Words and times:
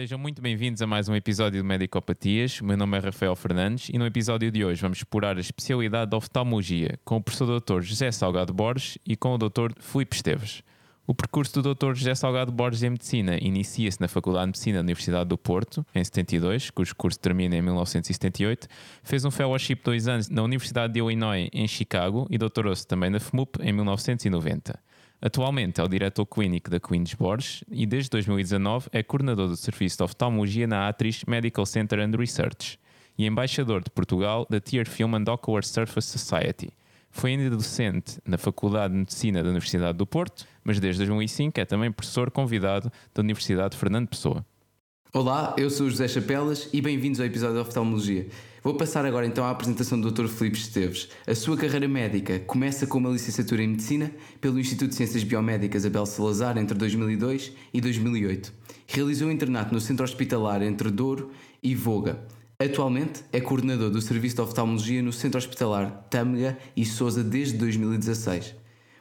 Sejam 0.00 0.18
muito 0.18 0.40
bem-vindos 0.40 0.80
a 0.80 0.86
mais 0.86 1.10
um 1.10 1.14
episódio 1.14 1.60
de 1.60 1.68
Medicopatias. 1.68 2.58
O 2.62 2.64
meu 2.64 2.74
nome 2.74 2.96
é 2.96 3.00
Rafael 3.00 3.36
Fernandes 3.36 3.90
e 3.90 3.98
no 3.98 4.06
episódio 4.06 4.50
de 4.50 4.64
hoje 4.64 4.80
vamos 4.80 4.96
explorar 4.96 5.36
a 5.36 5.40
especialidade 5.40 6.10
de 6.10 6.16
oftalmologia 6.16 6.98
com 7.04 7.18
o 7.18 7.22
professor 7.22 7.60
Dr. 7.60 7.82
José 7.82 8.10
Salgado 8.10 8.54
Borges 8.54 8.96
e 9.06 9.14
com 9.14 9.34
o 9.34 9.36
Dr. 9.36 9.72
Filipe 9.78 10.16
Esteves. 10.16 10.62
O 11.06 11.14
percurso 11.14 11.60
do 11.60 11.74
Dr. 11.74 11.92
José 11.92 12.14
Salgado 12.14 12.50
Borges 12.50 12.82
em 12.82 12.88
Medicina 12.88 13.36
inicia-se 13.42 14.00
na 14.00 14.08
Faculdade 14.08 14.46
de 14.46 14.48
Medicina 14.52 14.78
da 14.78 14.84
Universidade 14.84 15.28
do 15.28 15.36
Porto, 15.36 15.84
em 15.94 16.02
72, 16.02 16.70
cujo 16.70 16.96
curso 16.96 17.20
termina 17.20 17.56
em 17.56 17.60
1978. 17.60 18.68
Fez 19.02 19.22
um 19.26 19.30
fellowship 19.30 19.76
de 19.76 19.82
dois 19.82 20.08
anos 20.08 20.30
na 20.30 20.42
Universidade 20.42 20.94
de 20.94 21.00
Illinois, 21.00 21.50
em 21.52 21.68
Chicago, 21.68 22.26
e 22.30 22.38
doutorou-se 22.38 22.86
também 22.86 23.10
na 23.10 23.20
FMUP 23.20 23.58
em 23.60 23.70
1990. 23.70 24.80
Atualmente 25.22 25.80
é 25.80 25.84
o 25.84 25.88
diretor 25.88 26.24
clínico 26.24 26.70
da 26.70 26.80
Queen's 26.80 27.12
Borges 27.12 27.62
e 27.70 27.84
desde 27.84 28.08
2019 28.10 28.88
é 28.90 29.02
coordenador 29.02 29.48
do 29.48 29.56
Serviço 29.56 29.98
de 29.98 30.04
Oftalmologia 30.04 30.66
na 30.66 30.88
Atriz 30.88 31.22
Medical 31.26 31.66
Center 31.66 32.00
and 32.00 32.16
Research 32.16 32.78
e 33.18 33.26
embaixador 33.26 33.84
de 33.84 33.90
Portugal 33.90 34.46
da 34.48 34.58
Tear 34.58 34.88
Film 34.88 35.14
and 35.16 35.30
Ocular 35.30 35.62
Surface 35.62 36.08
Society. 36.08 36.70
Foi 37.10 37.32
ainda 37.32 37.54
docente 37.54 38.18
na 38.24 38.38
Faculdade 38.38 38.94
de 38.94 39.00
Medicina 39.00 39.42
da 39.42 39.50
Universidade 39.50 39.98
do 39.98 40.06
Porto, 40.06 40.46
mas 40.64 40.80
desde 40.80 41.00
2005 41.00 41.60
é 41.60 41.66
também 41.66 41.92
professor 41.92 42.30
convidado 42.30 42.90
da 43.12 43.20
Universidade 43.20 43.72
de 43.72 43.76
Fernando 43.76 44.08
Pessoa. 44.08 44.46
Olá, 45.12 45.54
eu 45.58 45.68
sou 45.68 45.90
José 45.90 46.08
Chapelas 46.08 46.70
e 46.72 46.80
bem-vindos 46.80 47.20
ao 47.20 47.26
episódio 47.26 47.56
de 47.56 47.60
Oftalmologia. 47.60 48.26
Vou 48.62 48.74
passar 48.74 49.06
agora 49.06 49.26
então 49.26 49.42
à 49.42 49.50
apresentação 49.50 49.98
do 49.98 50.10
Dr. 50.10 50.26
Filipe 50.26 50.58
Esteves. 50.58 51.08
A 51.26 51.34
sua 51.34 51.56
carreira 51.56 51.88
médica 51.88 52.38
começa 52.40 52.86
com 52.86 52.98
uma 52.98 53.08
licenciatura 53.08 53.62
em 53.62 53.68
Medicina 53.68 54.10
pelo 54.38 54.60
Instituto 54.60 54.90
de 54.90 54.96
Ciências 54.96 55.24
Biomédicas 55.24 55.86
Abel 55.86 56.04
Salazar 56.04 56.58
entre 56.58 56.76
2002 56.76 57.52
e 57.72 57.80
2008. 57.80 58.52
Realizou 58.86 59.28
um 59.28 59.30
internato 59.30 59.72
no 59.72 59.80
Centro 59.80 60.04
Hospitalar 60.04 60.62
entre 60.62 60.90
Douro 60.90 61.30
e 61.62 61.74
Voga. 61.74 62.20
Atualmente 62.58 63.24
é 63.32 63.40
coordenador 63.40 63.88
do 63.88 64.02
Serviço 64.02 64.36
de 64.36 64.42
Oftalmologia 64.42 65.02
no 65.02 65.12
Centro 65.12 65.38
Hospitalar 65.38 66.06
Tâmega 66.10 66.58
e 66.76 66.84
Sousa 66.84 67.24
desde 67.24 67.56
2016. 67.56 68.54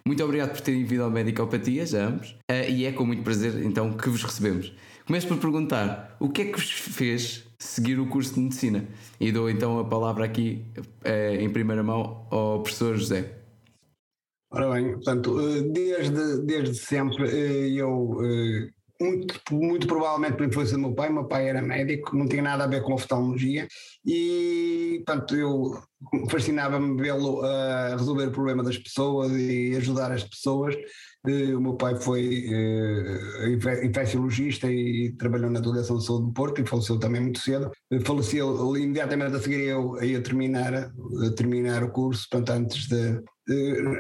Muito 0.06 0.24
obrigado 0.24 0.52
por 0.52 0.62
terem 0.62 0.86
vindo 0.86 1.04
ao 1.04 1.12
Medicopatias, 1.12 1.94
ambos, 1.94 2.30
uh, 2.50 2.70
e 2.70 2.86
é 2.86 2.94
com 2.94 3.06
muito 3.06 3.24
prazer 3.24 3.62
então 3.66 3.92
que 3.92 4.08
vos 4.08 4.24
recebemos. 4.24 4.72
Começo 5.06 5.28
por 5.28 5.38
perguntar 5.38 6.16
o 6.18 6.30
que 6.30 6.44
é 6.44 6.46
que 6.46 6.58
vos 6.58 6.72
fez 6.72 7.49
seguir 7.60 8.00
o 8.00 8.08
curso 8.08 8.34
de 8.34 8.40
Medicina? 8.40 8.88
E 9.20 9.32
dou 9.32 9.50
então 9.50 9.80
a 9.80 9.86
palavra 9.86 10.26
aqui 10.26 10.66
uh, 11.06 11.36
em 11.42 11.50
primeira 11.50 11.84
mão 11.84 12.26
ao 12.32 12.62
professor 12.62 12.96
José. 12.96 13.36
Ora 14.52 14.72
bem, 14.72 14.94
portanto, 14.94 15.38
desde, 15.72 16.42
desde 16.42 16.74
sempre 16.76 17.30
eu 17.76 18.18
muito, 19.02 19.40
muito 19.52 19.88
provavelmente 19.88 20.36
por 20.36 20.46
influência 20.46 20.76
do 20.76 20.82
meu 20.82 20.94
pai, 20.94 21.10
meu 21.10 21.26
pai 21.26 21.48
era 21.48 21.62
médico, 21.62 22.16
não 22.16 22.28
tinha 22.28 22.42
nada 22.42 22.66
a 22.66 22.68
ver 22.68 22.84
com 22.84 22.94
oftalmologia 22.94 23.68
e, 24.06 25.02
portanto, 25.06 25.36
eu 25.36 25.82
fascinava-me 26.30 27.02
vê-lo 27.02 27.42
a 27.42 27.90
resolver 27.92 28.28
o 28.28 28.32
problema 28.32 28.62
das 28.62 28.78
pessoas 28.78 29.32
e 29.32 29.74
ajudar 29.78 30.12
as 30.12 30.24
pessoas. 30.24 30.76
O 31.26 31.60
meu 31.60 31.74
pai 31.76 31.96
foi 31.96 32.46
uh, 32.48 33.86
infecciologista 33.86 34.72
e 34.72 35.14
trabalhou 35.18 35.50
na 35.50 35.60
Delegação 35.60 35.98
de 35.98 36.06
Saúde 36.06 36.28
do 36.28 36.34
Porto 36.34 36.62
e 36.62 36.66
faleceu 36.66 36.98
também 36.98 37.22
muito 37.22 37.40
cedo. 37.40 37.70
Faleceu 38.06 38.78
imediatamente 38.78 39.36
a 39.36 39.40
seguir 39.40 39.62
eu 39.62 39.96
a 39.96 40.22
terminar, 40.22 40.74
a 40.74 41.36
terminar 41.36 41.84
o 41.84 41.92
curso, 41.92 42.26
portanto, 42.32 42.52
antes 42.52 42.88
de, 42.88 43.22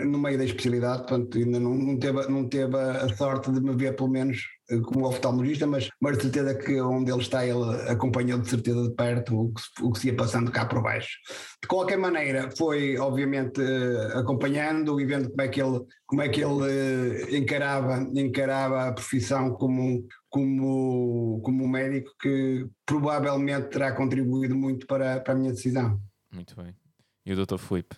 no 0.05 0.17
meio 0.17 0.37
da 0.37 0.45
especialidade, 0.45 0.99
portanto, 0.99 1.37
ainda 1.37 1.59
não, 1.59 1.75
não, 1.75 1.99
teve, 1.99 2.27
não 2.27 2.47
teve 2.47 2.77
a 2.77 3.13
sorte 3.15 3.51
de 3.51 3.59
me 3.59 3.75
ver, 3.75 3.97
pelo 3.97 4.09
menos, 4.09 4.41
como 4.85 5.07
oftalmologista, 5.07 5.65
mas, 5.65 5.89
mas 5.99 6.17
de 6.17 6.23
certeza 6.23 6.55
que 6.55 6.79
onde 6.81 7.11
ele 7.11 7.21
está, 7.21 7.45
ele 7.45 7.63
acompanhou 7.87 8.39
de 8.39 8.49
certeza 8.49 8.83
de 8.83 8.95
perto 8.95 9.35
o 9.35 9.53
que, 9.53 9.61
o 9.81 9.91
que 9.91 9.99
se 9.99 10.07
ia 10.07 10.15
passando 10.15 10.51
cá 10.51 10.65
por 10.65 10.81
baixo. 10.81 11.17
De 11.61 11.67
qualquer 11.67 11.97
maneira, 11.97 12.49
foi 12.57 12.97
obviamente 12.97 13.61
acompanhando 14.13 14.99
e 14.99 15.05
vendo 15.05 15.29
como 15.29 15.41
é 15.41 15.47
que 15.47 15.61
ele, 15.61 15.81
como 16.05 16.21
é 16.21 16.29
que 16.29 16.41
ele 16.41 17.37
encarava, 17.37 18.01
encarava 18.13 18.87
a 18.87 18.93
profissão 18.93 19.53
como, 19.53 20.05
como, 20.29 21.41
como 21.43 21.67
médico, 21.67 22.11
que 22.21 22.67
provavelmente 22.85 23.69
terá 23.69 23.91
contribuído 23.91 24.55
muito 24.55 24.85
para, 24.85 25.19
para 25.19 25.33
a 25.33 25.37
minha 25.37 25.51
decisão. 25.51 25.99
Muito 26.33 26.55
bem. 26.55 26.75
E 27.25 27.33
o 27.33 27.45
Dr. 27.45 27.57
Filipe? 27.57 27.95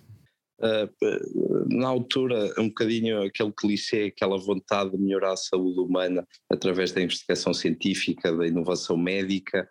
Uh, 0.62 1.76
na 1.76 1.88
altura, 1.88 2.54
um 2.60 2.68
bocadinho 2.68 3.24
aquele 3.24 3.52
clichê, 3.52 4.14
aquela 4.16 4.38
vontade 4.38 4.92
de 4.92 4.98
melhorar 4.98 5.34
a 5.34 5.38
saúde 5.38 5.80
humana 5.80 6.28
através 6.50 6.92
da 6.92 7.02
investigação 7.02 7.54
científica, 7.54 8.32
da 8.32 8.46
inovação 8.46 8.96
médica. 8.96 9.68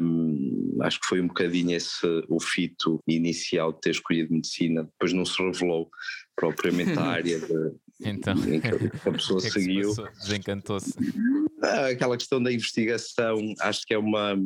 Um, 0.00 0.78
acho 0.80 0.98
que 1.00 1.06
foi 1.06 1.20
um 1.20 1.26
bocadinho 1.26 1.76
esse 1.76 2.06
o 2.28 2.40
fito 2.40 3.00
inicial 3.06 3.72
de 3.72 3.80
ter 3.80 3.90
escolhido 3.90 4.32
medicina. 4.32 4.84
Depois 4.84 5.12
não 5.12 5.24
se 5.24 5.42
revelou 5.42 5.90
propriamente 6.34 6.98
a 6.98 7.02
área 7.02 7.38
de, 7.38 7.72
então, 8.00 8.34
em 8.48 8.60
que 8.60 8.68
a 9.08 9.12
pessoa 9.12 9.40
que 9.40 9.46
que 9.48 9.60
seguiu. 9.60 9.92
Se 9.92 10.02
Desencantou-se. 10.22 10.94
Ah, 11.62 11.88
aquela 11.88 12.16
questão 12.16 12.42
da 12.42 12.50
investigação, 12.50 13.36
acho 13.60 13.82
que 13.86 13.92
é 13.92 13.98
uma, 13.98 14.40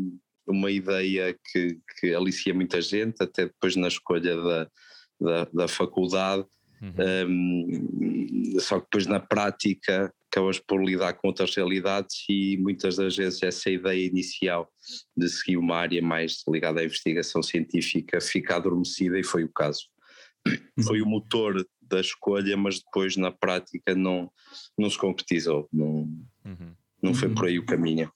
uma 0.47 0.71
ideia 0.71 1.37
que, 1.53 1.79
que 2.01 2.13
alicia 2.13 2.53
muita 2.53 2.83
gente, 2.83 3.23
até 3.23 3.47
depois 3.47 3.77
na 3.77 3.87
escolha 3.89 4.37
da 4.37 4.69
da, 5.21 5.45
da 5.53 5.69
faculdade, 5.69 6.45
um, 7.29 8.57
só 8.61 8.79
que 8.79 8.85
depois 8.85 9.07
na 9.07 9.21
prática 9.21 10.13
acabas 10.31 10.59
por 10.59 10.85
lidar 10.85 11.15
com 11.15 11.29
outras 11.29 11.55
realidades 11.55 12.25
e 12.29 12.57
muitas 12.59 12.97
das 12.97 13.17
vezes 13.17 13.43
essa 13.43 13.71
ideia 13.71 14.07
inicial 14.07 14.69
de 15.17 15.29
seguir 15.29 15.57
uma 15.57 15.77
área 15.77 16.03
mais 16.03 16.43
ligada 16.49 16.81
à 16.81 16.85
investigação 16.85 17.43
científica 17.43 18.21
fica 18.21 18.57
adormecida 18.57 19.19
e 19.19 19.25
foi 19.25 19.45
o 19.45 19.53
caso. 19.53 19.85
Foi 20.85 21.01
o 21.01 21.07
motor 21.07 21.65
da 21.81 22.01
escolha, 22.01 22.57
mas 22.57 22.81
depois 22.81 23.17
na 23.17 23.31
prática 23.31 23.95
não, 23.95 24.31
não 24.77 24.91
se 24.91 24.99
concretizou, 24.99 25.69
não, 25.73 26.09
Uhum. 26.45 26.75
não 27.03 27.15
foi 27.15 27.31
por 27.31 27.47
aí 27.47 27.59
o 27.59 27.65
caminho. 27.65 28.13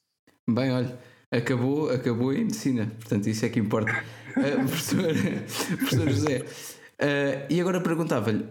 Bem, 0.47 0.71
olha, 0.73 0.99
acabou, 1.31 1.91
acabou 1.91 2.33
em 2.33 2.45
medicina, 2.45 2.87
portanto 2.99 3.27
isso 3.27 3.47
é 3.47 3.49
que 3.49 3.59
importa. 3.59 4.05
Uh, 4.37 4.67
professor, 4.69 5.05
professor 5.79 6.11
José, 6.11 6.45
uh, 7.01 7.47
e 7.51 7.61
agora 7.61 7.81
perguntava-lhe, 7.81 8.47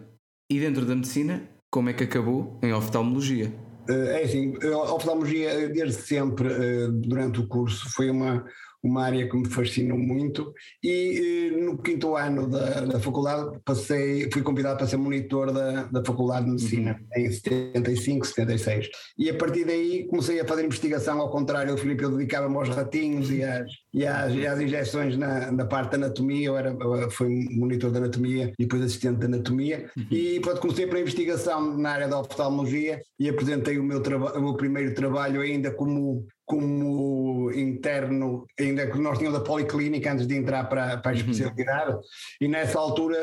e 0.50 0.59
dentro 0.59 0.85
da 0.85 0.96
medicina, 0.96 1.50
como 1.69 1.90
é 1.90 1.94
que 1.94 2.03
acabou 2.03 2.59
em 2.63 2.74
oftalmologia? 2.74 3.53
É 3.90 4.24
assim, 4.24 4.53
a 4.62 4.94
oftalmologia 4.94 5.69
desde 5.69 6.02
sempre, 6.02 6.50
durante 6.90 7.40
o 7.40 7.47
curso, 7.47 7.90
foi 7.94 8.09
uma, 8.09 8.46
uma 8.83 9.03
área 9.03 9.27
que 9.27 9.35
me 9.35 9.47
fascinou 9.47 9.97
muito 9.97 10.53
e 10.83 11.51
no 11.59 11.77
quinto 11.77 12.15
ano 12.15 12.47
da, 12.47 12.81
da 12.81 12.99
faculdade 12.99 13.59
passei, 13.65 14.29
fui 14.31 14.41
convidado 14.41 14.77
para 14.77 14.88
ser 14.88 14.97
monitor 14.97 15.51
da, 15.51 15.83
da 15.83 16.03
Faculdade 16.05 16.45
de 16.45 16.51
Medicina 16.51 16.99
uhum. 17.15 17.23
em 17.23 17.31
75, 17.31 18.27
76 18.27 18.89
e 19.17 19.29
a 19.29 19.33
partir 19.33 19.65
daí 19.65 20.05
comecei 20.07 20.39
a 20.39 20.45
fazer 20.45 20.65
investigação 20.65 21.19
ao 21.19 21.29
contrário 21.29 21.75
do 21.75 21.81
Filipe, 21.81 22.03
eu 22.03 22.11
dedicava-me 22.11 22.55
aos 22.55 22.69
ratinhos 22.69 23.31
e 23.31 23.43
às, 23.43 23.67
e 23.93 24.05
às, 24.05 24.33
e 24.33 24.47
às 24.47 24.59
injeções 24.59 25.17
na, 25.17 25.51
na 25.51 25.65
parte 25.65 25.91
da 25.91 26.05
anatomia, 26.05 26.47
eu 26.47 26.57
era, 26.57 26.69
eu 26.69 27.09
fui 27.09 27.45
monitor 27.51 27.91
da 27.91 27.99
anatomia 27.99 28.53
e 28.57 28.63
depois 28.63 28.81
assistente 28.83 29.19
de 29.19 29.25
anatomia 29.25 29.89
uhum. 29.97 30.05
e 30.11 30.39
pronto, 30.39 30.61
comecei 30.61 30.88
para 30.88 30.99
a 30.99 31.01
investigação 31.01 31.77
na 31.77 31.91
área 31.91 32.07
da 32.07 32.19
oftalmologia 32.19 33.01
e 33.19 33.27
apresentei 33.27 33.77
o 33.79 33.83
meu, 33.83 34.01
o 34.01 34.41
meu 34.41 34.53
primeiro 34.55 34.94
trabalho 34.94 35.41
ainda 35.41 35.71
como 35.71 36.27
como 36.47 37.52
interno, 37.52 38.48
ainda 38.57 38.88
que 38.88 38.98
nós 38.98 39.18
tínhamos 39.18 39.38
a 39.38 39.44
policlínica 39.44 40.13
antes 40.13 40.25
de 40.25 40.33
entrar 40.33 40.63
para, 40.63 40.98
para 40.98 41.12
a 41.12 41.13
especialidade, 41.13 41.92
uhum. 41.92 42.01
e 42.39 42.48
nessa 42.48 42.80
altura, 42.80 43.18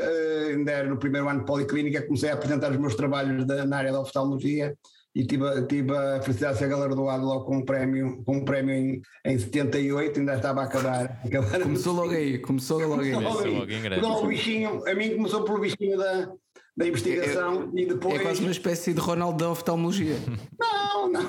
ainda 0.50 0.70
era 0.70 0.88
no 0.88 0.98
primeiro 0.98 1.26
ano 1.26 1.40
de 1.40 1.46
policlínica, 1.46 2.02
comecei 2.02 2.28
a 2.28 2.34
apresentar 2.34 2.70
os 2.70 2.76
meus 2.76 2.94
trabalhos 2.94 3.46
da, 3.46 3.64
na 3.64 3.78
área 3.78 3.92
da 3.92 4.00
oftalmologia 4.00 4.76
e 5.14 5.24
tive, 5.24 5.44
tive 5.66 5.96
a 5.96 6.20
felicidade 6.20 6.54
de 6.54 6.58
ser 6.58 6.68
galardoado 6.68 7.24
logo 7.24 7.46
com 7.46 7.56
um 7.56 7.64
prémio, 7.64 8.22
com 8.26 8.36
um 8.36 8.44
prémio 8.44 8.74
em, 8.74 9.02
em 9.24 9.38
78, 9.38 10.20
ainda 10.20 10.34
estava 10.34 10.60
a 10.60 10.64
acabar. 10.64 11.18
acabar 11.24 11.60
começou 11.62 11.94
logo 11.94 12.10
aí, 12.10 12.38
começou 12.38 12.78
logo 12.78 13.00
aí. 13.00 13.12
Começou 13.12 13.46
logo 13.46 13.72
em 13.72 13.80
grande. 13.80 14.04
O 14.04 14.26
bichinho, 14.26 14.86
a 14.86 14.94
mim 14.94 15.16
começou 15.16 15.44
pelo 15.44 15.60
bichinho 15.60 15.96
da, 15.96 16.30
da 16.76 16.88
investigação 16.88 17.72
é, 17.74 17.80
e 17.80 17.86
depois. 17.86 18.14
É 18.16 18.18
quase 18.18 18.40
uma 18.40 18.50
espécie 18.50 18.92
de 18.92 19.00
Ronaldo 19.00 19.38
da 19.38 19.50
oftalmologia. 19.50 20.16
Não, 20.58 20.73
não. 21.08 21.20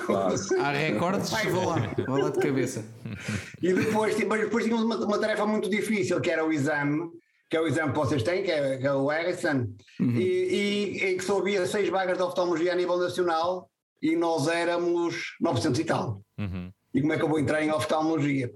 Há 0.59 0.71
recordes, 0.71 1.29
vou 1.51 1.65
lá, 1.65 1.75
vou 2.07 2.17
lá 2.17 2.29
de 2.29 2.39
cabeça. 2.39 2.85
E 3.61 3.73
depois, 3.73 4.15
depois 4.15 4.63
tínhamos 4.63 4.85
uma, 4.85 5.05
uma 5.05 5.19
tarefa 5.19 5.45
muito 5.45 5.69
difícil, 5.69 6.19
que 6.21 6.29
era 6.29 6.45
o 6.45 6.51
exame 6.51 7.09
que 7.49 7.57
é 7.57 7.61
o 7.61 7.67
exame 7.67 7.91
que 7.91 7.99
vocês 7.99 8.23
têm, 8.23 8.43
que 8.43 8.51
é, 8.51 8.77
que 8.77 8.87
é 8.87 8.93
o 8.93 9.07
Harrison, 9.07 9.67
uhum. 9.99 10.15
e, 10.15 10.23
e, 10.23 11.03
e, 11.05 11.17
que 11.17 11.23
só 11.23 11.39
havia 11.39 11.65
seis 11.65 11.89
vagas 11.89 12.17
de 12.17 12.23
oftalmologia 12.23 12.73
a 12.73 12.75
nível 12.75 12.97
nacional 12.97 13.69
e 14.01 14.15
nós 14.15 14.47
éramos 14.47 15.35
900 15.39 15.79
e 15.79 15.85
tal. 15.85 16.21
Uhum. 16.37 16.71
E 16.93 17.01
como 17.01 17.13
é 17.13 17.17
que 17.17 17.23
eu 17.23 17.29
vou 17.29 17.39
entrar 17.39 17.61
em 17.61 17.71
oftalmologia? 17.71 18.49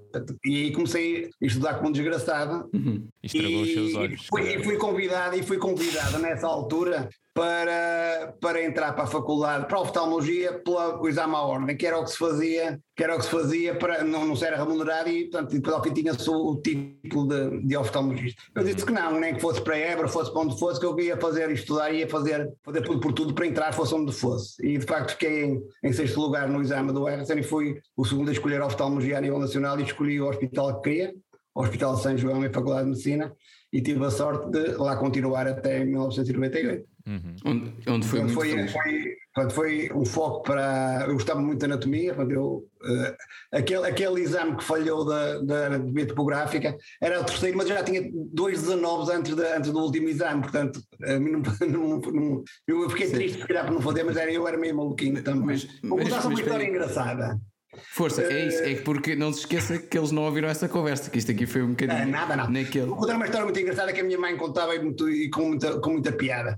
E 0.45 0.63
aí 0.63 0.71
comecei 0.71 1.29
a 1.41 1.45
estudar 1.45 1.75
como 1.75 1.89
um 1.89 1.91
desgraçado. 1.91 2.69
Uhum. 2.73 3.07
Estragou 3.21 3.49
e, 3.49 3.61
os 3.63 3.73
seus 3.73 3.95
olhos. 3.95 4.27
Fui, 4.27 4.41
e 4.41 4.63
fui 4.63 4.77
convidado, 4.77 5.35
e 5.35 5.43
fui 5.43 5.57
convidado 5.57 6.19
nessa 6.19 6.47
altura 6.47 7.09
para, 7.39 8.35
para 8.41 8.61
entrar 8.65 8.91
para 8.91 9.05
a 9.05 9.07
faculdade, 9.07 9.65
para 9.65 9.77
a 9.77 9.81
oftalmologia, 9.81 10.59
pelo 10.59 11.07
exame 11.07 11.35
à 11.35 11.39
ordem, 11.39 11.77
que 11.77 11.87
era 11.87 11.97
o 11.97 12.03
que 12.03 12.11
se 12.11 12.17
fazia, 12.17 12.77
que 12.93 13.01
era 13.01 13.15
o 13.15 13.17
que 13.17 13.23
se 13.23 13.31
fazia 13.31 13.75
para 13.75 14.03
não, 14.03 14.25
não 14.25 14.35
ser 14.35 14.51
remunerado 14.51 15.07
e, 15.07 15.29
portanto, 15.29 15.51
depois 15.51 15.73
ao 15.73 15.81
fim 15.81 15.93
tinha-se 15.93 16.29
o, 16.29 16.33
o 16.33 16.61
título 16.61 17.29
de, 17.29 17.65
de 17.65 17.77
oftalmologista. 17.77 18.43
Eu 18.53 18.65
disse 18.65 18.85
que 18.85 18.91
não, 18.91 19.17
nem 19.17 19.35
que 19.35 19.39
fosse 19.39 19.61
para 19.61 19.77
Évora, 19.77 20.09
fosse 20.09 20.33
para 20.33 20.41
onde 20.41 20.59
fosse, 20.59 20.81
que 20.81 20.85
eu 20.85 20.99
ia 20.99 21.15
fazer, 21.15 21.49
estudar, 21.51 21.93
ia 21.93 22.09
fazer, 22.09 22.51
fazer 22.61 22.81
tudo 22.81 22.99
por 22.99 23.13
tudo 23.13 23.33
para 23.33 23.47
entrar, 23.47 23.73
fosse 23.73 23.95
onde 23.95 24.11
fosse. 24.11 24.61
E 24.61 24.77
de 24.77 24.85
facto 24.85 25.11
fiquei 25.11 25.45
em, 25.45 25.61
em 25.81 25.93
sexto 25.93 26.19
lugar 26.19 26.49
no 26.49 26.61
exame 26.61 26.91
do 26.91 27.07
Everton 27.07 27.35
e 27.35 27.43
fui 27.43 27.79
o 27.95 28.03
segundo 28.03 28.27
a 28.27 28.33
escolher 28.33 28.59
a 28.59 28.65
oftalmologia 28.65 29.17
a 29.17 29.21
nível 29.21 29.39
nacional 29.39 29.79
e 29.79 29.83
escolhi 29.83 30.19
o 30.19 30.27
hospital 30.27 30.81
que 30.81 30.89
queria, 30.89 31.13
o 31.55 31.61
Hospital 31.61 31.95
de 31.95 32.01
São 32.01 32.17
João 32.17 32.43
e 32.43 32.49
Faculdade 32.49 32.83
de 32.83 32.89
Medicina, 32.89 33.33
e 33.71 33.81
tive 33.81 34.03
a 34.05 34.09
sorte 34.09 34.49
de 34.49 34.73
lá 34.73 34.97
continuar 34.97 35.47
até 35.47 35.83
1998. 35.85 36.85
Uhum. 37.09 37.35
Onde, 37.43 37.73
onde 37.87 38.07
foi 38.07 38.19
muito 38.19 38.35
foi, 38.35 38.67
foi, 38.67 39.15
portanto, 39.33 39.55
foi 39.55 39.89
um 39.95 40.05
foco 40.05 40.43
para. 40.43 41.05
Eu 41.07 41.13
gostava 41.13 41.41
muito 41.41 41.59
da 41.59 41.65
anatomia, 41.65 42.13
portanto, 42.13 42.31
eu, 42.31 42.69
uh, 42.83 43.15
aquele, 43.51 43.87
aquele 43.87 44.21
exame 44.21 44.55
que 44.55 44.63
falhou 44.63 45.03
da, 45.03 45.39
da 45.39 45.65
anatomia 45.65 46.05
topográfica 46.05 46.77
era 47.01 47.19
o 47.19 47.23
terceiro, 47.23 47.57
mas 47.57 47.67
eu 47.67 47.75
já 47.75 47.83
tinha 47.83 48.07
dois 48.13 48.61
19 48.61 49.11
antes, 49.11 49.35
de, 49.35 49.43
antes 49.43 49.71
do 49.71 49.79
último 49.79 50.07
exame, 50.07 50.43
portanto, 50.43 50.79
não, 50.99 51.41
não, 51.67 51.99
não, 51.99 52.43
eu 52.67 52.87
fiquei 52.91 53.07
Sim. 53.07 53.13
triste 53.13 53.41
se 53.41 53.47
calhar 53.47 53.65
por 53.65 53.73
não 53.73 53.81
fazer, 53.81 54.03
mas 54.03 54.15
era, 54.15 54.31
eu 54.31 54.47
era 54.47 54.57
meio 54.57 54.77
maluquinho 54.77 55.23
também. 55.23 55.45
Mas, 55.47 55.67
Vou 55.81 55.97
contar 55.97 56.27
uma 56.27 56.39
história 56.39 56.63
engraçada. 56.63 57.39
Força, 57.91 58.21
é 58.21 58.47
isso, 58.47 58.63
é 58.63 58.75
porque 58.75 59.15
não 59.15 59.31
se 59.33 59.39
esqueça 59.39 59.77
que 59.77 59.97
eles 59.97 60.11
não 60.11 60.23
ouviram 60.23 60.47
essa 60.47 60.67
conversa, 60.69 61.09
que 61.09 61.17
isto 61.17 61.31
aqui 61.31 61.45
foi 61.45 61.61
um 61.61 61.69
bocadinho. 61.69 62.05
Não, 62.05 62.11
nada, 62.11 62.35
nada. 62.35 62.51
Naquele... 62.51 62.85
Vou 62.85 62.97
contar 62.97 63.15
uma 63.15 63.25
história 63.25 63.45
muito 63.45 63.59
engraçada 63.59 63.93
que 63.93 64.01
a 64.01 64.03
minha 64.03 64.19
mãe 64.19 64.35
contava 64.37 64.75
e, 64.75 64.79
muito, 64.79 65.09
e 65.09 65.29
com, 65.29 65.49
muita, 65.49 65.79
com 65.79 65.91
muita 65.91 66.11
piada. 66.11 66.57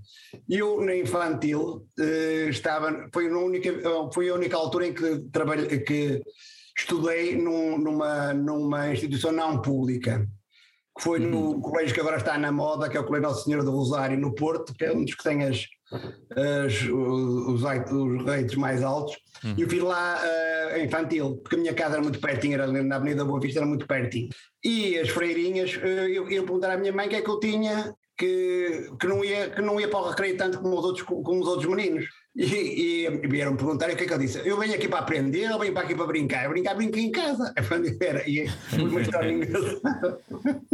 Eu, 0.50 0.82
na 0.82 0.96
infantil, 0.96 1.86
uh, 2.00 2.50
estava. 2.50 3.08
Foi, 3.14 3.28
a 3.30 3.38
única, 3.38 3.72
foi 4.14 4.30
a 4.30 4.36
única 4.36 4.58
altura 4.58 4.88
em 4.88 4.94
que, 4.94 5.20
trabalhei, 5.32 5.80
que 5.80 6.22
estudei 6.78 7.36
num, 7.36 7.78
numa, 7.78 8.34
numa 8.34 8.92
instituição 8.92 9.32
não 9.32 9.62
pública. 9.62 10.28
Que 10.98 11.04
foi 11.04 11.20
no 11.20 11.52
uhum. 11.52 11.62
colégio 11.62 11.94
que 11.94 12.02
agora 12.02 12.18
está 12.18 12.38
na 12.38 12.52
moda, 12.52 12.90
que 12.90 12.98
é 12.98 13.00
o 13.00 13.06
Colégio 13.06 13.30
Nossa 13.30 13.44
Senhora 13.46 13.64
do 13.64 13.72
Rosário, 13.72 14.20
no 14.20 14.36
Porto, 14.36 14.74
que 14.74 14.84
é 14.84 14.92
um 14.92 15.06
dos 15.06 15.16
que 15.16 15.24
tem 15.24 15.44
as, 15.46 15.66
as, 15.92 16.82
os, 16.84 17.64
os 17.64 18.26
rates 18.26 18.56
mais 18.56 18.84
altos. 18.84 19.18
Uhum. 19.44 19.56
E 19.58 19.62
eu 19.62 19.70
fiz 19.70 19.82
lá 19.82 20.22
uh, 20.22 20.80
infantil, 20.80 21.38
porque 21.38 21.56
a 21.56 21.60
minha 21.60 21.74
casa 21.74 21.96
era 21.96 22.04
muito 22.04 22.20
pertinho, 22.20 22.54
era 22.54 22.68
na 22.68 22.96
Avenida 22.96 23.26
Boa 23.26 23.40
Vista, 23.40 23.60
era 23.60 23.68
muito 23.68 23.88
pertinho. 23.88 24.30
E 24.64 24.98
as 25.00 25.10
freirinhas, 25.10 25.76
uh, 25.76 25.80
eu 25.80 26.30
ia 26.30 26.44
perguntar 26.44 26.72
à 26.72 26.78
minha 26.78 26.94
mãe 26.94 27.08
o 27.08 27.10
que 27.10 27.16
é 27.16 27.22
que 27.22 27.30
eu 27.30 27.40
tinha 27.40 27.94
que, 28.22 28.92
que, 29.00 29.08
não, 29.08 29.26
ia, 29.26 29.50
que 29.50 29.62
não 29.64 29.80
ia 29.80 29.88
para 29.88 30.00
o 30.00 30.10
recreio 30.10 30.38
tanto 30.38 30.60
como 30.60 30.78
os 30.78 30.86
outros, 30.86 31.04
como 31.04 31.42
os 31.42 31.48
outros 31.48 31.68
meninos. 31.68 32.06
E, 32.36 33.08
e 33.08 33.28
vieram 33.28 33.56
perguntar 33.56 33.90
o 33.90 33.96
que 33.96 34.04
é 34.04 34.08
que 34.08 34.14
eu 34.14 34.20
disse. 34.20 34.48
Eu 34.48 34.58
venho 34.60 34.76
aqui 34.76 34.88
para 34.88 35.00
aprender 35.00 35.52
ou 35.52 35.60
venho 35.60 35.74
para 35.74 35.82
aqui 35.82 35.96
para 35.96 36.06
brincar? 36.06 36.48
Brincar, 36.48 36.76
brinquei 36.76 37.06
em 37.06 37.12
casa. 37.12 37.52
Era, 38.00 38.30
e 38.30 38.48
foi 38.48 38.84
uma 38.84 39.02
história 39.02 39.32
engraçada. 39.34 40.20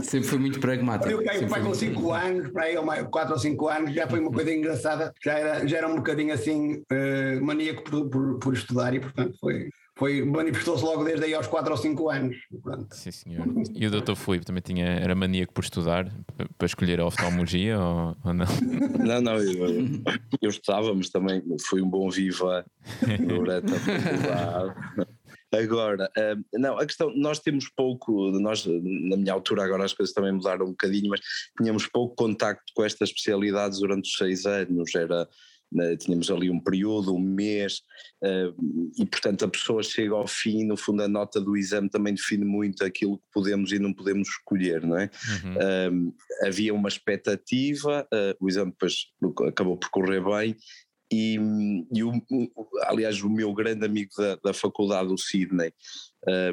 Sempre 0.01 0.27
foi 0.27 0.39
muito 0.39 0.59
pragmático. 0.59 1.09
Eu 1.09 1.23
caí 1.23 1.47
pai 1.47 1.63
com 1.63 1.73
5 1.73 2.11
anos, 2.11 2.51
para 2.51 2.63
aí, 2.63 2.75
4 2.75 3.33
ou 3.33 3.39
5 3.39 3.69
anos, 3.69 3.93
já 3.93 4.07
foi 4.07 4.19
uma 4.19 4.31
coisa 4.31 4.53
engraçada. 4.53 5.13
Já 5.23 5.39
era, 5.39 5.67
já 5.67 5.77
era 5.77 5.87
um 5.87 5.95
bocadinho 5.95 6.33
assim, 6.33 6.83
uh, 6.91 7.41
maníaco 7.41 7.81
por, 7.83 8.09
por, 8.09 8.39
por 8.39 8.53
estudar 8.53 8.93
e, 8.93 8.99
portanto, 8.99 9.37
foi, 9.39 9.69
foi, 9.97 10.23
manifestou-se 10.23 10.83
logo 10.83 11.03
desde 11.03 11.25
aí 11.25 11.33
aos 11.33 11.47
4 11.47 11.71
ou 11.71 11.77
5 11.77 12.09
anos. 12.09 12.37
Pronto. 12.61 12.95
Sim, 12.95 13.11
senhor. 13.11 13.45
E 13.73 13.87
o 13.87 13.91
Dr. 13.91 14.15
Filipe 14.15 14.45
também 14.45 14.61
tinha, 14.61 14.85
era 14.85 15.15
maníaco 15.15 15.53
por 15.53 15.63
estudar, 15.63 16.11
para 16.57 16.65
escolher 16.65 16.99
a 16.99 17.05
oftalmologia 17.05 17.79
ou, 17.79 18.15
ou 18.23 18.33
não? 18.33 18.45
Não, 19.03 19.21
não, 19.21 19.37
eu, 19.37 20.01
eu 20.41 20.49
estudava, 20.49 20.93
mas 20.93 21.09
também 21.09 21.41
fui 21.67 21.81
um 21.81 21.89
bom 21.89 22.09
viva 22.09 22.65
durante 23.27 23.73
a 23.73 23.79
faculdade. 23.79 25.07
Agora, 25.53 26.11
não, 26.53 26.77
a 26.77 26.85
questão, 26.85 27.11
nós 27.15 27.39
temos 27.39 27.69
pouco, 27.69 28.31
nós 28.31 28.65
na 28.65 29.15
minha 29.15 29.31
altura 29.31 29.63
agora 29.63 29.85
as 29.85 29.93
coisas 29.93 30.13
também 30.13 30.33
mudaram 30.33 30.65
um 30.65 30.71
bocadinho, 30.71 31.09
mas 31.09 31.21
tínhamos 31.57 31.87
pouco 31.87 32.15
contacto 32.15 32.65
com 32.75 32.83
estas 32.83 33.09
especialidades 33.09 33.79
durante 33.79 34.09
os 34.09 34.17
seis 34.17 34.45
anos, 34.45 34.93
era 34.93 35.27
tínhamos 35.99 36.29
ali 36.31 36.49
um 36.49 36.59
período, 36.59 37.13
um 37.13 37.19
mês, 37.19 37.81
uh, 38.23 38.91
e 38.97 39.05
portanto 39.05 39.45
a 39.45 39.47
pessoa 39.47 39.83
chega 39.83 40.13
ao 40.13 40.27
fim, 40.27 40.65
no 40.65 40.77
fundo 40.77 41.03
a 41.03 41.07
nota 41.07 41.39
do 41.41 41.57
exame 41.57 41.89
também 41.89 42.13
define 42.13 42.45
muito 42.45 42.83
aquilo 42.83 43.17
que 43.17 43.25
podemos 43.33 43.71
e 43.71 43.79
não 43.79 43.93
podemos 43.93 44.29
escolher, 44.29 44.85
não 44.85 44.97
é? 44.97 45.09
Uhum. 45.43 46.09
Uh, 46.09 46.15
havia 46.45 46.73
uma 46.73 46.89
expectativa, 46.89 48.07
uh, 48.13 48.35
o 48.39 48.47
exame 48.47 48.71
depois 48.71 49.07
acabou 49.47 49.77
por 49.77 49.89
correr 49.89 50.23
bem, 50.23 50.55
e, 51.11 51.37
e 51.93 52.03
o, 52.03 52.11
aliás 52.83 53.21
o 53.21 53.29
meu 53.29 53.53
grande 53.53 53.85
amigo 53.85 54.11
da, 54.17 54.35
da 54.35 54.53
faculdade, 54.53 55.11
o 55.11 55.17
Sidney, 55.17 55.71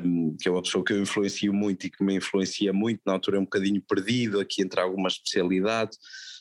um, 0.04 0.36
que 0.40 0.48
é 0.48 0.50
uma 0.50 0.62
pessoa 0.62 0.84
que 0.84 0.92
eu 0.92 1.02
influencio 1.02 1.52
muito 1.52 1.86
e 1.86 1.90
que 1.90 2.04
me 2.04 2.14
influencia 2.14 2.72
muito, 2.72 3.00
na 3.04 3.14
altura 3.14 3.38
é 3.38 3.40
um 3.40 3.44
bocadinho 3.44 3.82
perdido 3.82 4.38
aqui 4.38 4.62
entre 4.62 4.80
algumas 4.80 5.14
especialidades, 5.14 5.98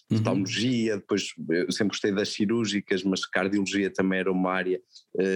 uhum. 0.09 0.17
oftalmologia, 0.17 0.97
depois 0.97 1.33
eu 1.49 1.71
sempre 1.71 1.89
gostei 1.89 2.11
das 2.11 2.29
cirúrgicas, 2.29 3.03
mas 3.03 3.25
cardiologia 3.25 3.89
também 3.89 4.19
era 4.19 4.31
uma 4.31 4.51
área 4.51 4.81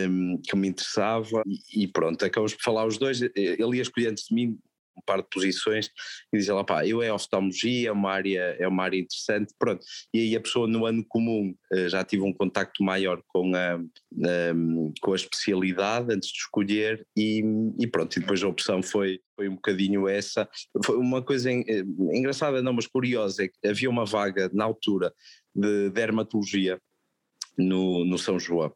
um, 0.09 0.39
que 0.43 0.55
me 0.55 0.67
interessava 0.67 1.43
e, 1.45 1.83
e 1.83 1.87
pronto, 1.87 2.23
acabamos 2.25 2.53
por 2.53 2.63
falar 2.63 2.85
os 2.85 2.97
dois, 2.97 3.21
ele 3.21 3.77
ia 3.77 3.81
escolher 3.81 4.07
antes 4.07 4.25
de 4.27 4.35
mim 4.35 4.57
um 4.97 5.01
par 5.05 5.21
de 5.21 5.27
posições 5.29 5.89
e 6.33 6.37
dizia 6.37 6.53
lá, 6.53 6.63
pá, 6.63 6.85
eu 6.85 7.01
é 7.01 7.11
oftalmologia, 7.11 7.89
é 7.89 7.91
uma 7.91 8.11
área, 8.11 8.55
é 8.59 8.67
uma 8.67 8.83
área 8.83 8.97
interessante, 8.97 9.53
pronto. 9.57 9.85
E 10.13 10.19
aí 10.19 10.35
a 10.35 10.41
pessoa 10.41 10.67
no 10.67 10.85
ano 10.85 11.05
comum 11.07 11.53
eh, 11.73 11.89
já 11.89 12.03
tive 12.03 12.23
um 12.23 12.33
contacto 12.33 12.83
maior 12.83 13.21
com 13.27 13.51
a, 13.55 13.79
com 15.01 15.13
a 15.13 15.15
especialidade 15.15 16.13
antes 16.13 16.29
de 16.29 16.39
escolher 16.39 17.05
e, 17.15 17.43
e 17.79 17.87
pronto, 17.87 18.17
e 18.17 18.19
depois 18.19 18.43
a 18.43 18.47
opção 18.47 18.81
foi, 18.81 19.19
foi 19.35 19.47
um 19.47 19.55
bocadinho 19.55 20.07
essa. 20.07 20.49
Foi 20.83 20.97
uma 20.97 21.21
coisa 21.21 21.51
eh, 21.51 21.83
engraçada, 22.13 22.61
não, 22.61 22.73
mas 22.73 22.87
curiosa, 22.87 23.43
é 23.43 23.47
que 23.47 23.67
havia 23.67 23.89
uma 23.89 24.05
vaga 24.05 24.49
na 24.53 24.63
altura 24.63 25.13
de 25.55 25.89
dermatologia 25.89 26.79
no, 27.57 28.05
no 28.05 28.17
São 28.17 28.39
João 28.39 28.71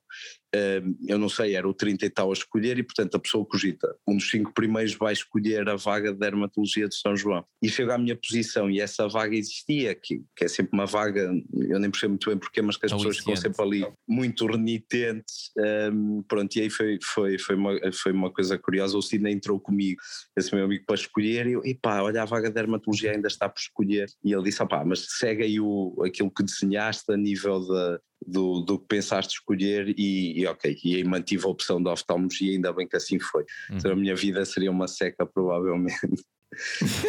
eu 1.08 1.18
não 1.18 1.30
sei, 1.30 1.56
era 1.56 1.68
o 1.68 1.74
30 1.74 2.06
e 2.06 2.10
tal 2.10 2.30
a 2.30 2.34
escolher 2.34 2.78
e 2.78 2.84
portanto 2.84 3.16
a 3.16 3.19
pessoa 3.19 3.46
cogita, 3.46 3.96
um 4.08 4.18
dos 4.18 4.30
cinco 4.30 4.54
primeiros 4.54 4.94
vai 4.96 5.13
escolher 5.13 5.68
a 5.69 5.75
vaga 5.75 6.12
de 6.12 6.20
dermatologia 6.20 6.89
de 6.89 6.96
São 6.96 7.15
João. 7.15 7.46
E 7.62 7.70
chega 7.70 7.96
à 7.96 7.98
minha 7.98 8.15
posição 8.15 8.70
e 8.70 8.82
essa 8.82 9.08
vaga 9.08 9.36
existia, 9.36 9.96
que, 9.96 10.24
que 10.36 10.44
é 10.44 10.48
sempre 10.48 10.74
uma 10.74 10.86
vaga, 10.86 11.32
eu 11.53 11.80
nem 11.80 11.89
percebo 11.89 12.12
muito 12.12 12.30
bem 12.30 12.38
porquê, 12.38 12.62
mas 12.62 12.75
que 12.75 12.86
as 12.86 12.91
pessoas 12.91 13.18
ficam 13.18 13.36
sempre 13.36 13.62
ali 13.62 13.88
muito 14.08 14.46
renitentes, 14.46 15.51
um, 15.94 16.22
pronto, 16.24 16.53
e 16.56 16.62
aí 16.62 16.70
foi, 16.70 17.00
foi, 17.01 17.38
foi, 17.38 17.56
uma, 17.56 17.80
foi 17.94 18.12
uma 18.12 18.32
coisa 18.32 18.58
curiosa, 18.58 18.98
o 18.98 19.01
Sidney 19.01 19.34
entrou 19.34 19.60
comigo, 19.60 20.01
esse 20.38 20.53
meu 20.53 20.65
amigo 20.65 20.84
para 20.86 20.96
escolher 20.96 21.48
e 21.48 21.53
eu, 21.53 21.62
epá, 21.63 22.01
olha 22.01 22.24
a 22.24 22.25
vaga 22.25 22.50
de 22.50 22.56
dermatologia 22.56 23.12
ainda 23.12 23.27
está 23.27 23.48
por 23.48 23.60
escolher. 23.60 24.08
E 24.24 24.34
ele 24.34 24.44
disse, 24.44 24.62
opá, 24.62 24.84
mas 24.86 25.06
segue 25.18 25.44
aí 25.44 25.60
o, 25.60 25.96
aquilo 26.06 26.32
que 26.32 26.44
desenhaste 26.44 27.12
a 27.12 27.18
nível 27.18 27.65
da, 27.65 28.00
do, 28.25 28.62
do 28.62 28.80
que 28.80 28.88
pensaste 28.88 29.34
escolher 29.34 29.94
e, 30.01 30.41
e 30.41 30.48
ok, 30.48 30.77
e 30.84 30.96
aí 30.96 31.03
mantive 31.03 31.46
a 31.46 31.50
opção 31.50 31.81
da 31.81 31.91
oftalmologia, 31.93 32.53
ainda 32.53 32.74
bem 32.74 32.88
que 32.88 32.96
assim 32.96 33.20
foi. 33.20 33.43
Uhum. 33.70 33.77
Então 33.77 33.91
a 33.91 33.96
minha 33.96 34.15
vida 34.15 34.43
seria 34.46 34.72
uma 34.72 34.88
seca 34.88 35.25
provavelmente. 35.25 35.93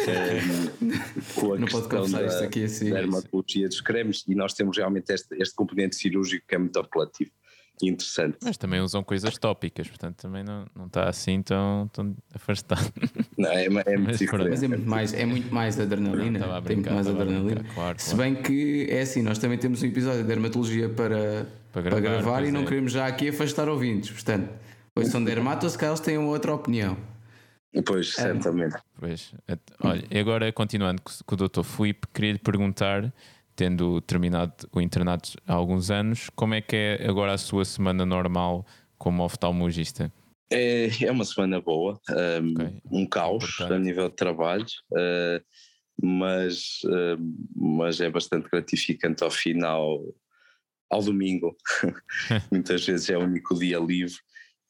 é, 0.07 0.39
com 1.35 1.53
a 1.53 1.59
não 1.59 1.67
pode 1.67 1.89
confessar 1.89 2.21
da, 2.21 2.27
isto 2.27 2.43
aqui 2.43 2.63
assim. 2.63 2.91
dermatologia 2.91 3.67
dos 3.67 3.81
cremes 3.81 4.23
e 4.25 4.35
nós 4.35 4.53
temos 4.53 4.77
realmente 4.77 5.11
este, 5.11 5.35
este 5.35 5.53
componente 5.53 5.97
cirúrgico 5.97 6.45
que 6.47 6.55
é 6.55 6.57
muito 6.57 6.79
apelativo 6.79 7.31
interessante. 7.81 8.37
Mas 8.43 8.57
também 8.57 8.79
usam 8.79 9.03
coisas 9.03 9.37
tópicas, 9.37 9.87
portanto 9.87 10.17
também 10.17 10.43
não, 10.43 10.65
não 10.75 10.85
está 10.85 11.09
assim 11.09 11.41
tão, 11.41 11.89
tão 11.91 12.15
afastado. 12.33 12.93
Não, 13.37 13.49
é, 13.49 13.65
é 13.65 13.69
muito 13.69 13.89
mas, 14.05 14.19
diferente. 14.19 14.49
Mas 14.49 14.63
é 14.63 14.67
muito 14.67 14.89
mais, 14.89 15.13
é 15.13 15.25
muito 15.25 15.53
mais 15.53 15.79
adrenalina. 15.79 16.39
Não, 16.39 16.61
brincar, 16.61 16.67
Tem 16.67 16.75
muito 16.75 16.93
mais 16.93 17.07
adrenalina. 17.07 17.55
Brincar, 17.55 17.73
claro, 17.73 17.99
Se 17.99 18.15
bem 18.15 18.35
que 18.35 18.87
é 18.89 19.01
assim, 19.01 19.21
nós 19.21 19.39
também 19.39 19.57
temos 19.57 19.81
um 19.81 19.87
episódio 19.87 20.21
de 20.21 20.27
dermatologia 20.27 20.87
para, 20.87 21.47
para 21.73 21.81
gravar, 21.81 22.01
para 22.01 22.11
gravar 22.11 22.45
e 22.45 22.51
não 22.51 22.61
é. 22.61 22.65
queremos 22.65 22.91
já 22.91 23.07
aqui 23.07 23.29
afastar 23.29 23.67
ouvintes. 23.67 24.11
Portanto, 24.11 24.49
pois 24.93 25.07
são 25.09 25.23
dermatos, 25.23 25.75
que 25.75 25.83
eles 25.83 25.99
têm 25.99 26.17
outra 26.19 26.53
opinião. 26.53 26.95
Pois, 27.85 28.09
é. 28.19 28.21
certamente. 28.21 28.75
Pois, 28.99 29.33
olha, 29.83 30.03
e 30.09 30.19
agora 30.19 30.51
continuando 30.53 31.01
com 31.01 31.35
o 31.35 31.37
Dr. 31.37 31.63
Filipe, 31.63 32.07
queria 32.13 32.33
lhe 32.33 32.39
perguntar 32.39 33.11
tendo 33.55 33.99
terminado 34.01 34.53
o 34.71 34.79
internato 34.79 35.31
há 35.47 35.53
alguns 35.53 35.91
anos, 35.91 36.29
como 36.35 36.53
é 36.53 36.61
que 36.61 36.75
é 36.75 37.07
agora 37.07 37.33
a 37.33 37.37
sua 37.37 37.65
semana 37.65 38.05
normal 38.05 38.65
como 38.97 39.23
oftalmologista? 39.23 40.11
É, 40.51 40.87
é 41.03 41.11
uma 41.11 41.25
semana 41.25 41.59
boa, 41.59 41.99
um, 42.09 42.51
okay. 42.51 42.81
um 42.91 43.05
caos 43.05 43.43
Importante. 43.43 43.73
a 43.73 43.79
nível 43.79 44.09
de 44.09 44.15
trabalho, 44.15 44.65
uh, 44.91 45.43
mas, 46.01 46.81
uh, 46.85 47.17
mas 47.55 47.99
é 47.99 48.09
bastante 48.09 48.49
gratificante 48.49 49.23
ao 49.23 49.31
final, 49.31 49.99
ao 50.93 51.01
domingo. 51.01 51.55
Muitas 52.51 52.85
vezes 52.85 53.09
é 53.09 53.17
o 53.17 53.23
único 53.23 53.57
dia 53.57 53.79
livre. 53.79 54.15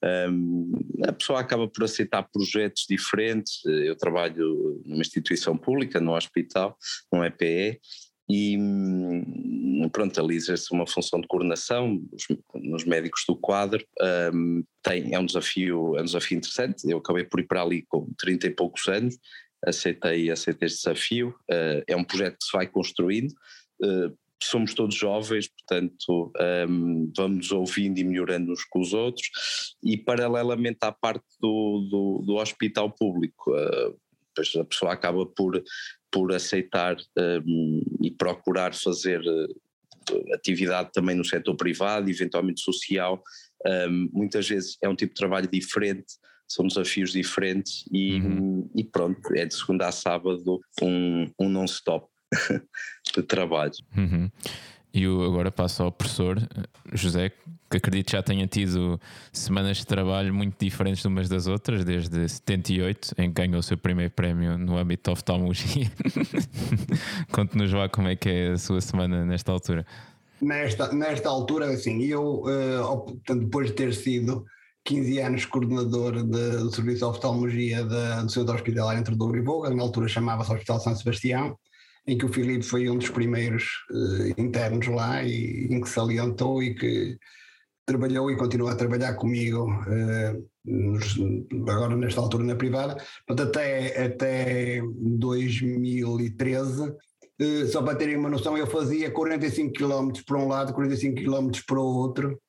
Um, 0.03 0.72
a 1.08 1.13
pessoa 1.13 1.39
acaba 1.39 1.68
por 1.68 1.84
aceitar 1.84 2.24
projetos 2.24 2.86
diferentes. 2.89 3.63
Eu 3.65 3.96
trabalho 3.96 4.82
numa 4.86 5.01
instituição 5.01 5.58
pública, 5.58 6.00
no 6.00 6.13
hospital, 6.13 6.77
no 7.12 7.24
EPE, 7.24 7.80
e 8.30 8.58
hum, 8.58 9.24
um, 9.84 9.89
pronto, 9.89 10.20
ali 10.20 10.36
exerce 10.36 10.72
uma 10.72 10.88
função 10.88 11.20
de 11.20 11.27
coordenação 11.27 12.01
nos, 12.12 12.27
nos 12.56 12.86
médicos 12.86 13.24
do 13.27 13.36
quadro. 13.36 13.86
Um, 14.34 14.63
tem, 14.82 15.13
é 15.13 15.20
um 15.20 15.25
desafio, 15.25 15.98
é 15.98 16.01
um 16.01 16.06
desafio 16.06 16.38
interessante. 16.38 16.89
Eu 16.89 16.98
acabei 16.98 17.24
por 17.24 17.39
ir 17.39 17.48
para 17.48 17.62
ali 17.62 17.84
com 17.88 18.10
30 18.18 18.48
e 18.48 18.50
poucos 18.50 18.88
anos, 18.88 19.18
aceitei, 19.65 20.30
aceitei 20.30 20.68
este 20.68 20.84
desafio. 20.84 21.30
Uh, 21.50 21.84
é 21.88 21.96
um 21.96 22.03
projeto 22.03 22.38
que 22.38 22.46
se 22.46 22.51
vai 22.51 22.68
construindo. 22.68 23.32
Uh, 23.82 24.15
somos 24.42 24.74
todos 24.74 24.96
jovens, 24.96 25.48
portanto 25.48 26.32
um, 26.68 27.12
vamos 27.16 27.52
ouvindo 27.52 27.98
e 28.00 28.04
melhorando 28.04 28.52
uns 28.52 28.63
com 28.66 28.80
os 28.80 28.94
outros 28.94 29.30
e 29.84 29.98
paralelamente 29.98 30.80
à 30.82 30.92
parte 30.92 31.25
do, 31.40 31.88
do, 31.90 32.24
do 32.25 32.36
hospital 32.36 32.92
público, 32.92 33.52
uh, 33.52 33.98
a 34.60 34.66
pessoa 34.66 34.94
acaba 34.94 35.25
por, 35.25 35.63
por 36.12 36.34
aceitar 36.34 36.98
um, 37.18 37.82
e 38.02 38.12
procurar 38.12 38.74
fazer 38.74 39.22
uh, 39.22 40.34
atividade 40.34 40.92
também 40.92 41.16
no 41.16 41.24
setor 41.24 41.56
privado, 41.56 42.10
eventualmente 42.10 42.62
social, 42.62 43.22
um, 43.66 44.10
muitas 44.12 44.48
vezes 44.48 44.78
é 44.82 44.90
um 44.90 44.96
tipo 44.96 45.13
de 45.13 45.20
trabalho 45.20 45.48
diferente, 45.48 46.13
são 46.48 46.68
desafios 46.68 47.12
diferentes 47.12 47.86
e, 47.92 48.20
uhum. 48.20 48.70
e 48.75 48.84
pronto, 48.84 49.20
é 49.36 49.46
de 49.46 49.56
segunda 49.56 49.88
a 49.88 49.92
sábado 49.92 50.60
um, 50.82 51.32
um 51.40 51.50
non-stop. 51.50 52.08
de 53.22 53.27
trabalho. 53.27 53.74
Uhum. 53.96 54.29
E 54.93 55.03
eu 55.03 55.24
agora 55.24 55.51
passo 55.51 55.82
ao 55.82 55.91
professor 55.91 56.38
José, 56.93 57.32
que 57.70 57.77
acredito 57.77 58.12
já 58.12 58.22
tenha 58.22 58.46
tido 58.46 59.01
semanas 59.32 59.77
de 59.77 59.88
trabalho 59.88 60.32
muito 60.32 60.63
diferentes 60.63 61.01
de 61.01 61.08
umas 61.08 61.27
das 61.27 61.48
outras, 61.48 61.84
desde 61.84 62.29
78, 62.29 63.15
em 63.17 63.34
que 63.34 63.41
ganhou 63.41 63.60
o 63.60 63.63
seu 63.63 63.75
primeiro 63.75 64.12
prémio 64.12 64.55
no 64.55 64.77
âmbito 64.77 65.10
da 65.10 65.13
oftalmologia. 65.13 65.91
Conte-nos 67.32 67.74
lá 67.74 67.89
como 67.89 68.08
é 68.08 68.15
que 68.15 68.29
é 68.29 68.51
a 68.51 68.58
sua 68.60 68.79
semana 68.82 69.25
nesta 69.25 69.51
altura. 69.51 69.84
Nesta, 70.39 70.93
nesta 70.93 71.29
altura, 71.29 71.72
assim, 71.72 72.03
eu, 72.03 72.43
uh, 72.43 73.36
depois 73.36 73.67
de 73.67 73.74
ter 73.74 73.93
sido 73.96 74.46
15 74.84 75.20
anos 75.20 75.46
coordenador 75.46 76.22
de, 76.22 76.51
do 76.58 76.72
Serviço 76.72 77.00
de 77.00 77.05
Oftalmologia 77.05 77.84
de, 77.84 78.24
do 78.24 78.29
Centro 78.29 78.53
Hospitalar 78.53 78.98
entre 78.98 79.15
Douro 79.15 79.38
e 79.38 79.41
Voga, 79.41 79.70
na 79.72 79.82
altura 79.82 80.08
chamava-se 80.08 80.51
Hospital 80.51 80.79
São 80.79 80.96
Sebastião, 80.96 81.58
em 82.06 82.18
que 82.18 82.26
o 82.26 82.34
Filipe 82.34 82.64
foi 82.64 82.90
um 82.90 82.98
dos 82.98 83.10
primeiros 83.10 83.64
uh, 83.92 84.42
internos 84.42 84.88
lá 84.88 85.24
e 85.24 85.68
em 85.70 85.80
que 85.82 85.90
salientou 85.90 86.62
e 86.62 86.76
que 86.76 87.18
trabalhou 87.86 88.32
e 88.32 88.38
continua 88.38 88.72
a 88.72 88.76
trabalhar 88.76 89.14
comigo 89.16 89.70
uh, 89.70 90.50
nos, 90.66 91.16
agora 91.68 91.96
nesta 91.96 92.20
altura 92.22 92.44
na 92.44 92.56
privada, 92.56 92.96
portanto 93.28 93.50
até, 93.50 94.06
até 94.06 94.82
2013 94.96 96.90
uh, 96.90 96.96
só 97.72 97.82
para 97.82 97.96
terem 97.98 98.18
uma 98.18 98.30
noção 98.30 98.58
eu 98.58 98.68
fazia 98.68 99.12
45 99.12 99.74
km 99.74 100.12
para 100.26 100.38
um 100.38 100.48
lado, 100.48 100.74
45 100.74 101.22
km 101.22 101.52
para 101.66 101.80
o 101.80 101.96
outro 101.96 102.40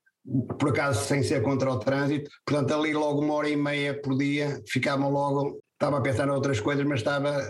por 0.58 0.70
acaso 0.70 1.04
sem 1.04 1.22
ser 1.22 1.42
contra 1.42 1.70
o 1.70 1.78
trânsito, 1.78 2.30
portanto 2.46 2.72
ali 2.72 2.94
logo 2.94 3.20
uma 3.20 3.34
hora 3.34 3.48
e 3.48 3.56
meia 3.56 4.00
por 4.00 4.16
dia 4.16 4.60
ficavam 4.66 5.10
logo 5.10 5.60
estava 5.84 5.98
a 5.98 6.00
pensar 6.00 6.26
em 6.26 6.30
outras 6.30 6.60
coisas, 6.60 6.84
mas 6.84 7.00
estava, 7.00 7.42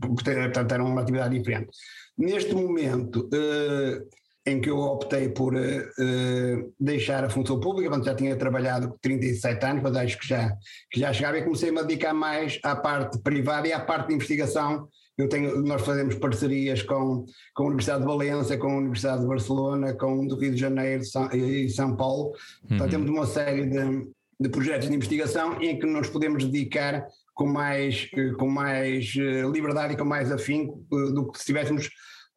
portanto, 0.00 0.72
era 0.72 0.82
uma 0.82 1.02
atividade 1.02 1.38
diferente. 1.38 1.70
Neste 2.16 2.54
momento 2.54 3.28
uh, 3.32 4.08
em 4.46 4.60
que 4.60 4.70
eu 4.70 4.78
optei 4.78 5.28
por 5.28 5.54
uh, 5.54 6.74
deixar 6.80 7.24
a 7.24 7.30
função 7.30 7.60
pública, 7.60 7.90
quando 7.90 8.04
já 8.04 8.14
tinha 8.14 8.36
trabalhado 8.36 8.96
37 9.00 9.64
anos, 9.64 9.82
mas 9.82 9.96
acho 9.96 10.18
que 10.18 10.26
já, 10.26 10.50
que 10.90 11.00
já 11.00 11.12
chegava 11.12 11.38
e 11.38 11.42
comecei-me 11.42 11.78
a 11.78 11.82
dedicar 11.82 12.14
mais 12.14 12.58
à 12.64 12.74
parte 12.74 13.20
privada 13.20 13.68
e 13.68 13.72
à 13.72 13.80
parte 13.80 14.08
de 14.08 14.14
investigação. 14.14 14.88
Eu 15.16 15.28
tenho, 15.28 15.62
nós 15.62 15.82
fazemos 15.82 16.14
parcerias 16.14 16.82
com, 16.82 17.26
com 17.54 17.64
a 17.64 17.66
Universidade 17.66 18.00
de 18.00 18.06
Valência, 18.06 18.56
com 18.56 18.68
a 18.68 18.76
Universidade 18.78 19.20
de 19.20 19.28
Barcelona, 19.28 19.92
com 19.92 20.26
do 20.26 20.36
Rio 20.36 20.52
de 20.52 20.60
Janeiro 20.60 21.02
e 21.34 21.68
São 21.68 21.94
Paulo. 21.94 22.32
Uhum. 22.68 22.76
Então 22.76 22.88
temos 22.88 23.10
uma 23.10 23.26
série 23.26 23.66
de, 23.66 24.08
de 24.40 24.48
projetos 24.48 24.88
de 24.88 24.94
investigação 24.94 25.62
em 25.62 25.78
que 25.78 25.86
nos 25.86 26.08
podemos 26.08 26.46
dedicar 26.46 27.06
com 27.42 27.48
mais, 27.48 28.08
eh, 28.16 28.30
com 28.38 28.48
mais 28.48 29.14
eh, 29.18 29.42
liberdade 29.50 29.94
e 29.94 29.96
com 29.96 30.04
mais 30.04 30.30
afinco 30.30 30.86
eh, 30.92 31.12
do 31.12 31.28
que 31.28 31.38
se 31.38 31.42
estivéssemos 31.42 31.90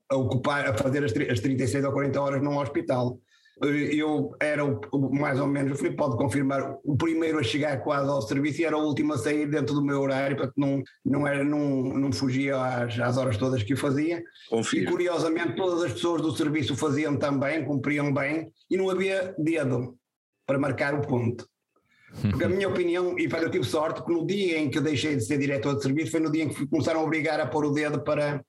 a 0.09 0.15
ocupar, 0.15 0.67
a 0.67 0.75
fazer 0.75 1.03
as, 1.03 1.13
as 1.15 1.39
36 1.39 1.85
ou 1.85 1.91
40 1.91 2.19
horas 2.21 2.41
num 2.41 2.57
hospital. 2.57 3.19
Eu 3.61 4.35
era 4.41 4.65
o, 4.65 5.13
mais 5.13 5.39
ou 5.39 5.47
menos, 5.47 5.73
o 5.73 5.75
Filipe 5.75 5.95
pode 5.95 6.17
confirmar, 6.17 6.75
o 6.83 6.97
primeiro 6.97 7.39
a 7.39 7.43
chegar 7.43 7.77
quase 7.83 8.09
ao 8.09 8.21
serviço 8.21 8.61
e 8.61 8.65
era 8.65 8.77
o 8.77 8.83
último 8.83 9.13
a 9.13 9.17
sair 9.17 9.47
dentro 9.47 9.75
do 9.75 9.85
meu 9.85 10.01
horário, 10.01 10.35
porque 10.35 10.59
não, 10.59 10.83
não, 11.05 11.25
era, 11.25 11.43
não, 11.43 11.83
não 11.83 12.11
fugia 12.11 12.57
às, 12.57 12.99
às 12.99 13.15
horas 13.15 13.37
todas 13.37 13.63
que 13.63 13.73
eu 13.73 13.77
fazia. 13.77 14.21
Confio. 14.49 14.83
E 14.83 14.85
curiosamente 14.87 15.55
todas 15.55 15.83
as 15.83 15.93
pessoas 15.93 16.21
do 16.21 16.35
serviço 16.35 16.75
faziam 16.75 17.15
também, 17.15 17.63
cumpriam 17.63 18.11
bem, 18.11 18.51
e 18.69 18.75
não 18.75 18.89
havia 18.89 19.35
dedo 19.37 19.95
para 20.45 20.59
marcar 20.59 20.95
o 20.95 21.01
ponto. 21.01 21.47
Porque 22.21 22.43
a 22.43 22.49
minha 22.49 22.67
opinião, 22.67 23.17
e 23.17 23.25
eu 23.25 23.51
tive 23.51 23.65
sorte, 23.65 24.03
que 24.03 24.11
no 24.11 24.25
dia 24.25 24.57
em 24.57 24.69
que 24.69 24.77
eu 24.77 24.81
deixei 24.81 25.15
de 25.15 25.25
ser 25.25 25.37
diretor 25.37 25.75
de 25.75 25.83
serviço 25.83 26.11
foi 26.11 26.19
no 26.19 26.31
dia 26.31 26.43
em 26.43 26.49
que 26.49 26.67
começaram 26.67 27.01
a 27.01 27.03
obrigar 27.03 27.39
a 27.39 27.47
pôr 27.47 27.65
o 27.65 27.71
dedo 27.71 28.01
para. 28.01 28.43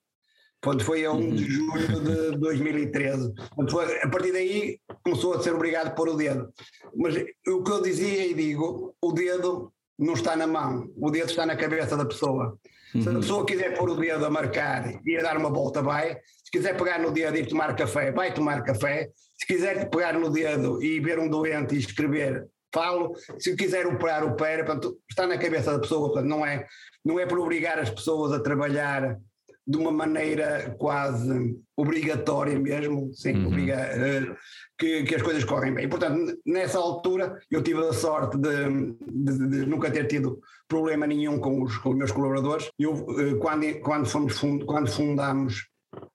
Quando 0.59 0.83
foi 0.83 1.05
a 1.05 1.11
1 1.11 1.35
de 1.35 1.43
julho 1.45 2.31
de 2.31 2.37
2013. 2.39 3.31
Foi, 3.69 4.01
a 4.01 4.09
partir 4.09 4.31
daí 4.31 4.79
começou 5.03 5.35
a 5.35 5.43
ser 5.43 5.53
obrigado 5.53 5.87
a 5.87 5.91
pôr 5.91 6.09
o 6.09 6.15
dedo. 6.15 6.49
Mas 6.95 7.15
o 7.47 7.61
que 7.61 7.71
eu 7.71 7.81
dizia 7.81 8.25
e 8.25 8.33
digo, 8.33 8.95
o 8.99 9.11
dedo 9.11 9.71
não 9.99 10.13
está 10.13 10.35
na 10.35 10.47
mão, 10.47 10.89
o 10.97 11.11
dedo 11.11 11.29
está 11.29 11.45
na 11.45 11.55
cabeça 11.55 11.95
da 11.95 12.05
pessoa. 12.05 12.57
Se 12.91 13.07
a 13.07 13.11
uhum. 13.11 13.19
pessoa 13.19 13.45
quiser 13.45 13.77
pôr 13.77 13.89
o 13.89 13.95
dedo 13.95 14.25
a 14.25 14.29
marcar 14.29 14.99
e 15.05 15.17
a 15.17 15.21
dar 15.21 15.37
uma 15.37 15.49
volta, 15.49 15.81
vai. 15.81 16.15
Se 16.43 16.51
quiser 16.51 16.75
pegar 16.75 16.99
no 16.99 17.11
dedo 17.11 17.37
e 17.37 17.45
tomar 17.45 17.75
café, 17.75 18.11
vai 18.11 18.33
tomar 18.33 18.63
café. 18.63 19.09
Se 19.37 19.45
quiser 19.45 19.89
pegar 19.89 20.13
no 20.13 20.29
dedo 20.31 20.81
e 20.81 20.99
ver 20.99 21.19
um 21.19 21.29
doente 21.29 21.75
e 21.75 21.79
escrever, 21.79 22.47
falo, 22.73 23.13
se 23.39 23.55
quiser 23.55 23.87
operar, 23.87 24.23
opera, 24.23 24.63
portanto, 24.63 24.97
está 25.09 25.25
na 25.25 25.37
cabeça 25.37 25.73
da 25.73 25.79
pessoa, 25.79 26.09
portanto, 26.09 26.29
não 26.29 26.45
é, 26.45 26.65
não 27.03 27.19
é 27.19 27.25
por 27.25 27.39
obrigar 27.39 27.79
as 27.79 27.89
pessoas 27.89 28.31
a 28.31 28.39
trabalhar 28.39 29.17
de 29.67 29.77
uma 29.77 29.91
maneira 29.91 30.73
quase 30.79 31.59
obrigatória 31.75 32.57
mesmo, 32.57 33.13
sim, 33.13 33.33
uhum. 33.33 33.47
obriga, 33.47 33.75
uh, 33.75 34.35
que, 34.79 35.03
que, 35.03 35.15
as 35.15 35.21
coisas 35.21 35.43
correm 35.43 35.73
bem. 35.73 35.85
E, 35.85 35.87
portanto, 35.89 36.39
nessa 36.45 36.77
altura 36.77 37.37
eu 37.51 37.61
tive 37.61 37.85
a 37.85 37.91
sorte 37.91 38.37
de, 38.37 38.95
de, 39.05 39.49
de 39.49 39.65
nunca 39.65 39.91
ter 39.91 40.07
tido 40.07 40.39
problema 40.69 41.05
nenhum 41.05 41.37
com 41.39 41.61
os, 41.63 41.77
com 41.79 41.89
os 41.89 41.97
meus 41.97 42.11
colaboradores. 42.13 42.69
Eu, 42.79 42.93
uh, 42.93 43.37
quando, 43.39 43.79
quando, 43.81 44.05
fomos 44.05 44.39
fund, 44.39 44.63
quando 44.63 44.89
fundámos 44.89 45.67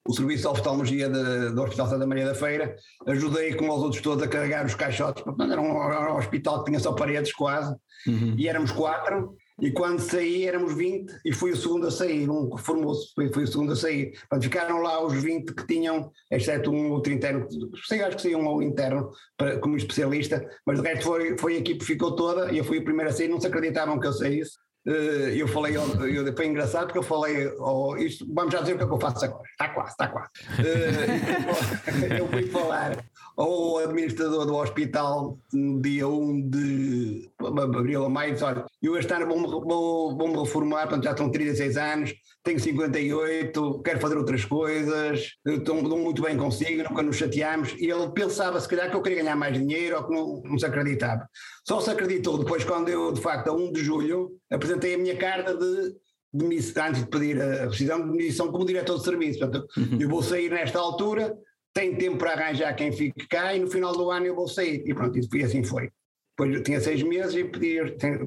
o 0.06 0.12
serviço 0.12 0.42
de 0.42 0.48
oftalmologia 0.48 1.08
do 1.08 1.62
Hospital 1.62 1.88
Santa 1.88 2.06
Maria 2.06 2.26
da 2.26 2.34
Feira, 2.34 2.76
ajudei 3.06 3.54
com 3.54 3.68
os 3.68 3.82
outros 3.82 4.02
todos 4.02 4.22
a 4.22 4.28
carregar 4.28 4.66
os 4.66 4.74
caixotes, 4.74 5.22
portanto 5.22 5.52
era 5.52 5.60
um, 5.60 5.82
era 5.82 6.12
um 6.12 6.18
hospital 6.18 6.60
que 6.60 6.70
tinha 6.70 6.80
só 6.80 6.92
paredes 6.92 7.32
quase, 7.32 7.74
uhum. 8.06 8.34
e 8.36 8.48
éramos 8.48 8.72
quatro, 8.72 9.36
e 9.60 9.70
quando 9.70 10.00
saí 10.00 10.44
éramos 10.44 10.74
20 10.74 11.20
e 11.24 11.32
fui 11.32 11.52
o 11.52 11.56
segundo 11.56 11.86
a 11.86 11.90
sair, 11.90 12.28
um 12.28 12.52
reformou-se, 12.52 13.12
fui, 13.14 13.32
fui 13.32 13.44
o 13.44 13.46
segundo 13.46 13.72
a 13.72 13.76
sair. 13.76 14.10
Portanto, 14.12 14.42
ficaram 14.42 14.82
lá 14.82 15.04
os 15.04 15.14
20 15.22 15.54
que 15.54 15.66
tinham, 15.66 16.10
exceto 16.30 16.70
um 16.70 16.90
outro 16.90 17.12
interno, 17.12 17.46
sei, 17.86 18.02
acho 18.02 18.16
que 18.16 18.22
saiu 18.22 18.38
um 18.38 18.46
ou 18.46 18.62
interno 18.62 19.10
para, 19.36 19.58
como 19.60 19.76
especialista, 19.76 20.44
mas 20.66 20.80
o 20.80 20.82
resto 20.82 21.04
foi, 21.04 21.38
foi 21.38 21.54
a 21.54 21.58
equipe 21.58 21.80
que 21.80 21.86
ficou 21.86 22.16
toda 22.16 22.50
e 22.50 22.58
eu 22.58 22.64
fui 22.64 22.78
o 22.78 22.84
primeiro 22.84 23.10
a 23.10 23.12
sair, 23.12 23.28
não 23.28 23.40
se 23.40 23.46
acreditavam 23.46 24.00
que 24.00 24.06
eu 24.06 24.12
saísse. 24.12 24.52
Eh, 24.86 25.34
eu 25.36 25.46
falei, 25.46 25.76
eu, 25.76 26.36
foi 26.36 26.46
engraçado 26.46 26.86
porque 26.86 26.98
eu 26.98 27.02
falei, 27.02 27.48
oh, 27.58 27.96
isto, 27.96 28.26
vamos 28.32 28.52
já 28.52 28.60
dizer 28.60 28.74
o 28.74 28.78
que 28.78 28.84
é 28.84 28.86
que 28.86 28.92
eu 28.92 29.00
faço 29.00 29.24
agora, 29.24 29.44
está 29.48 29.68
quase, 29.68 29.90
está 29.90 30.08
quase. 30.08 30.30
Eh, 30.58 32.18
eu 32.18 32.28
fui 32.28 32.48
falar 32.48 33.04
ao 33.36 33.78
administrador 33.78 34.44
do 34.44 34.56
hospital 34.56 35.38
no 35.52 35.80
dia 35.80 36.06
1 36.06 36.50
de 36.50 37.30
abril 37.40 38.04
a 38.04 38.08
maio, 38.08 38.32
disse, 38.32 38.44
olha, 38.44 38.64
eu 38.82 38.98
este 38.98 39.12
ano 39.12 39.26
vou-me 39.26 39.46
vou, 39.46 40.16
vou 40.16 40.42
reformar, 40.42 40.82
portanto 40.82 41.04
já 41.04 41.12
estão 41.12 41.30
36 41.30 41.76
anos, 41.76 42.12
tenho 42.42 42.58
58, 42.58 43.82
quero 43.84 44.00
fazer 44.00 44.18
outras 44.18 44.44
coisas, 44.44 45.36
estou, 45.46 45.78
estou 45.78 45.98
muito 45.98 46.22
bem 46.22 46.36
consigo, 46.36 46.82
nunca 46.82 47.02
nos 47.02 47.16
chateámos, 47.16 47.72
e 47.78 47.88
ele 47.88 48.10
pensava 48.10 48.60
se 48.60 48.68
calhar 48.68 48.90
que 48.90 48.96
eu 48.96 49.02
queria 49.02 49.22
ganhar 49.22 49.36
mais 49.36 49.56
dinheiro 49.56 49.96
ou 49.96 50.04
que 50.04 50.12
não, 50.12 50.42
não 50.44 50.58
se 50.58 50.66
acreditava. 50.66 51.26
Só 51.66 51.80
se 51.80 51.90
acreditou 51.90 52.38
depois 52.38 52.64
quando 52.64 52.88
eu, 52.88 53.12
de 53.12 53.20
facto, 53.20 53.48
a 53.48 53.52
1 53.52 53.72
de 53.72 53.84
julho, 53.84 54.32
apresentei 54.52 54.94
a 54.94 54.98
minha 54.98 55.16
carta 55.16 55.56
de 55.56 55.96
antes 56.34 57.02
de 57.02 57.08
pedir 57.08 57.40
a 57.40 57.66
decisão 57.66 58.00
de 58.00 58.16
demissão 58.16 58.50
como 58.50 58.64
diretor 58.64 58.98
de 58.98 59.04
serviço. 59.04 59.38
Portanto, 59.38 59.66
uhum. 59.76 59.98
eu 60.00 60.08
vou 60.08 60.22
sair 60.22 60.50
nesta 60.50 60.78
altura, 60.78 61.36
tenho 61.74 61.96
tempo 61.98 62.16
para 62.16 62.32
arranjar 62.32 62.74
quem 62.74 62.90
fique 62.92 63.26
cá 63.28 63.54
e 63.54 63.60
no 63.60 63.70
final 63.70 63.92
do 63.92 64.10
ano 64.10 64.26
eu 64.26 64.34
vou 64.34 64.48
sair. 64.48 64.82
E 64.86 64.94
pronto, 64.94 65.18
e 65.18 65.42
assim 65.42 65.62
foi. 65.62 65.90
Depois 66.36 66.54
eu 66.54 66.62
tinha 66.62 66.80
seis 66.80 67.02
meses 67.02 67.34
e 67.34 67.44
pedi, 67.44 67.78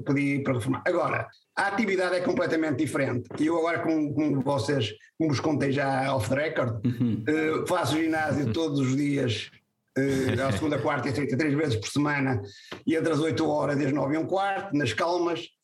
pedi 0.06 0.40
para 0.44 0.54
reformar. 0.54 0.84
Agora, 0.86 1.28
a 1.58 1.68
atividade 1.68 2.16
é 2.16 2.22
completamente 2.22 2.78
diferente. 2.78 3.28
Eu 3.40 3.58
agora, 3.58 3.80
como, 3.80 4.14
como 4.14 4.42
vocês, 4.42 4.94
como 5.18 5.32
vos 5.32 5.40
contei 5.40 5.72
já 5.72 6.16
off 6.16 6.30
the 6.30 6.36
record, 6.36 6.86
uhum. 6.86 7.24
uh, 7.28 7.68
faço 7.68 7.98
ginásio 7.98 8.54
todos 8.54 8.80
os 8.80 8.96
dias 8.96 9.50
uh, 9.98 10.42
à 10.48 10.52
segunda, 10.52 10.78
quarta 10.78 11.10
e 11.10 11.16
sexta, 11.16 11.36
três 11.36 11.56
vezes 11.56 11.76
por 11.78 11.90
semana, 11.90 12.42
e 12.86 12.96
entre 12.96 13.12
as 13.12 13.20
8 13.20 13.50
horas 13.50 13.80
e 13.80 13.86
as 13.86 13.92
9 13.92 14.14
e 14.14 14.18
um 14.20 14.28
quarto, 14.28 14.76
nas 14.76 14.94
calmas. 14.94 15.55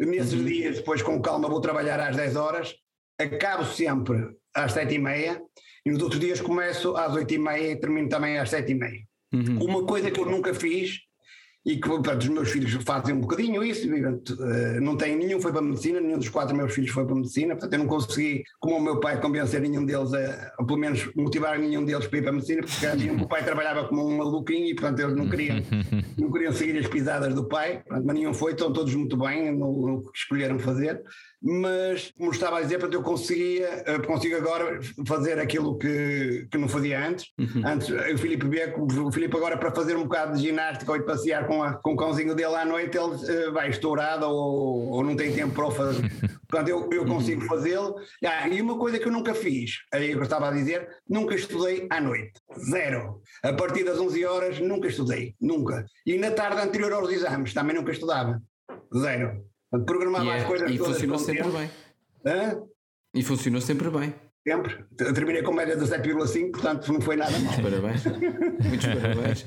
Nesses 0.00 0.32
uhum. 0.32 0.44
dias, 0.44 0.76
depois 0.78 1.02
com 1.02 1.20
calma, 1.20 1.48
vou 1.48 1.60
trabalhar 1.60 2.00
às 2.00 2.16
10 2.16 2.36
horas. 2.36 2.74
Acabo 3.18 3.64
sempre 3.66 4.30
às 4.54 4.72
sete 4.72 4.94
e 4.94 4.98
meia 4.98 5.40
e 5.84 5.90
nos 5.90 6.02
outros 6.02 6.18
dias 6.18 6.40
começo 6.40 6.96
às 6.96 7.14
oito 7.14 7.34
e 7.34 7.38
meia 7.38 7.72
e 7.72 7.76
termino 7.76 8.08
também 8.08 8.38
às 8.38 8.48
sete 8.48 8.72
e 8.72 8.74
meia. 8.74 9.02
Uhum. 9.32 9.62
Uma 9.62 9.86
coisa 9.86 10.10
que 10.10 10.18
eu 10.18 10.26
nunca 10.26 10.54
fiz 10.54 11.00
e 11.64 11.76
que 11.76 11.88
portanto, 11.88 12.22
os 12.22 12.28
meus 12.28 12.50
filhos 12.50 12.72
fazem 12.84 13.14
um 13.14 13.20
bocadinho 13.20 13.62
isso, 13.62 13.86
portanto, 13.88 14.30
uh, 14.30 14.80
não 14.80 14.96
tem 14.96 15.14
nenhum 15.14 15.40
foi 15.40 15.52
para 15.52 15.60
a 15.60 15.64
medicina, 15.64 16.00
nenhum 16.00 16.18
dos 16.18 16.28
quatro 16.28 16.56
meus 16.56 16.72
filhos 16.72 16.90
foi 16.90 17.04
para 17.04 17.12
a 17.12 17.16
medicina, 17.16 17.54
portanto 17.54 17.72
eu 17.74 17.78
não 17.80 17.86
consegui, 17.86 18.42
como 18.58 18.76
o 18.76 18.80
meu 18.80 18.98
pai, 18.98 19.20
convencer 19.20 19.60
nenhum 19.60 19.84
deles, 19.84 20.14
a, 20.14 20.52
ou 20.58 20.66
pelo 20.66 20.78
menos 20.78 21.10
motivar 21.14 21.58
nenhum 21.58 21.84
deles 21.84 22.06
para 22.06 22.18
ir 22.18 22.22
para 22.22 22.30
a 22.30 22.34
medicina, 22.34 22.62
porque 22.62 23.10
o 23.10 23.14
meu 23.14 23.28
pai 23.28 23.44
trabalhava 23.44 23.86
como 23.88 24.06
um 24.06 24.16
maluquinho 24.16 24.66
e 24.66 24.74
portanto 24.74 25.00
eles 25.00 25.16
não 25.16 25.28
queriam, 25.28 25.56
não 26.16 26.32
queriam 26.32 26.52
seguir 26.52 26.78
as 26.78 26.88
pisadas 26.88 27.34
do 27.34 27.46
pai, 27.46 27.82
portanto, 27.86 28.06
mas 28.06 28.14
nenhum 28.16 28.32
foi, 28.32 28.52
estão 28.52 28.72
todos 28.72 28.94
muito 28.94 29.16
bem 29.16 29.54
no, 29.54 29.86
no 29.86 30.02
que 30.02 30.18
escolheram 30.18 30.58
fazer 30.58 31.02
mas 31.42 32.12
como 32.18 32.30
estava 32.30 32.58
a 32.58 32.60
dizer, 32.60 32.78
portanto, 32.78 32.94
eu 32.94 33.02
conseguia, 33.02 33.84
consigo 34.06 34.36
agora 34.36 34.78
fazer 35.06 35.38
aquilo 35.38 35.78
que, 35.78 36.46
que 36.50 36.58
não 36.58 36.68
fazia 36.68 37.06
antes. 37.06 37.26
Uhum. 37.38 37.62
Antes, 37.66 37.88
o 37.88 38.18
Filipe 38.18 38.46
vê, 38.46 38.74
o 38.76 39.10
Filipe 39.10 39.36
agora 39.36 39.56
para 39.56 39.70
fazer 39.70 39.96
um 39.96 40.02
bocado 40.02 40.36
de 40.36 40.42
ginástica 40.42 40.90
ou 40.92 40.98
ir 40.98 41.04
passear 41.04 41.46
com, 41.46 41.62
a, 41.62 41.74
com 41.74 41.94
o 41.94 41.96
cãozinho 41.96 42.34
dele 42.34 42.54
à 42.54 42.64
noite, 42.64 42.96
ele 42.96 43.14
uh, 43.14 43.52
vai 43.52 43.70
estourado 43.70 44.26
ou, 44.26 44.90
ou 44.90 45.04
não 45.04 45.16
tem 45.16 45.32
tempo 45.32 45.54
para 45.54 45.66
o 45.66 45.70
fazer. 45.70 46.10
portanto, 46.46 46.68
eu, 46.68 46.90
eu 46.92 47.06
consigo 47.06 47.40
fazê-lo. 47.46 47.94
Ah, 48.24 48.46
e 48.48 48.60
uma 48.60 48.78
coisa 48.78 48.98
que 48.98 49.08
eu 49.08 49.12
nunca 49.12 49.34
fiz, 49.34 49.78
aí 49.92 50.10
eu 50.10 50.22
estava 50.22 50.48
a 50.48 50.52
dizer, 50.52 50.88
nunca 51.08 51.34
estudei 51.34 51.86
à 51.90 52.00
noite. 52.00 52.32
Zero. 52.70 53.22
A 53.42 53.52
partir 53.54 53.84
das 53.84 53.98
11 53.98 54.24
horas 54.26 54.60
nunca 54.60 54.88
estudei, 54.88 55.34
nunca. 55.40 55.86
E 56.04 56.18
na 56.18 56.30
tarde 56.32 56.60
anterior 56.60 56.92
aos 56.92 57.10
exames 57.10 57.54
também 57.54 57.74
nunca 57.74 57.92
estudava. 57.92 58.40
Zero. 58.94 59.49
Programar 59.70 60.24
mais 60.24 60.42
é, 60.42 60.46
coisas 60.46 60.70
E 60.70 60.78
funcionou 60.78 61.18
sempre 61.18 61.42
tempo. 61.44 61.56
bem. 61.56 61.70
Hã? 62.26 62.62
E 63.14 63.22
funcionou 63.22 63.60
sempre 63.60 63.90
bem. 63.90 64.14
Sempre. 64.46 64.84
Terminei 64.96 65.42
com 65.42 65.52
média 65.52 65.76
de 65.76 65.84
7,5, 65.84 66.50
portanto 66.50 66.92
não 66.92 67.00
foi 67.00 67.14
nada 67.14 67.38
mal. 67.38 67.54
Parabéns. 67.62 68.04
Muitos 68.04 68.86
parabéns. 68.86 69.46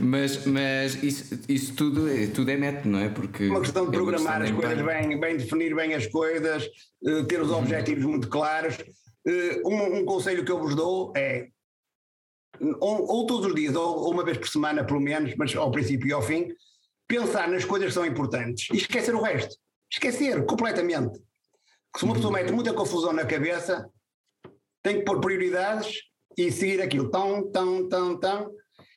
mas 0.00 0.46
mas 0.46 1.02
isso, 1.02 1.38
isso 1.48 1.74
tudo, 1.74 2.08
é, 2.08 2.28
tudo 2.28 2.50
é 2.50 2.56
método, 2.56 2.88
não 2.88 3.00
é? 3.00 3.08
Porque 3.08 3.48
Uma 3.48 3.60
questão 3.60 3.84
de 3.84 3.96
é 3.96 4.00
programar 4.00 4.42
as 4.42 4.50
coisas 4.52 4.80
bem, 4.80 5.20
bem, 5.20 5.36
definir 5.36 5.74
bem 5.74 5.94
as 5.94 6.06
coisas, 6.06 6.70
eh, 7.04 7.22
ter 7.24 7.40
os 7.40 7.50
uhum. 7.50 7.58
objetivos 7.58 8.04
muito 8.04 8.28
claros. 8.28 8.78
Eh, 9.26 9.60
um, 9.64 9.98
um, 9.98 10.04
conselho 10.04 10.44
que 10.44 10.52
eu 10.52 10.60
vos 10.60 10.76
dou 10.76 11.12
é 11.16 11.48
ou, 12.80 13.06
ou 13.10 13.26
todos 13.26 13.46
os 13.46 13.54
dias, 13.54 13.74
ou, 13.74 14.04
ou 14.04 14.12
uma 14.12 14.24
vez 14.24 14.38
por 14.38 14.48
semana 14.48 14.84
pelo 14.84 15.00
menos, 15.00 15.34
mas 15.36 15.54
ao 15.56 15.70
princípio 15.70 16.08
e 16.08 16.12
ao 16.12 16.22
fim, 16.22 16.54
pensar 17.06 17.48
nas 17.48 17.64
coisas 17.64 17.88
que 17.88 17.94
são 17.94 18.06
importantes 18.06 18.68
e 18.72 18.76
esquecer 18.76 19.14
o 19.14 19.22
resto. 19.22 19.56
Esquecer 19.90 20.44
completamente. 20.44 21.20
Se 21.96 22.04
uma 22.04 22.14
pessoa 22.14 22.32
mete 22.32 22.52
muita 22.52 22.72
confusão 22.72 23.12
na 23.12 23.24
cabeça, 23.24 23.88
tem 24.82 24.98
que 24.98 25.04
pôr 25.04 25.20
prioridades 25.20 26.02
e 26.36 26.50
seguir 26.52 26.82
aquilo 26.82 27.10
tão, 27.10 27.50
tão, 27.50 27.88
tão, 27.88 28.18
tão, 28.18 28.50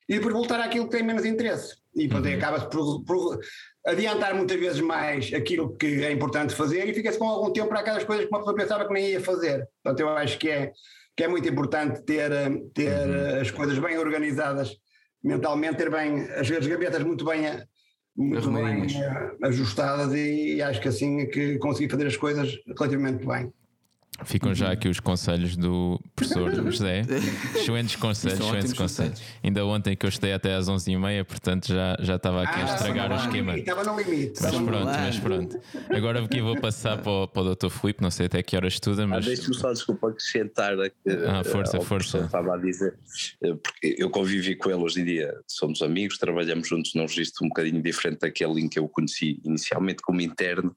e 0.07 0.15
depois 0.15 0.33
voltar 0.33 0.59
àquilo 0.59 0.85
que 0.85 0.97
tem 0.97 1.03
menos 1.03 1.23
interesse. 1.23 1.77
E 1.95 2.07
uhum. 2.07 2.35
acaba-se 2.35 2.69
por, 2.69 3.03
por, 3.03 3.39
adiantar 3.85 4.35
muitas 4.35 4.59
vezes 4.59 4.81
mais 4.81 5.33
aquilo 5.33 5.75
que 5.77 6.03
é 6.03 6.11
importante 6.11 6.53
fazer 6.53 6.87
e 6.87 6.93
fica-se 6.93 7.17
com 7.17 7.27
algum 7.27 7.51
tempo 7.51 7.69
para 7.69 7.79
aquelas 7.79 8.03
coisas 8.03 8.25
que 8.25 8.31
uma 8.31 8.39
pessoa 8.39 8.55
pensava 8.55 8.87
que 8.87 8.93
nem 8.93 9.11
ia 9.11 9.21
fazer. 9.21 9.67
Portanto, 9.83 9.99
eu 9.99 10.09
acho 10.09 10.37
que 10.37 10.49
é, 10.49 10.71
que 11.15 11.23
é 11.23 11.27
muito 11.27 11.47
importante 11.47 12.03
ter, 12.03 12.31
ter 12.73 13.07
uhum. 13.07 13.41
as 13.41 13.51
coisas 13.51 13.77
bem 13.79 13.97
organizadas 13.97 14.75
mentalmente, 15.23 15.77
ter 15.77 15.89
bem 15.89 16.21
as 16.31 16.49
gavetas 16.49 17.03
muito 17.03 17.25
bem 17.25 17.45
muito 18.19 18.51
bem 18.51 18.83
eh, 18.83 19.47
ajustadas 19.47 20.13
e 20.13 20.61
acho 20.61 20.81
que 20.81 20.89
assim 20.89 21.21
é 21.21 21.25
que 21.25 21.57
consegui 21.57 21.89
fazer 21.89 22.07
as 22.07 22.17
coisas 22.17 22.59
relativamente 22.65 23.25
bem. 23.25 23.51
Ficam 24.25 24.53
já 24.53 24.71
aqui 24.71 24.87
os 24.87 24.99
conselhos 24.99 25.55
do 25.55 25.99
professor 26.15 26.53
José. 26.71 27.01
Excelentes 27.55 27.95
conselhos, 27.95 28.39
excelentes 28.39 28.73
conselhos. 28.73 29.21
Ainda 29.43 29.65
ontem 29.65 29.95
que 29.95 30.05
eu 30.05 30.09
estei 30.09 30.33
até 30.33 30.55
às 30.55 30.67
11h30, 30.67 31.23
portanto 31.25 31.67
já, 31.67 31.97
já 31.99 32.15
estava 32.15 32.43
aqui 32.43 32.59
ah, 32.59 32.65
a 32.65 32.75
estragar 32.75 33.11
o 33.11 33.15
esquema. 33.15 33.57
Estava 33.57 33.83
no 33.83 33.99
limite. 33.99 34.41
Mas 34.41 34.55
pronto, 34.55 34.85
mas 34.85 35.19
pronto. 35.19 35.59
Agora 35.89 36.23
aqui 36.23 36.41
vou 36.41 36.59
passar 36.59 36.97
para 36.97 37.11
o, 37.11 37.27
para 37.27 37.41
o 37.41 37.55
Dr. 37.55 37.69
Filipe, 37.69 38.01
não 38.01 38.11
sei 38.11 38.25
até 38.25 38.43
que 38.43 38.55
horas 38.55 38.73
estuda, 38.73 39.07
mas. 39.07 39.25
Ah, 39.25 39.29
Deixa-me 39.29 39.55
só, 39.55 39.71
desculpa, 39.71 40.09
acrescentar 40.09 40.73
ah, 40.79 41.43
força, 41.43 41.77
ao 41.77 41.83
força. 41.83 42.19
estava 42.19 42.55
a 42.55 42.57
dizer, 42.57 42.97
eh, 43.43 43.53
porque 43.55 43.95
eu 43.97 44.09
convivi 44.09 44.55
com 44.55 44.69
ele 44.69 44.81
hoje 44.81 45.01
em 45.01 45.05
dia, 45.05 45.33
somos 45.47 45.81
amigos, 45.81 46.17
trabalhamos 46.17 46.67
juntos 46.67 46.93
num 46.93 47.03
registro 47.03 47.45
um 47.45 47.49
bocadinho 47.49 47.81
diferente 47.81 48.19
daquele 48.19 48.61
em 48.61 48.69
que 48.69 48.79
eu 48.79 48.85
o 48.85 48.89
conheci 48.89 49.39
inicialmente 49.43 50.01
como 50.01 50.21
interno, 50.21 50.73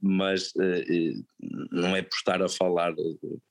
mas 0.00 0.48
uh, 0.50 1.24
não 1.70 1.96
é 1.96 2.02
por 2.02 2.16
estar 2.16 2.42
a 2.42 2.48
falar 2.48 2.83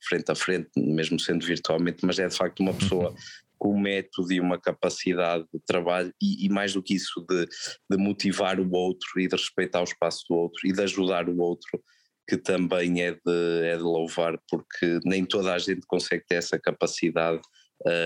frente 0.06 0.30
a 0.30 0.34
frente, 0.34 0.68
mesmo 0.76 1.18
sendo 1.18 1.44
virtualmente, 1.44 2.04
mas 2.04 2.18
é 2.18 2.28
de 2.28 2.36
facto 2.36 2.60
uma 2.60 2.74
pessoa 2.74 3.14
com 3.58 3.74
um 3.74 3.80
método 3.80 4.32
e 4.32 4.40
uma 4.40 4.60
capacidade 4.60 5.44
de 5.52 5.60
trabalho 5.66 6.12
e, 6.20 6.44
e 6.44 6.48
mais 6.50 6.74
do 6.74 6.82
que 6.82 6.94
isso, 6.94 7.24
de, 7.26 7.46
de, 7.90 7.96
motivar 7.96 8.60
o 8.60 8.70
outro 8.70 9.18
e 9.18 9.26
de 9.26 9.34
respeitar 9.34 9.80
o 9.80 9.84
espaço 9.84 10.24
do 10.28 10.36
outro 10.36 10.66
e 10.66 10.72
de 10.72 10.82
ajudar 10.82 11.28
o 11.28 11.38
outro, 11.38 11.82
que 12.28 12.36
também 12.36 13.02
é 13.02 13.12
de, 13.12 13.64
é 13.64 13.76
de 13.76 13.82
louvar, 13.82 14.38
porque 14.50 15.00
nem 15.04 15.24
toda 15.24 15.54
a 15.54 15.58
gente 15.58 15.86
consegue 15.86 16.24
ter 16.26 16.36
essa 16.36 16.58
capacidade 16.58 17.40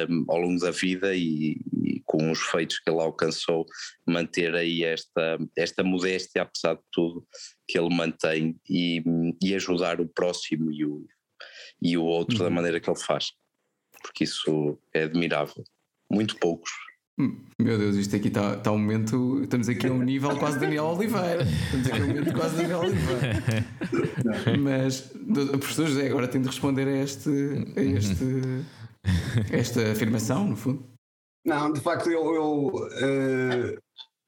um, 0.09 0.25
ao 0.29 0.39
longo 0.39 0.61
da 0.61 0.71
vida 0.71 1.15
e, 1.15 1.61
e, 1.85 2.03
com 2.05 2.31
os 2.31 2.41
feitos 2.41 2.79
que 2.79 2.91
ele 2.91 3.01
alcançou, 3.01 3.67
manter 4.07 4.55
aí 4.55 4.83
esta, 4.83 5.39
esta 5.57 5.85
modéstia, 5.85 6.43
apesar 6.43 6.75
de 6.75 6.83
tudo, 6.93 7.27
que 7.67 7.79
ele 7.79 7.95
mantém 7.95 8.57
e, 8.69 9.03
e 9.43 9.55
ajudar 9.55 10.01
o 10.01 10.09
próximo 10.09 10.73
e 10.73 10.85
o, 10.85 11.07
e 11.81 11.97
o 11.97 12.05
outro 12.05 12.39
uhum. 12.39 12.45
da 12.45 12.51
maneira 12.51 12.81
que 12.81 12.89
ele 12.89 12.99
faz, 12.99 13.33
porque 14.03 14.25
isso 14.25 14.79
é 14.93 15.05
admirável. 15.05 15.65
Muito 16.11 16.37
poucos. 16.39 16.71
Hum, 17.21 17.45
meu 17.61 17.77
Deus, 17.77 17.97
isto 17.97 18.15
aqui 18.15 18.29
está 18.29 18.57
tá 18.57 18.71
um 18.71 18.79
momento. 18.79 19.43
Estamos 19.43 19.69
aqui 19.69 19.89
a 19.89 19.93
um 19.93 20.03
nível 20.03 20.37
quase 20.39 20.61
Daniel 20.61 20.85
Oliveira. 20.85 21.43
Estamos 21.43 21.87
aqui 21.89 22.01
a 22.01 22.05
um 22.05 22.09
momento 22.09 22.33
quase 22.33 22.57
Daniel 22.57 22.79
Oliveira. 22.79 23.35
Mas, 24.63 25.13
professor 25.51 25.87
José, 25.89 26.07
agora 26.07 26.29
tem 26.29 26.41
de 26.41 26.47
responder 26.47 26.87
a, 26.87 27.03
este, 27.03 27.29
a 27.77 27.83
este, 27.83 28.25
esta 29.53 29.91
afirmação, 29.91 30.47
no 30.49 30.57
fundo. 30.57 30.89
Não, 31.45 31.73
de 31.73 31.81
facto, 31.81 32.09
eu, 32.09 32.35
eu 32.35 32.67
uh, 32.69 33.79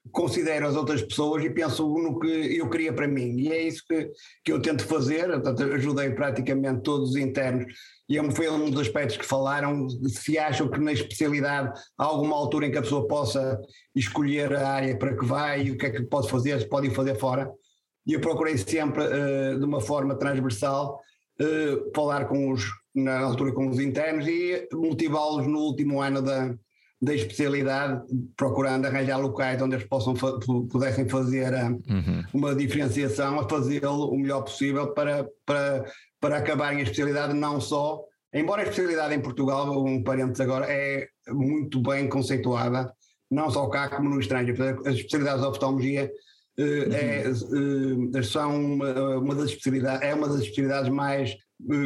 considero 0.09 0.67
as 0.67 0.75
outras 0.75 1.01
pessoas 1.01 1.43
e 1.43 1.49
penso 1.49 1.87
no 1.87 2.19
que 2.19 2.27
eu 2.27 2.69
queria 2.69 2.91
para 2.91 3.07
mim. 3.07 3.39
E 3.39 3.51
é 3.51 3.61
isso 3.61 3.83
que, 3.87 4.09
que 4.43 4.51
eu 4.51 4.61
tento 4.61 4.83
fazer. 4.85 5.27
Portanto, 5.27 5.63
ajudei 5.63 6.09
praticamente 6.11 6.81
todos 6.81 7.11
os 7.11 7.15
internos. 7.15 7.65
E 8.09 8.17
é 8.17 8.31
foi 8.31 8.49
um 8.49 8.69
dos 8.69 8.81
aspectos 8.81 9.17
que 9.17 9.25
falaram. 9.25 9.87
Se 10.07 10.37
acham 10.37 10.69
que 10.69 10.79
na 10.79 10.91
especialidade 10.91 11.71
há 11.97 12.03
alguma 12.03 12.35
altura 12.35 12.65
em 12.65 12.71
que 12.71 12.77
a 12.77 12.81
pessoa 12.81 13.07
possa 13.07 13.59
escolher 13.95 14.53
a 14.53 14.69
área 14.69 14.97
para 14.97 15.15
que 15.15 15.25
vai 15.25 15.63
e 15.63 15.71
o 15.71 15.77
que 15.77 15.85
é 15.85 15.89
que 15.91 16.03
pode 16.03 16.29
fazer, 16.29 16.59
se 16.59 16.67
podem 16.67 16.91
fazer 16.91 17.15
fora. 17.17 17.51
E 18.05 18.13
eu 18.13 18.19
procurei 18.19 18.57
sempre, 18.57 19.03
uh, 19.03 19.59
de 19.59 19.63
uma 19.63 19.79
forma 19.79 20.15
transversal, 20.15 20.99
uh, 21.39 21.91
falar 21.95 22.25
com 22.25 22.51
os, 22.51 22.65
na 22.95 23.19
altura 23.19 23.53
com 23.53 23.69
os 23.69 23.79
internos 23.79 24.27
e 24.27 24.67
motivá-los 24.73 25.45
no 25.45 25.59
último 25.59 26.01
ano 26.01 26.21
da, 26.21 26.53
da 27.01 27.15
especialidade, 27.15 28.03
procurando 28.37 28.85
arranjar 28.85 29.19
locais 29.19 29.59
onde 29.59 29.75
eles 29.75 29.87
possam 29.87 30.13
pudessem 30.13 31.09
fazer 31.09 31.51
a, 31.53 31.69
uhum. 31.69 32.23
uma 32.31 32.53
diferenciação, 32.53 33.39
a 33.39 33.49
fazê-lo 33.49 34.11
o 34.11 34.19
melhor 34.19 34.43
possível 34.43 34.93
para, 34.93 35.27
para, 35.43 35.83
para 36.19 36.37
acabarem 36.37 36.79
a 36.79 36.83
especialidade 36.83 37.33
não 37.33 37.59
só, 37.59 38.03
embora 38.31 38.61
a 38.61 38.65
especialidade 38.65 39.15
em 39.15 39.19
Portugal, 39.19 39.83
um 39.83 40.03
parênteses 40.03 40.41
agora, 40.41 40.67
é 40.69 41.07
muito 41.29 41.81
bem 41.81 42.07
conceituada, 42.07 42.93
não 43.31 43.49
só 43.49 43.67
cá 43.67 43.89
como 43.89 44.09
no 44.09 44.19
estrangeiro. 44.19 44.81
As 44.87 44.95
especialidades 44.95 45.41
de 45.41 45.47
oftalmologia 45.47 46.11
uh, 46.59 46.93
é, 46.93 47.23
uh, 48.19 48.23
são 48.23 48.63
uma, 48.63 49.17
uma 49.17 49.33
das 49.33 49.45
especialidades, 49.45 50.07
é 50.07 50.13
uma 50.13 50.27
das 50.27 50.41
especialidades 50.41 50.89
mais 50.91 51.31
eh, 51.31 51.35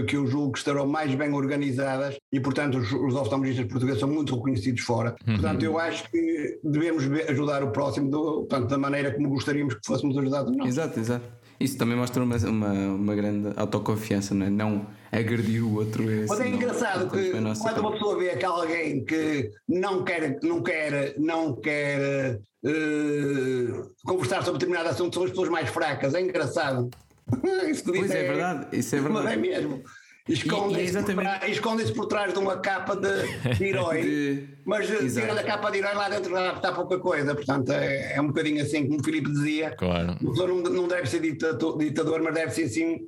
que 0.08 0.16
eu 0.16 0.26
julgo 0.28 0.54
que 0.54 0.60
estarão 0.60 0.88
mais 0.88 1.14
bem 1.16 1.34
organizadas 1.34 2.18
e, 2.32 2.40
portanto, 2.40 2.78
os, 2.78 2.92
os 2.92 3.16
oftalmologistas 3.16 3.68
portugueses 3.68 4.00
são 4.00 4.10
muito 4.10 4.36
reconhecidos 4.36 4.82
fora. 4.82 5.16
Uhum. 5.28 5.34
Portanto, 5.34 5.64
eu 5.64 5.78
acho 5.78 6.10
que 6.10 6.60
devemos 6.64 7.04
ajudar 7.30 7.64
o 7.64 7.72
próximo 7.72 8.10
do, 8.10 8.46
portanto, 8.48 8.68
da 8.70 8.78
maneira 8.78 9.12
como 9.12 9.30
gostaríamos 9.30 9.76
que 9.76 9.82
fôssemos 9.86 10.18
ajudados 10.18 10.56
nós. 10.56 10.68
Exato, 10.68 11.00
exato. 11.00 11.26
Isso 11.60 11.78
também 11.78 11.96
mostra 11.96 12.22
uma, 12.22 12.36
uma, 12.36 12.74
uma 12.74 13.16
grande 13.16 13.54
autoconfiança, 13.56 14.34
não 14.34 14.46
é? 14.46 14.50
Não 14.50 14.88
agredir 15.12 15.64
o 15.64 15.76
outro. 15.76 16.04
É 16.10 16.26
Mas 16.28 16.40
é 16.42 16.50
engraçado 16.50 17.10
que 17.10 17.32
quando 17.32 17.80
uma 17.80 17.92
pessoa 17.94 18.18
vê 18.18 18.36
que 18.36 18.46
alguém 18.46 19.06
que 19.06 19.52
não 19.68 20.04
quer, 20.04 20.38
não 20.44 20.62
quer, 20.62 21.16
não 21.18 21.56
quer 21.56 22.40
uh, 22.66 23.92
conversar 24.06 24.44
sobre 24.44 24.60
determinado 24.60 24.90
assunto, 24.90 25.14
são 25.14 25.24
as 25.24 25.30
pessoas 25.30 25.50
mais 25.50 25.70
fracas. 25.70 26.14
É 26.14 26.22
engraçado. 26.22 26.90
isso 27.70 27.84
pois 27.86 28.12
é, 28.12 28.26
é, 28.26 28.28
verdade, 28.28 28.78
isso 28.78 28.96
é 28.96 29.00
verdade. 29.00 29.26
Mas 29.26 29.34
é 29.34 29.38
mesmo. 29.38 29.84
Escondem-se 30.28 31.04
por, 31.04 31.50
esconde 31.50 31.94
por, 31.94 32.06
trás 32.08 32.34
de 32.34 32.40
uma 32.40 32.58
capa 32.58 32.96
de, 32.96 33.58
de 33.58 33.64
herói, 33.70 34.02
de... 34.02 34.50
mas 34.66 34.88
tira 34.88 35.40
a 35.40 35.44
capa 35.44 35.70
de 35.70 35.78
herói 35.78 35.94
lá 35.94 36.10
dentro 36.10 36.36
está 36.36 36.72
pouca 36.72 36.98
coisa. 36.98 37.36
Portanto, 37.36 37.72
é, 37.72 38.16
é 38.16 38.22
um 38.22 38.28
bocadinho 38.28 38.64
assim, 38.64 38.88
como 38.88 39.00
o 39.00 39.04
Filipe 39.04 39.32
dizia: 39.32 39.76
claro. 39.76 40.18
o 40.20 40.34
não, 40.34 40.62
não 40.64 40.88
deve 40.88 41.08
ser 41.08 41.20
ditador, 41.20 41.78
ditador, 41.78 42.24
mas 42.24 42.34
deve 42.34 42.52
ser 42.52 42.64
assim 42.64 43.08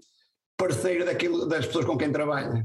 parceiro 0.56 1.06
daquilo, 1.06 1.48
das 1.48 1.66
pessoas 1.66 1.86
com 1.86 1.98
quem 1.98 2.12
trabalha. 2.12 2.64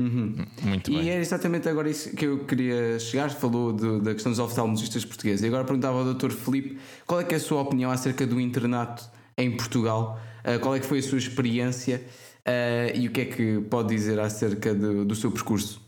Uhum. 0.00 0.34
Muito 0.62 0.90
e 0.90 0.94
bem. 0.94 1.04
E 1.04 1.10
é 1.10 1.18
exatamente 1.18 1.68
agora 1.68 1.90
isso 1.90 2.14
que 2.16 2.24
eu 2.24 2.44
queria 2.46 2.98
chegar. 2.98 3.30
Falou 3.30 3.72
de, 3.72 4.00
da 4.00 4.14
questão 4.14 4.32
dos 4.32 4.38
oftalmologistas 4.38 5.04
portugueses. 5.04 5.42
E 5.42 5.46
agora 5.46 5.64
perguntava 5.64 5.98
ao 5.98 6.14
Dr. 6.14 6.30
Felipe 6.30 6.78
qual 7.06 7.20
é, 7.20 7.26
é 7.28 7.34
a 7.34 7.40
sua 7.40 7.60
opinião 7.60 7.90
acerca 7.90 8.26
do 8.26 8.40
internato 8.40 9.04
em 9.36 9.54
Portugal, 9.54 10.18
qual 10.62 10.74
é 10.74 10.80
que 10.80 10.86
foi 10.86 10.98
a 10.98 11.02
sua 11.02 11.18
experiência 11.18 12.04
uh, 12.46 12.96
e 12.96 13.08
o 13.08 13.12
que 13.12 13.20
é 13.20 13.24
que 13.26 13.60
pode 13.62 13.94
dizer 13.94 14.18
acerca 14.18 14.74
de, 14.74 15.04
do 15.04 15.14
seu 15.14 15.30
percurso. 15.30 15.80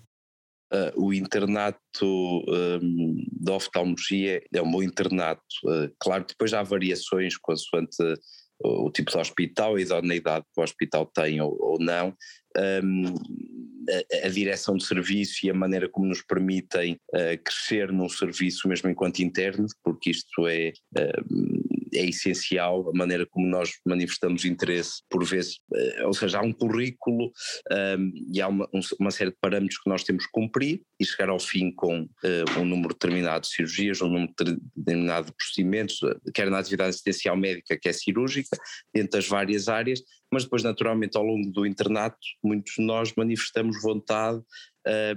Uh, 0.73 1.05
o 1.05 1.13
internato 1.13 1.83
um, 2.03 3.17
da 3.31 3.53
oftalmologia 3.55 4.43
é 4.53 4.63
um 4.63 4.71
bom 4.71 4.83
internato. 4.83 5.43
Uh, 5.65 5.93
claro 5.99 6.25
depois 6.27 6.55
há 6.55 6.63
variações 6.63 7.37
consoante 7.37 7.97
o 8.65 8.91
tipo 8.91 9.11
de 9.11 9.19
hospital, 9.19 9.75
a 9.75 9.81
idoneidade 9.81 10.45
que 10.55 10.61
o 10.61 10.63
hospital 10.63 11.05
tem 11.07 11.41
ou, 11.41 11.57
ou 11.61 11.79
não. 11.81 12.15
Um, 12.57 13.15
a, 13.89 14.27
a, 14.27 14.29
direção 14.29 14.77
de 14.77 14.85
serviço 14.85 15.47
e 15.47 15.51
a 15.51 15.55
maneira 15.55 15.89
como 15.89 16.07
nos 16.07 16.23
permitem 16.23 16.99
uh, 17.15 17.43
crescer 17.43 17.93
num 17.93 18.09
serviço 18.09 18.69
mesmo 18.69 18.89
enquanto 18.89 19.21
internos, 19.21 19.73
porque 19.83 20.11
isto 20.11 20.47
é, 20.47 20.73
uh, 20.97 21.89
é 21.95 22.07
essencial, 22.07 22.89
a 22.89 22.97
maneira 22.97 23.27
como 23.27 23.47
nós 23.47 23.73
manifestamos 23.87 24.45
interesse, 24.45 25.03
por 25.11 25.25
vezes, 25.25 25.57
uh, 25.73 26.07
ou 26.07 26.15
seja, 26.15 26.39
há 26.39 26.43
um 26.43 26.53
currículo 26.53 27.33
e 28.33 28.41
há 28.41 28.49
uma, 28.49 28.69
um, 28.73 28.81
uma, 29.01 29.11
série 29.11 29.31
de 29.31 29.37
parâmetros 29.41 29.79
que 29.79 29.89
nós 29.89 30.05
temos 30.05 30.27
que 30.27 30.33
cumprir 30.33 30.83
e 30.99 31.05
chegar 31.05 31.29
ao 31.29 31.39
fim 31.39 31.71
com 31.73 32.09
um 32.59 32.65
número 32.65 32.95
determinado 32.95 33.43
de 33.43 33.49
cirurgias, 33.49 34.01
um 34.01 34.09
número 34.09 34.33
determinado 34.77 35.27
de 35.27 35.33
procedimentos, 35.33 36.01
quer 36.35 36.51
na 36.51 36.59
atividade 36.59 36.91
assistencial 36.91 37.37
médica, 37.37 37.77
que 37.77 37.89
é 37.89 37.93
cirúrgica, 37.93 38.57
dentro 38.95 39.13
das 39.13 39.29
várias 39.29 39.69
áreas, 39.69 40.03
mas 40.33 40.45
depois, 40.45 40.63
naturalmente, 40.63 41.17
ao 41.17 41.23
longo 41.23 41.51
do 41.51 41.67
internato, 41.67 42.17
muitos 42.43 42.75
de 42.75 42.83
nós 42.83 43.13
manifestamos 43.15 43.81
vontade 43.83 44.43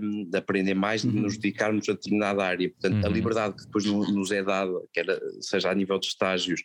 um, 0.02 0.30
de 0.30 0.38
aprender 0.38 0.74
mais, 0.74 1.02
de 1.02 1.08
uhum. 1.08 1.22
nos 1.22 1.38
dedicarmos 1.38 1.88
a 1.88 1.94
determinada 1.94 2.44
área. 2.44 2.70
Portanto, 2.70 3.02
uhum. 3.02 3.06
a 3.06 3.10
liberdade 3.10 3.56
que 3.56 3.66
depois 3.66 3.86
nos 3.86 4.32
é 4.32 4.44
dada, 4.44 4.74
quer 4.94 5.06
seja 5.40 5.72
a 5.72 5.74
nível 5.74 5.98
de 6.00 6.08
estágios 6.08 6.62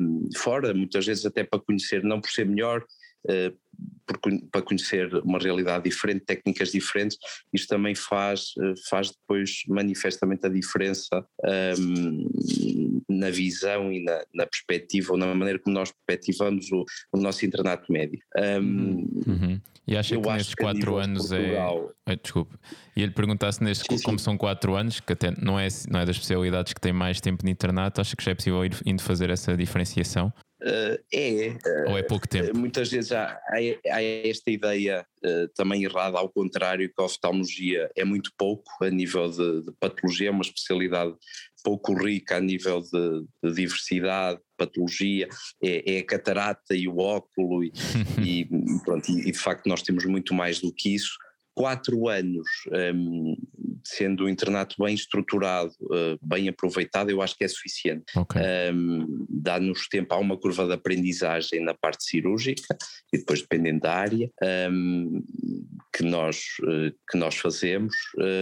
um, 0.00 0.28
fora, 0.36 0.74
muitas 0.74 1.06
vezes 1.06 1.24
até 1.24 1.44
para 1.44 1.60
conhecer, 1.60 2.02
não 2.02 2.20
por 2.20 2.30
ser 2.30 2.44
melhor, 2.44 2.84
para 4.50 4.62
conhecer 4.62 5.14
uma 5.22 5.38
realidade 5.38 5.84
diferente, 5.84 6.24
técnicas 6.24 6.72
diferentes, 6.72 7.16
isto 7.52 7.68
também 7.68 7.94
faz, 7.94 8.52
eh, 8.60 8.74
faz 8.88 9.10
depois 9.10 9.62
manifestamente 9.68 10.46
a 10.46 10.48
diferença 10.48 11.24
um, 11.78 13.00
na 13.08 13.30
visão 13.30 13.92
e 13.92 14.02
na, 14.02 14.24
na, 14.34 14.46
perspectiva 14.46 15.12
ou 15.12 15.18
na 15.18 15.32
maneira 15.34 15.58
como 15.58 15.74
nós 15.74 15.92
perspectivamos 15.92 16.70
o, 16.72 16.84
o 17.12 17.18
nosso 17.18 17.46
internato 17.46 17.92
médio. 17.92 18.18
Um, 18.36 19.06
uhum. 19.26 19.60
E 19.86 19.96
acha 19.96 20.16
que 20.16 20.28
nestes 20.28 20.54
quatro 20.54 20.96
anos 20.96 21.32
é- 21.32 21.38
Portugal... 21.38 21.92
é. 22.06 22.16
Desculpe. 22.16 22.56
E 22.96 23.02
ele 23.02 23.12
perguntasse 23.12 23.62
nestes, 23.62 23.86
sim, 23.90 23.98
sim. 23.98 24.04
como 24.04 24.18
são 24.18 24.36
quatro 24.36 24.74
anos, 24.74 25.00
que 25.00 25.12
até 25.12 25.32
não 25.40 25.58
é, 25.58 25.68
não 25.88 26.00
é 26.00 26.06
das 26.06 26.16
especialidades 26.16 26.72
que 26.72 26.80
têm 26.80 26.92
mais 26.92 27.20
tempo 27.20 27.44
de 27.44 27.50
internato, 27.50 28.00
acha 28.00 28.14
que 28.14 28.22
já 28.22 28.32
é 28.32 28.34
possível 28.34 28.64
ir 28.64 28.76
indo 28.84 29.02
fazer 29.02 29.30
essa 29.30 29.56
diferenciação? 29.56 30.32
Uh, 30.62 30.98
é. 31.12 31.56
Ou 31.88 31.98
é 31.98 32.02
pouco 32.02 32.28
tempo? 32.28 32.56
Muitas 32.56 32.90
vezes 32.90 33.12
há, 33.12 33.40
há, 33.48 34.02
esta 34.02 34.50
ideia 34.50 35.06
também 35.54 35.84
errada, 35.84 36.18
ao 36.18 36.30
contrário, 36.30 36.88
que 36.88 37.00
a 37.00 37.04
oftalmologia 37.04 37.90
é 37.94 38.04
muito 38.04 38.30
pouco 38.38 38.70
a 38.82 38.88
nível 38.88 39.28
de, 39.30 39.62
de 39.66 39.72
patologia, 39.78 40.28
é 40.28 40.30
uma 40.30 40.40
especialidade 40.40 41.14
pouco 41.62 41.94
rica 41.94 42.36
a 42.36 42.40
nível 42.40 42.80
de, 42.80 43.24
de 43.42 43.54
diversidade, 43.54 44.40
patologia, 44.56 45.28
é, 45.62 45.96
é, 45.96 45.98
a 46.00 46.04
catarata 46.04 46.74
e 46.74 46.88
o 46.88 46.98
óculo, 46.98 47.64
e, 47.64 47.72
e, 48.22 48.48
pronto, 48.84 49.10
e, 49.10 49.28
e 49.28 49.32
de 49.32 49.38
facto 49.38 49.66
nós 49.66 49.82
temos 49.82 50.04
muito 50.04 50.34
mais 50.34 50.60
do 50.60 50.72
que 50.72 50.94
isso 50.94 51.16
quatro 51.54 52.08
anos, 52.08 52.48
um, 52.94 53.36
sendo 53.84 54.24
o 54.24 54.28
internato 54.28 54.76
bem 54.78 54.94
estruturado, 54.94 55.72
uh, 55.82 56.18
bem 56.22 56.48
aproveitado, 56.48 57.10
eu 57.10 57.20
acho 57.20 57.36
que 57.36 57.44
é 57.44 57.48
suficiente. 57.48 58.04
Okay. 58.16 58.42
Um, 58.72 59.26
Dá-nos 59.28 59.88
tempo, 59.88 60.14
há 60.14 60.18
uma 60.18 60.36
curva 60.36 60.66
de 60.66 60.72
aprendizagem 60.72 61.64
na 61.64 61.74
parte 61.74 62.04
cirúrgica 62.04 62.76
e 63.12 63.18
depois 63.18 63.40
dependendo 63.40 63.80
da 63.80 63.94
área 63.94 64.30
um, 64.70 65.22
que, 65.94 66.02
nós, 66.02 66.44
uh, 66.62 66.94
que 67.10 67.18
nós 67.18 67.36
fazemos, 67.36 67.94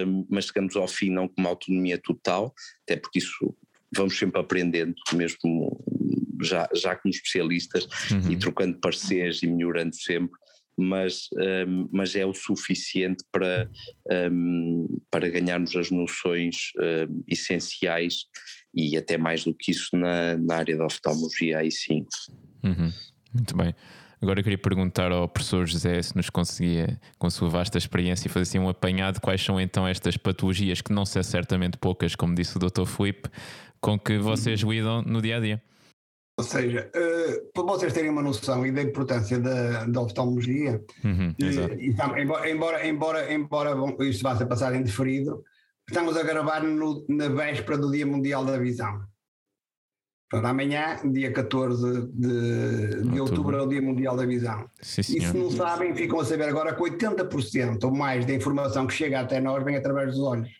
hum, 0.07 0.27
mas 0.29 0.47
chegamos 0.47 0.77
ao 0.77 0.89
fim 0.89 1.11
não 1.11 1.29
com 1.29 1.41
uma 1.41 1.51
autonomia 1.51 1.99
total, 1.99 2.53
até 2.83 2.97
porque 2.97 3.19
isso 3.21 3.55
vamos 3.95 4.19
sempre 4.19 4.41
aprendendo, 4.41 4.95
mesmo 5.15 5.81
já, 6.43 6.69
já 6.75 6.95
como 6.95 7.13
especialistas 7.13 7.87
uhum. 8.11 8.33
e 8.33 8.37
trocando 8.37 8.79
parceiros 8.79 9.43
e 9.43 9.47
melhorando 9.47 9.95
sempre 9.95 10.39
mas, 10.79 11.29
um, 11.67 11.89
mas 11.93 12.15
é 12.15 12.25
o 12.25 12.33
suficiente 12.33 13.25
para, 13.33 13.69
um, 14.31 15.01
para 15.11 15.29
ganharmos 15.29 15.75
as 15.75 15.91
noções 15.91 16.71
um, 16.79 17.23
essenciais 17.27 18.27
e 18.75 18.97
até 18.97 19.19
mais 19.19 19.45
do 19.45 19.53
que 19.55 19.73
isso 19.73 19.97
na, 19.97 20.37
na 20.37 20.57
área 20.57 20.77
da 20.77 20.87
oftalmologia, 20.87 21.59
aí 21.59 21.71
sim. 21.71 22.07
Uhum. 22.63 22.93
Muito 23.35 23.57
bem. 23.57 23.75
Agora 24.21 24.41
eu 24.41 24.45
queria 24.45 24.59
perguntar 24.59 25.13
ao 25.13 25.29
professor 25.29 25.67
José 25.67 26.03
se 26.03 26.17
nos 26.17 26.29
conseguia, 26.29 27.01
com 27.19 27.27
a 27.29 27.31
sua 27.31 27.49
vasta 27.49 27.79
experiência, 27.79 28.29
fazer 28.29 28.43
assim 28.43 28.59
um 28.59 28.69
apanhado 28.69 29.21
quais 29.21 29.43
são 29.43 29.61
então 29.61 29.87
estas 29.87 30.17
patologias, 30.17 30.81
que 30.81 30.93
não 30.93 31.07
são 31.07 31.23
certamente 31.23 31.79
poucas, 31.79 32.17
como 32.17 32.35
disse 32.35 32.57
o 32.57 32.61
Dr. 32.61 32.85
Filipe, 32.85 33.29
com 33.81 33.99
que 33.99 34.19
vocês 34.19 34.63
uhum. 34.63 34.73
lidam 34.73 35.03
no 35.03 35.23
dia 35.23 35.37
a 35.37 35.41
dia. 35.41 35.63
Ou 36.39 36.45
seja, 36.45 36.89
uh, 36.95 37.53
para 37.53 37.65
vocês 37.65 37.93
terem 37.93 38.11
uma 38.11 38.23
noção 38.23 38.65
e 38.65 38.71
da 38.71 38.81
importância 38.81 39.41
da, 39.41 39.87
da 39.87 40.01
oftalmologia, 40.01 40.81
uhum, 41.05 41.35
e, 41.37 41.89
e, 41.89 41.91
embora, 42.49 42.89
embora, 42.89 43.35
embora, 43.35 43.75
bom, 43.75 43.97
isto 44.05 44.23
vá 44.23 44.37
ser 44.37 44.47
passado 44.47 44.77
indeferido, 44.77 45.43
estamos 45.89 46.17
a 46.17 46.23
gravar 46.23 46.63
no, 46.63 47.05
na 47.09 47.29
véspera 47.29 47.77
do 47.77 47.91
Dia 47.91 48.07
Mundial 48.07 48.45
da 48.45 48.57
Visão. 48.57 49.03
Para 50.31 50.51
amanhã, 50.51 51.01
dia 51.11 51.33
14 51.33 52.07
de, 52.13 53.03
de 53.03 53.21
outubro, 53.21 53.57
é 53.57 53.63
o 53.63 53.67
Dia 53.67 53.83
Mundial 53.83 54.15
da 54.15 54.25
Visão. 54.25 54.71
Sim, 54.81 55.01
e 55.01 55.21
se 55.21 55.37
não 55.37 55.51
sabem, 55.51 55.93
ficam 55.93 56.21
a 56.21 56.25
saber 56.25 56.45
agora 56.45 56.73
que 56.73 56.83
80% 56.83 57.83
ou 57.83 57.91
mais 57.91 58.25
da 58.25 58.33
informação 58.33 58.87
que 58.87 58.95
chega 58.95 59.19
até 59.19 59.41
nós 59.41 59.65
vem 59.65 59.75
através 59.75 60.13
dos 60.13 60.21
olhos. 60.21 60.51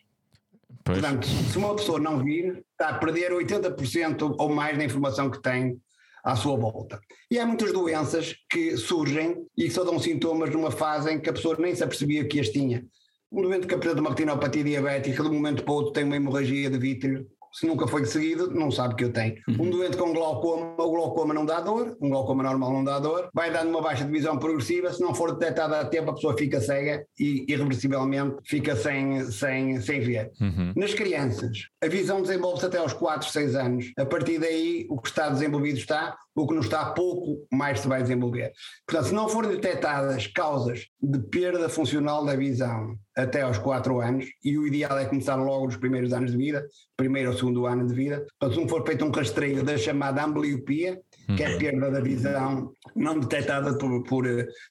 Pois. 0.89 1.01
Portanto, 1.01 1.27
se 1.27 1.55
uma 1.55 1.75
pessoa 1.75 1.99
não 1.99 2.23
vir, 2.23 2.63
está 2.71 2.89
a 2.89 2.97
perder 2.97 3.31
80% 3.31 4.35
ou 4.39 4.49
mais 4.49 4.75
da 4.75 4.83
informação 4.83 5.29
que 5.29 5.39
tem 5.39 5.79
à 6.23 6.35
sua 6.35 6.57
volta. 6.57 6.99
E 7.29 7.37
há 7.37 7.45
muitas 7.45 7.71
doenças 7.71 8.35
que 8.49 8.75
surgem 8.75 9.45
e 9.55 9.69
só 9.69 9.83
dão 9.83 9.99
sintomas 9.99 10.49
numa 10.49 10.71
fase 10.71 11.11
em 11.11 11.19
que 11.19 11.29
a 11.29 11.33
pessoa 11.33 11.55
nem 11.59 11.75
se 11.75 11.83
apercebia 11.83 12.27
que 12.27 12.39
as 12.39 12.49
tinha. 12.49 12.83
Um 13.31 13.43
doente 13.43 13.67
que 13.67 13.75
apresenta 13.75 14.01
uma 14.01 14.09
retinopatia 14.09 14.63
diabética, 14.63 15.21
de 15.21 15.29
um 15.29 15.33
momento 15.33 15.63
para 15.63 15.71
o 15.71 15.75
outro 15.75 15.93
tem 15.93 16.03
uma 16.03 16.15
hemorragia 16.15 16.71
de 16.71 16.79
vítreo, 16.79 17.27
se 17.51 17.65
nunca 17.65 17.87
foi 17.87 18.05
seguido, 18.05 18.51
não 18.51 18.71
sabe 18.71 18.95
que 18.95 19.03
eu 19.03 19.11
tenho. 19.11 19.35
Uhum. 19.47 19.67
Um 19.67 19.69
doente 19.69 19.97
com 19.97 20.13
glaucoma, 20.13 20.73
o 20.77 20.91
glaucoma 20.91 21.33
não 21.33 21.45
dá 21.45 21.59
dor, 21.59 21.97
um 22.01 22.09
glaucoma 22.09 22.43
normal 22.43 22.73
não 22.73 22.83
dá 22.83 22.99
dor, 22.99 23.29
vai 23.33 23.51
dando 23.51 23.69
uma 23.69 23.81
baixa 23.81 24.03
de 24.03 24.11
visão 24.11 24.37
progressiva, 24.37 24.91
se 24.93 25.01
não 25.01 25.13
for 25.13 25.33
detectada 25.35 25.79
a 25.79 25.85
tempo, 25.85 26.11
a 26.11 26.13
pessoa 26.13 26.37
fica 26.37 26.61
cega 26.61 27.05
e 27.19 27.45
irreversivelmente 27.47 28.35
fica 28.43 28.75
sem, 28.75 29.23
sem, 29.31 29.81
sem 29.81 29.99
ver. 30.01 30.31
Uhum. 30.39 30.73
Nas 30.75 30.93
crianças, 30.93 31.67
a 31.83 31.87
visão 31.87 32.21
desenvolve-se 32.21 32.65
até 32.65 32.77
aos 32.77 32.93
4, 32.93 33.29
6 33.29 33.55
anos. 33.55 33.91
A 33.97 34.05
partir 34.05 34.39
daí, 34.39 34.85
o 34.89 34.99
que 34.99 35.09
está 35.09 35.29
desenvolvido 35.29 35.77
está, 35.77 36.17
o 36.43 36.47
que 36.47 36.53
não 36.53 36.61
está, 36.61 36.91
pouco 36.91 37.45
mais 37.51 37.79
se 37.79 37.87
vai 37.87 38.01
desenvolver. 38.01 38.51
Portanto, 38.87 39.09
se 39.09 39.13
não 39.13 39.29
forem 39.29 39.51
detectadas 39.51 40.27
causas 40.27 40.87
de 41.01 41.19
perda 41.19 41.69
funcional 41.69 42.25
da 42.25 42.35
visão 42.35 42.97
até 43.15 43.41
aos 43.41 43.57
4 43.57 43.99
anos, 43.99 44.25
e 44.43 44.57
o 44.57 44.65
ideal 44.65 44.97
é 44.97 45.05
começar 45.05 45.35
logo 45.35 45.65
nos 45.65 45.75
primeiros 45.75 46.13
anos 46.13 46.31
de 46.31 46.37
vida, 46.37 46.65
primeiro 46.95 47.31
ou 47.31 47.37
segundo 47.37 47.65
ano 47.65 47.85
de 47.85 47.93
vida, 47.93 48.25
portanto, 48.39 48.55
se 48.55 48.61
não 48.61 48.69
for 48.69 48.85
feito 48.85 49.05
um 49.05 49.11
rastreio 49.11 49.63
da 49.63 49.77
chamada 49.77 50.23
ambliopia, 50.23 51.01
que 51.35 51.43
é 51.43 51.47
a 51.47 51.51
uhum. 51.51 51.57
perda 51.57 51.91
da 51.91 51.99
visão 51.99 52.73
não 52.95 53.19
detectada 53.19 53.77
por, 53.77 54.03
por, 54.03 54.25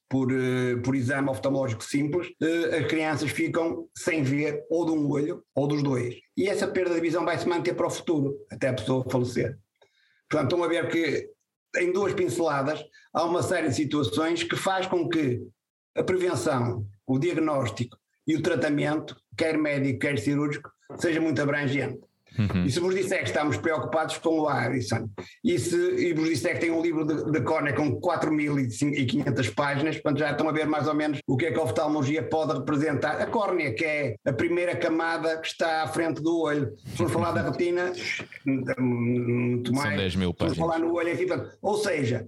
por, 0.09 0.29
por 0.83 0.97
exame 0.97 1.29
oftalmológico 1.29 1.85
simples, 1.85 2.29
eh, 2.43 2.79
as 2.79 2.87
crianças 2.87 3.31
ficam 3.31 3.87
sem 3.95 4.23
ver 4.23 4.65
ou 4.71 4.85
de 4.85 4.93
um 4.93 5.09
olho 5.11 5.43
ou 5.55 5.69
dos 5.69 5.83
dois. 5.83 6.17
E 6.37 6.49
essa 6.49 6.67
perda 6.67 6.95
de 6.95 7.01
visão 7.01 7.25
vai 7.25 7.39
se 7.39 7.49
manter 7.49 7.75
para 7.75 7.87
o 7.87 7.91
futuro, 7.91 8.35
até 8.51 8.69
a 8.69 8.75
pessoa 8.75 9.05
falecer. 9.09 9.57
Portanto, 10.29 10.53
estão 10.53 10.65
a 10.65 10.69
ver 10.69 10.89
que 10.89 11.31
em 11.77 11.93
duas 11.93 12.15
pinceladas, 12.15 12.83
há 13.13 13.25
uma 13.25 13.43
série 13.43 13.69
de 13.69 13.75
situações 13.75 14.43
que 14.43 14.57
faz 14.57 14.87
com 14.87 15.09
que 15.09 15.41
a 15.97 16.03
prevenção, 16.03 16.87
o 17.07 17.19
diagnóstico 17.19 17.97
e 18.27 18.37
o 18.37 18.43
tratamento, 18.43 19.17
quer 19.37 19.59
médico, 19.59 20.01
quer 20.01 20.19
cirúrgico, 20.19 20.71
seja 20.97 21.21
muito 21.21 21.41
abrangente. 21.41 22.01
Uhum. 22.37 22.65
E 22.65 22.71
se 22.71 22.81
vos 22.81 22.95
disser 22.95 23.19
que 23.21 23.29
estamos 23.29 23.57
preocupados 23.57 24.19
com 24.19 24.41
o 24.41 24.47
Harrison, 24.47 25.09
e 25.45 25.59
se 25.59 25.77
e 25.77 26.13
vos 26.13 26.29
disser 26.29 26.55
que 26.55 26.61
tem 26.61 26.71
um 26.71 26.83
livro 26.83 27.05
de, 27.05 27.31
de 27.31 27.41
córnea 27.43 27.73
com 27.73 28.01
4.500 28.01 29.55
páginas, 29.55 29.97
portanto 29.97 30.19
já 30.19 30.31
estão 30.31 30.49
a 30.49 30.53
ver 30.53 30.67
mais 30.67 30.87
ou 30.87 30.95
menos 30.95 31.19
o 31.27 31.37
que 31.37 31.47
é 31.47 31.53
que 31.53 31.59
a 31.59 31.63
oftalmologia 31.63 32.23
pode 32.23 32.59
representar. 32.59 33.21
A 33.21 33.27
córnea, 33.27 33.73
que 33.73 33.85
é 33.85 34.17
a 34.25 34.33
primeira 34.33 34.77
camada 34.77 35.39
que 35.39 35.49
está 35.49 35.83
à 35.83 35.89
frente 35.89 36.23
do 36.23 36.41
olho. 36.41 36.73
Se 36.87 36.97
for 36.97 37.11
falar 37.11 37.33
da 37.33 37.51
retina, 37.51 37.93
muito 38.79 39.73
mais. 39.73 39.89
São 39.89 39.97
10 39.97 40.17
mil 40.17 40.35
páginas. 40.35 40.57
Se 40.57 40.61
falar 40.61 40.79
no 40.79 40.95
olho 40.95 41.13
aqui, 41.13 41.27
portanto, 41.27 41.57
ou 41.63 41.79
seja, 41.79 42.27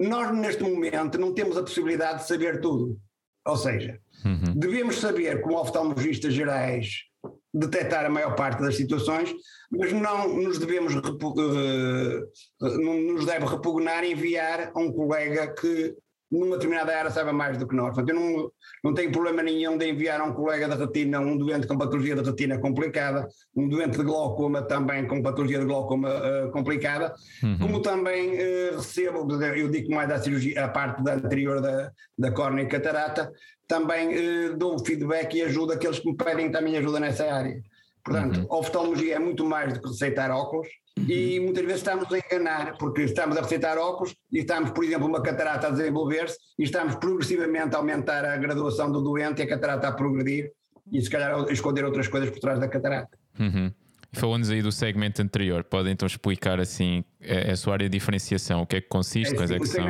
nós 0.00 0.36
neste 0.36 0.62
momento 0.62 1.18
não 1.18 1.32
temos 1.32 1.56
a 1.56 1.62
possibilidade 1.62 2.20
de 2.20 2.28
saber 2.28 2.60
tudo. 2.60 2.98
Ou 3.46 3.56
seja, 3.56 3.98
uhum. 4.24 4.54
devemos 4.54 4.96
saber, 4.98 5.40
como 5.40 5.58
oftalmologistas 5.58 6.34
gerais, 6.34 7.07
detectar 7.52 8.04
a 8.04 8.10
maior 8.10 8.34
parte 8.34 8.62
das 8.62 8.76
situações, 8.76 9.32
mas 9.70 9.92
não 9.92 10.28
nos 10.36 10.58
devemos 10.58 10.94
uh, 10.94 12.28
não 12.60 13.00
nos 13.00 13.26
deve 13.26 13.46
repugnar 13.46 14.04
enviar 14.04 14.70
a 14.74 14.78
um 14.78 14.92
colega 14.92 15.54
que 15.54 15.94
numa 16.30 16.56
determinada 16.56 16.96
área 16.96 17.10
saiba 17.10 17.32
mais 17.32 17.56
do 17.56 17.66
que 17.66 17.74
nós. 17.74 17.94
Portanto, 17.94 18.10
eu 18.10 18.14
não, 18.14 18.52
não 18.84 18.94
tenho 18.94 19.10
problema 19.10 19.42
nenhum 19.42 19.78
de 19.78 19.88
enviar 19.88 20.20
a 20.20 20.24
um 20.24 20.34
colega 20.34 20.68
da 20.68 20.74
retina 20.74 21.20
um 21.20 21.36
doente 21.36 21.66
com 21.66 21.78
patologia 21.78 22.14
de 22.14 22.22
retina 22.22 22.58
complicada, 22.58 23.26
um 23.56 23.68
doente 23.68 23.96
de 23.96 24.04
glaucoma 24.04 24.62
também 24.62 25.06
com 25.06 25.22
patologia 25.22 25.58
de 25.58 25.64
glaucoma 25.64 26.08
uh, 26.10 26.50
complicada, 26.50 27.14
uhum. 27.42 27.58
como 27.58 27.82
também 27.82 28.34
uh, 28.34 28.76
recebo, 28.76 29.26
eu 29.42 29.70
digo 29.70 29.94
mais 29.94 30.08
da 30.08 30.18
cirurgia, 30.18 30.64
a 30.64 30.68
parte 30.68 31.02
da 31.02 31.14
anterior 31.14 31.60
da, 31.60 31.90
da 32.18 32.30
córnea 32.30 32.64
e 32.64 32.68
catarata, 32.68 33.32
também 33.68 34.08
uh, 34.48 34.56
dou 34.56 34.78
feedback 34.84 35.36
e 35.36 35.42
ajuda 35.42 35.74
aqueles 35.74 36.00
que 36.00 36.08
me 36.08 36.16
pedem 36.16 36.50
também 36.50 36.76
ajuda 36.76 36.98
nessa 36.98 37.30
área. 37.32 37.62
Portanto, 38.02 38.40
uhum. 38.40 38.46
a 38.50 38.56
oftalmologia 38.56 39.16
é 39.16 39.18
muito 39.18 39.44
mais 39.44 39.74
do 39.74 39.80
que 39.80 39.88
receitar 39.88 40.30
óculos, 40.30 40.68
Uhum. 40.98 41.06
E 41.08 41.40
muitas 41.40 41.64
vezes 41.64 41.80
estamos 41.80 42.12
a 42.12 42.18
enganar, 42.18 42.76
porque 42.76 43.02
estamos 43.02 43.36
a 43.36 43.42
receitar 43.42 43.78
óculos 43.78 44.14
e 44.32 44.38
estamos, 44.38 44.70
por 44.70 44.84
exemplo, 44.84 45.06
uma 45.06 45.22
catarata 45.22 45.68
a 45.68 45.70
desenvolver-se 45.70 46.36
e 46.58 46.64
estamos 46.64 46.96
progressivamente 46.96 47.74
a 47.74 47.78
aumentar 47.78 48.24
a 48.24 48.36
graduação 48.36 48.90
do 48.90 49.00
doente 49.00 49.40
e 49.40 49.42
a 49.42 49.48
catarata 49.48 49.88
a 49.88 49.92
progredir 49.92 50.50
e 50.90 51.00
se 51.00 51.10
calhar 51.10 51.34
a 51.34 51.52
esconder 51.52 51.84
outras 51.84 52.08
coisas 52.08 52.30
por 52.30 52.40
trás 52.40 52.58
da 52.58 52.68
catarata. 52.68 53.16
Uhum. 53.38 53.72
Falando-nos 54.12 54.50
aí 54.50 54.62
do 54.62 54.72
segmento 54.72 55.20
anterior, 55.20 55.62
podem 55.64 55.92
então 55.92 56.06
explicar 56.06 56.58
assim 56.58 57.04
a, 57.50 57.54
sua 57.56 57.74
área 57.74 57.88
de 57.88 57.98
diferenciação, 57.98 58.62
o 58.62 58.66
que 58.66 58.76
é 58.76 58.80
que 58.80 58.88
consiste, 58.88 59.34
é, 59.34 59.36
quais 59.36 59.50
é 59.50 59.58
que 59.58 59.66
são? 59.66 59.84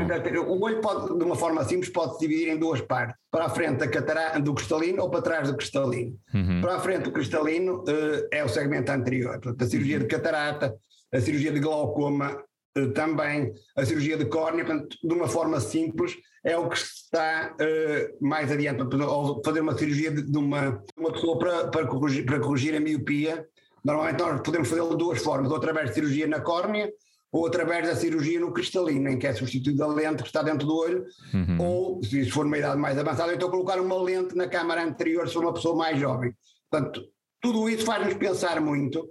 O 0.48 0.60
olho 0.60 0.80
pode, 0.80 1.16
de 1.16 1.24
uma 1.24 1.36
forma 1.36 1.62
simples, 1.64 1.88
pode 1.88 2.18
dividir 2.18 2.48
em 2.48 2.58
duas 2.58 2.80
partes, 2.80 3.14
para 3.30 3.44
a 3.44 3.48
frente 3.48 3.78
da 3.78 3.88
catarata, 3.88 4.40
do 4.40 4.54
cristalino 4.54 5.02
ou 5.02 5.10
para 5.10 5.22
trás 5.22 5.48
do 5.48 5.56
cristalino. 5.56 6.18
Uhum. 6.34 6.60
Para 6.60 6.76
a 6.76 6.80
frente 6.80 7.04
do 7.04 7.12
cristalino 7.12 7.84
uh, 7.84 8.28
é 8.32 8.44
o 8.44 8.48
segmento 8.48 8.90
anterior, 8.90 9.38
portanto 9.40 9.62
a 9.62 9.66
cirurgia 9.66 10.00
de 10.00 10.06
catarata, 10.06 10.74
a 11.12 11.20
cirurgia 11.20 11.52
de 11.52 11.60
glaucoma 11.60 12.42
eh, 12.76 12.86
também, 12.88 13.52
a 13.76 13.84
cirurgia 13.84 14.16
de 14.16 14.26
córnea, 14.26 14.64
portanto, 14.64 14.96
de 15.02 15.14
uma 15.14 15.28
forma 15.28 15.60
simples, 15.60 16.16
é 16.44 16.56
o 16.56 16.68
que 16.68 16.76
está 16.76 17.54
uh, 17.54 18.26
mais 18.26 18.50
adiante, 18.50 18.82
ou 18.82 19.42
fazer 19.44 19.60
uma 19.60 19.76
cirurgia 19.76 20.10
de, 20.10 20.22
de 20.22 20.38
uma, 20.38 20.82
uma 20.96 21.12
pessoa 21.12 21.38
para, 21.38 21.68
para, 21.68 21.86
corrigir, 21.86 22.24
para 22.24 22.40
corrigir 22.40 22.74
a 22.74 22.80
miopia. 22.80 23.46
Normalmente 23.88 24.18
nós 24.18 24.40
podemos 24.42 24.68
fazê-lo 24.68 24.90
de 24.90 24.98
duas 24.98 25.22
formas, 25.22 25.50
ou 25.50 25.56
através 25.56 25.88
de 25.88 25.94
cirurgia 25.94 26.26
na 26.26 26.40
córnea, 26.40 26.92
ou 27.32 27.46
através 27.46 27.86
da 27.86 27.96
cirurgia 27.96 28.38
no 28.38 28.52
cristalino, 28.52 29.08
em 29.08 29.18
que 29.18 29.26
é 29.26 29.32
substituída 29.32 29.84
a 29.84 29.88
lente 29.88 30.22
que 30.22 30.28
está 30.28 30.42
dentro 30.42 30.66
do 30.66 30.76
olho, 30.76 31.06
uhum. 31.32 31.56
ou, 31.58 32.04
se 32.04 32.30
for 32.30 32.44
numa 32.44 32.58
idade 32.58 32.78
mais 32.78 32.98
avançada, 32.98 33.32
então 33.32 33.50
colocar 33.50 33.80
uma 33.80 33.98
lente 34.02 34.36
na 34.36 34.46
câmara 34.46 34.84
anterior 34.84 35.26
se 35.26 35.32
for 35.32 35.42
uma 35.42 35.54
pessoa 35.54 35.74
mais 35.74 35.98
jovem. 35.98 36.34
Portanto, 36.70 37.02
tudo 37.40 37.66
isso 37.66 37.86
faz-nos 37.86 38.12
pensar 38.12 38.60
muito 38.60 39.08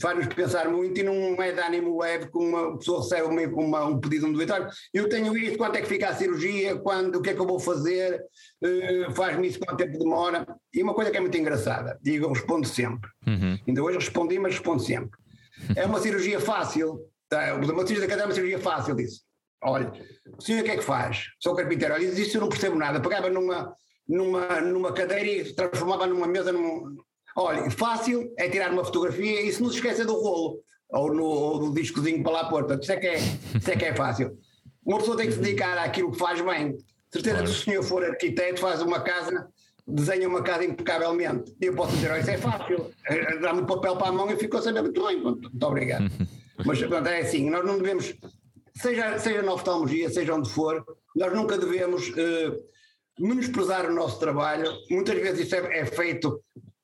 faz-nos 0.00 0.26
pensar 0.28 0.68
muito 0.68 1.00
e 1.00 1.02
não 1.02 1.40
é 1.42 1.52
de 1.52 1.60
ânimo 1.60 2.00
leve 2.00 2.30
que 2.30 2.38
uma 2.38 2.76
pessoa 2.78 3.02
recebe 3.02 3.22
uma, 3.22 3.42
uma, 3.42 3.84
um 3.86 4.00
pedido 4.00 4.26
de 4.26 4.30
um 4.30 4.32
doente. 4.32 4.52
eu 4.92 5.08
tenho 5.08 5.36
isto, 5.36 5.58
quanto 5.58 5.76
é 5.76 5.80
que 5.80 5.88
fica 5.88 6.08
a 6.08 6.14
cirurgia, 6.14 6.76
quando, 6.76 7.16
o 7.16 7.22
que 7.22 7.30
é 7.30 7.34
que 7.34 7.40
eu 7.40 7.46
vou 7.46 7.58
fazer, 7.58 8.22
uh, 8.62 9.12
faz-me 9.14 9.48
isso, 9.48 9.58
quanto 9.58 9.78
tempo 9.78 9.98
demora. 9.98 10.46
E 10.72 10.82
uma 10.82 10.94
coisa 10.94 11.10
que 11.10 11.16
é 11.16 11.20
muito 11.20 11.36
engraçada, 11.36 11.98
digo, 12.02 12.26
eu 12.26 12.32
respondo 12.32 12.66
sempre. 12.66 13.10
Uhum. 13.26 13.58
Ainda 13.66 13.82
hoje 13.82 13.98
respondi, 13.98 14.38
mas 14.38 14.54
respondo 14.54 14.82
sempre. 14.82 15.18
É 15.76 15.84
uma 15.86 16.00
cirurgia 16.00 16.40
fácil, 16.40 17.00
tá? 17.28 17.54
uma 17.54 17.86
cirurgia 17.86 18.16
da 18.16 18.22
é 18.22 18.26
uma 18.26 18.34
cirurgia 18.34 18.58
fácil, 18.58 18.94
disse. 18.94 19.22
Olha, 19.62 19.92
o 20.38 20.42
senhor 20.42 20.62
o 20.62 20.64
que 20.64 20.70
é 20.70 20.76
que 20.76 20.84
faz? 20.84 21.26
Sou 21.38 21.54
carpinteiro. 21.54 21.94
Olha, 21.94 22.04
isso 22.04 22.36
eu 22.36 22.40
não 22.40 22.48
percebo 22.48 22.76
nada. 22.76 23.00
Pegava 23.00 23.28
numa, 23.28 23.74
numa, 24.08 24.60
numa 24.60 24.92
cadeira 24.92 25.26
e 25.26 25.52
transformava 25.54 26.06
numa 26.06 26.26
mesa 26.26 26.50
num, 26.50 26.96
Olha, 27.40 27.70
fácil 27.70 28.32
é 28.36 28.50
tirar 28.50 28.70
uma 28.70 28.84
fotografia 28.84 29.40
e 29.40 29.50
se 29.50 29.62
não 29.62 29.70
se 29.70 29.76
esqueça 29.76 30.04
do 30.04 30.14
rolo 30.14 30.60
ou 30.90 31.14
no, 31.14 31.24
ou 31.24 31.58
do 31.58 31.74
discozinho 31.74 32.22
para 32.22 32.32
lá 32.32 32.44
pôr. 32.50 32.64
Portanto, 32.64 32.82
isso 32.82 32.92
é, 32.92 32.96
que 32.96 33.06
é, 33.06 33.16
isso 33.16 33.70
é 33.70 33.76
que 33.76 33.84
é 33.86 33.94
fácil. 33.94 34.36
Uma 34.84 34.98
pessoa 34.98 35.16
tem 35.16 35.26
que 35.26 35.32
se 35.32 35.38
dedicar 35.38 35.78
àquilo 35.78 36.12
que 36.12 36.18
faz 36.18 36.40
bem. 36.42 36.76
Certeza 37.10 37.42
que 37.42 37.48
se 37.48 37.54
o 37.54 37.64
senhor 37.64 37.82
for 37.82 38.04
arquiteto, 38.04 38.60
faz 38.60 38.82
uma 38.82 39.00
casa, 39.00 39.48
desenha 39.86 40.28
uma 40.28 40.42
casa 40.42 40.64
impecavelmente. 40.64 41.54
Eu 41.60 41.74
posso 41.74 41.94
dizer, 41.96 42.12
oh, 42.12 42.16
isso 42.16 42.30
é 42.30 42.36
fácil. 42.36 42.90
Eh, 43.08 43.38
dá-me 43.38 43.62
o 43.62 43.66
papel 43.66 43.96
para 43.96 44.08
a 44.08 44.12
mão 44.12 44.30
e 44.30 44.36
ficou 44.36 44.60
a 44.60 44.62
saber 44.62 44.82
muito 44.82 45.06
bem. 45.06 45.20
Muito 45.20 45.66
obrigado. 45.66 46.10
Mas 46.64 46.78
portanto, 46.78 47.06
é 47.06 47.20
assim, 47.20 47.48
nós 47.48 47.64
não 47.64 47.78
devemos, 47.78 48.14
seja, 48.76 49.18
seja 49.18 49.40
na 49.40 49.54
oftalmologia, 49.54 50.10
seja 50.10 50.34
onde 50.34 50.50
for, 50.50 50.84
nós 51.16 51.32
nunca 51.32 51.56
devemos 51.56 52.10
uh, 52.10 52.56
menosprezar 53.18 53.90
o 53.90 53.94
nosso 53.94 54.20
trabalho. 54.20 54.70
Muitas 54.90 55.16
vezes 55.16 55.46
isso 55.46 55.54
é, 55.56 55.78
é 55.78 55.86
feito 55.86 56.42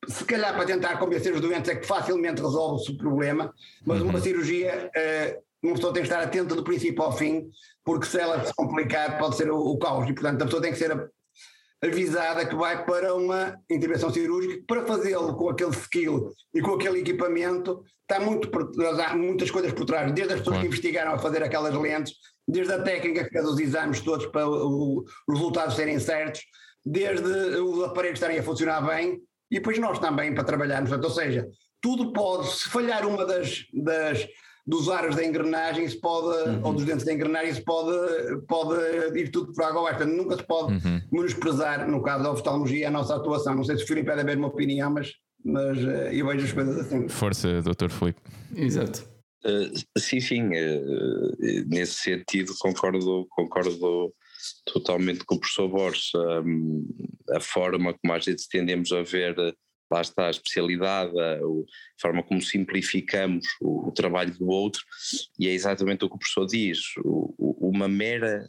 se 0.08 0.24
calhar 0.24 0.54
para 0.54 0.64
tentar 0.64 0.98
convencer 0.98 1.32
os 1.34 1.40
doentes 1.40 1.70
é 1.70 1.76
que 1.76 1.86
facilmente 1.86 2.42
resolve-se 2.42 2.92
o 2.92 2.96
problema, 2.96 3.52
mas 3.84 4.00
uhum. 4.00 4.08
uma 4.08 4.20
cirurgia, 4.20 4.90
uh, 4.94 5.42
uma 5.62 5.74
pessoa 5.74 5.92
tem 5.92 6.02
que 6.02 6.08
estar 6.08 6.22
atenta 6.22 6.54
do 6.54 6.64
princípio 6.64 7.02
ao 7.02 7.16
fim, 7.16 7.50
porque 7.84 8.06
se 8.06 8.18
ela 8.18 8.44
se 8.44 8.54
complicar 8.54 9.18
pode 9.18 9.36
ser 9.36 9.50
o, 9.50 9.58
o 9.58 9.78
caos, 9.78 10.08
e 10.08 10.12
portanto 10.12 10.42
a 10.42 10.44
pessoa 10.44 10.62
tem 10.62 10.72
que 10.72 10.78
ser 10.78 11.10
avisada 11.82 12.46
que 12.46 12.54
vai 12.54 12.84
para 12.84 13.14
uma 13.14 13.58
intervenção 13.70 14.10
cirúrgica, 14.10 14.62
para 14.66 14.86
fazê-lo 14.86 15.36
com 15.36 15.48
aquele 15.48 15.70
skill 15.70 16.30
e 16.54 16.60
com 16.60 16.74
aquele 16.74 17.00
equipamento, 17.00 17.82
está 18.02 18.20
muito, 18.20 18.50
há 19.02 19.16
muitas 19.16 19.50
coisas 19.50 19.72
por 19.72 19.84
trás, 19.84 20.12
desde 20.12 20.34
as 20.34 20.40
pessoas 20.40 20.60
que 20.60 20.66
investigaram 20.66 21.12
a 21.12 21.18
fazer 21.18 21.42
aquelas 21.42 21.74
lentes, 21.74 22.14
desde 22.48 22.72
a 22.72 22.82
técnica 22.82 23.24
que 23.24 23.30
fez 23.30 23.44
os 23.44 23.58
exames 23.58 24.00
todos 24.00 24.26
para 24.26 24.48
os 24.48 25.04
resultados 25.28 25.74
serem 25.74 25.98
certos, 25.98 26.42
desde 26.84 27.26
os 27.26 27.82
aparelhos 27.82 28.18
estarem 28.18 28.38
a 28.38 28.42
funcionar 28.42 28.80
bem, 28.86 29.20
e 29.50 29.56
depois 29.56 29.78
nós 29.78 29.98
também 29.98 30.34
para 30.34 30.44
trabalharmos. 30.44 30.90
Ou 30.90 31.10
seja, 31.10 31.46
tudo 31.80 32.12
pode, 32.12 32.48
se 32.48 32.68
falhar 32.68 33.06
uma 33.06 33.24
das, 33.24 33.64
das 33.72 34.26
dos 34.66 34.88
aros 34.88 35.14
da 35.14 35.24
engrenagem, 35.24 35.84
isso 35.84 36.00
pode, 36.00 36.48
uhum. 36.48 36.60
ou 36.64 36.72
dos 36.72 36.84
dentes 36.84 37.06
da 37.06 37.12
engrenagem, 37.12 37.50
isso 37.52 37.64
pode, 37.64 38.42
pode 38.48 39.16
ir 39.18 39.30
tudo 39.30 39.52
por 39.52 39.62
água 39.62 39.82
abaixo. 39.82 39.98
Portanto, 39.98 40.16
nunca 40.16 40.36
se 40.36 40.42
pode 40.42 40.72
uhum. 40.74 41.00
menosprezar, 41.12 41.88
no 41.88 42.02
caso 42.02 42.24
da 42.24 42.32
oftalmologia, 42.32 42.88
a 42.88 42.90
nossa 42.90 43.14
atuação. 43.14 43.54
Não 43.54 43.62
sei 43.62 43.76
se 43.76 43.84
o 43.84 43.86
Filipe 43.86 44.10
é 44.10 44.16
da 44.16 44.24
mesma 44.24 44.48
opinião, 44.48 44.90
mas, 44.90 45.12
mas 45.44 45.78
uh, 45.78 46.10
eu 46.12 46.26
vejo 46.26 46.46
as 46.46 46.52
coisas 46.52 46.78
assim. 46.78 47.08
Força, 47.08 47.62
doutor 47.62 47.90
Filipe. 47.90 48.20
Exato. 48.56 49.08
Uh, 49.44 50.00
sim, 50.00 50.18
sim, 50.18 50.46
uh, 50.48 51.68
nesse 51.68 51.94
sentido 51.94 52.52
concordo, 52.58 53.24
concordo 53.30 54.12
totalmente 54.66 55.24
com 55.24 55.36
o 55.36 55.40
professor 55.40 55.68
Borges. 55.68 56.10
Um, 56.14 56.86
a 57.32 57.40
forma 57.40 57.94
como 57.94 58.12
às 58.12 58.24
vezes 58.24 58.46
tendemos 58.46 58.92
a 58.92 59.02
ver, 59.02 59.36
lá 59.90 60.00
está 60.00 60.26
a 60.26 60.30
especialidade, 60.30 61.18
a, 61.18 61.34
a 61.36 62.00
forma 62.00 62.22
como 62.22 62.40
simplificamos 62.40 63.46
o, 63.60 63.88
o, 63.88 63.92
trabalho 63.92 64.36
do 64.36 64.46
outro, 64.48 64.82
e 65.38 65.48
é 65.48 65.52
exatamente 65.52 66.04
o 66.04 66.08
que 66.08 66.16
o 66.16 66.18
professor 66.18 66.46
diz. 66.46 66.78
O, 67.04 67.34
o, 67.38 67.68
uma 67.68 67.88
mera 67.88 68.46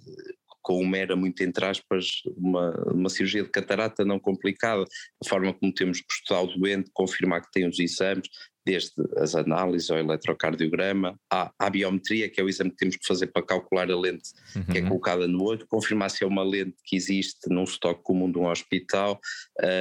com 0.67 0.81
uma 0.81 0.89
mera, 0.89 1.15
muito 1.15 1.41
entre 1.43 1.63
aspas, 1.63 2.07
uma, 2.35 2.71
uma 2.91 3.09
cirurgia 3.09 3.41
de 3.41 3.49
catarata 3.49 4.03
não 4.03 4.19
complicada, 4.19 4.83
a 5.23 5.29
forma 5.29 5.53
como 5.53 5.73
temos 5.73 6.01
que 6.01 6.11
estudar 6.11 6.41
o 6.41 6.47
doente, 6.47 6.91
confirmar 6.93 7.41
que 7.41 7.51
tem 7.53 7.65
os 7.65 7.79
exames, 7.79 8.27
desde 8.67 8.91
as 9.15 9.33
análises 9.33 9.89
ao 9.89 9.97
eletrocardiograma, 9.97 11.17
à, 11.31 11.53
à 11.57 11.69
biometria, 11.69 12.29
que 12.29 12.41
é 12.41 12.43
o 12.43 12.49
exame 12.49 12.69
que 12.71 12.75
temos 12.75 12.97
que 12.97 13.07
fazer 13.07 13.27
para 13.27 13.41
calcular 13.41 13.89
a 13.89 13.97
lente 13.97 14.33
uhum. 14.53 14.63
que 14.65 14.77
é 14.77 14.81
uhum. 14.81 14.89
colocada 14.89 15.25
no 15.25 15.41
olho, 15.41 15.65
confirmar 15.67 16.11
se 16.11 16.25
é 16.25 16.27
uma 16.27 16.43
lente 16.43 16.75
que 16.83 16.97
existe 16.97 17.47
num 17.49 17.63
estoque 17.63 18.03
comum 18.03 18.29
de 18.29 18.37
um 18.37 18.45
hospital. 18.45 19.21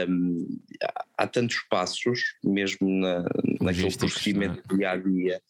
Um, 0.08 0.60
há, 1.18 1.26
tantos 1.26 1.58
passos, 1.68 2.20
mesmo 2.44 2.88
na, 2.88 3.24
naquele 3.60 3.96
procedimento 3.96 4.62
é? 4.72 4.76
dia 4.76 4.90
a 4.92 4.96
dia, 4.96 5.42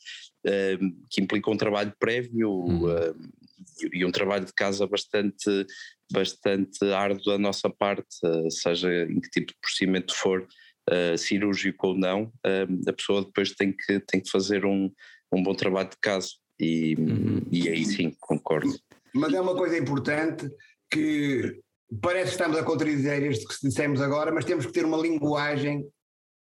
um, 0.81 0.97
que 1.11 1.21
implicam 1.21 1.53
um 1.53 1.59
trabalho 1.59 1.93
prévio. 1.99 2.51
Uhum. 2.51 2.87
Um, 2.87 3.47
e 3.93 4.05
um 4.05 4.11
trabalho 4.11 4.45
de 4.45 4.53
casa 4.55 4.87
bastante, 4.87 5.67
bastante 6.11 6.83
árduo 6.93 7.25
da 7.25 7.39
nossa 7.39 7.69
parte, 7.69 8.17
seja 8.49 8.91
em 9.05 9.21
que 9.21 9.29
tipo 9.29 9.49
de 9.49 9.59
procedimento 9.61 10.15
for, 10.15 10.47
uh, 10.91 11.17
cirúrgico 11.17 11.89
ou 11.89 11.97
não, 11.97 12.25
uh, 12.25 12.89
a 12.89 12.93
pessoa 12.93 13.25
depois 13.25 13.53
tem 13.53 13.73
que, 13.73 14.01
tem 14.01 14.21
que 14.21 14.31
fazer 14.31 14.65
um, 14.65 14.91
um 15.33 15.43
bom 15.43 15.55
trabalho 15.55 15.91
de 15.91 15.97
caso. 16.01 16.37
E, 16.59 16.95
uhum. 16.99 17.43
e 17.51 17.69
aí 17.69 17.85
sim, 17.85 18.17
concordo. 18.19 18.75
Mas 19.15 19.33
é 19.33 19.41
uma 19.41 19.55
coisa 19.55 19.77
importante 19.77 20.49
que 20.91 21.61
parece 22.01 22.29
que 22.29 22.33
estamos 22.33 22.59
a 22.59 22.63
contradizer 22.63 23.23
isto 23.31 23.47
que 23.47 23.69
dissemos 23.69 24.01
agora, 24.01 24.33
mas 24.33 24.45
temos 24.45 24.67
que 24.67 24.73
ter 24.73 24.85
uma 24.85 24.97
linguagem 24.97 25.87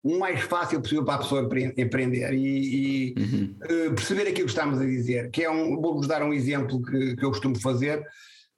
o 0.02 0.18
mais 0.18 0.40
fácil 0.40 0.80
possível 0.80 1.04
para 1.04 1.16
a 1.16 1.18
pessoa 1.18 1.48
empreender 1.76 2.32
e, 2.32 3.12
e 3.12 3.14
uhum. 3.18 3.56
uh, 3.64 3.94
perceber 3.94 4.22
aquilo 4.22 4.46
que 4.46 4.52
estamos 4.52 4.80
a 4.80 4.84
dizer. 4.84 5.30
Que 5.30 5.44
é 5.44 5.50
um, 5.50 5.80
vou-vos 5.80 6.06
dar 6.06 6.22
um 6.22 6.32
exemplo 6.32 6.80
que, 6.82 7.16
que 7.16 7.24
eu 7.24 7.30
costumo 7.30 7.60
fazer. 7.60 8.00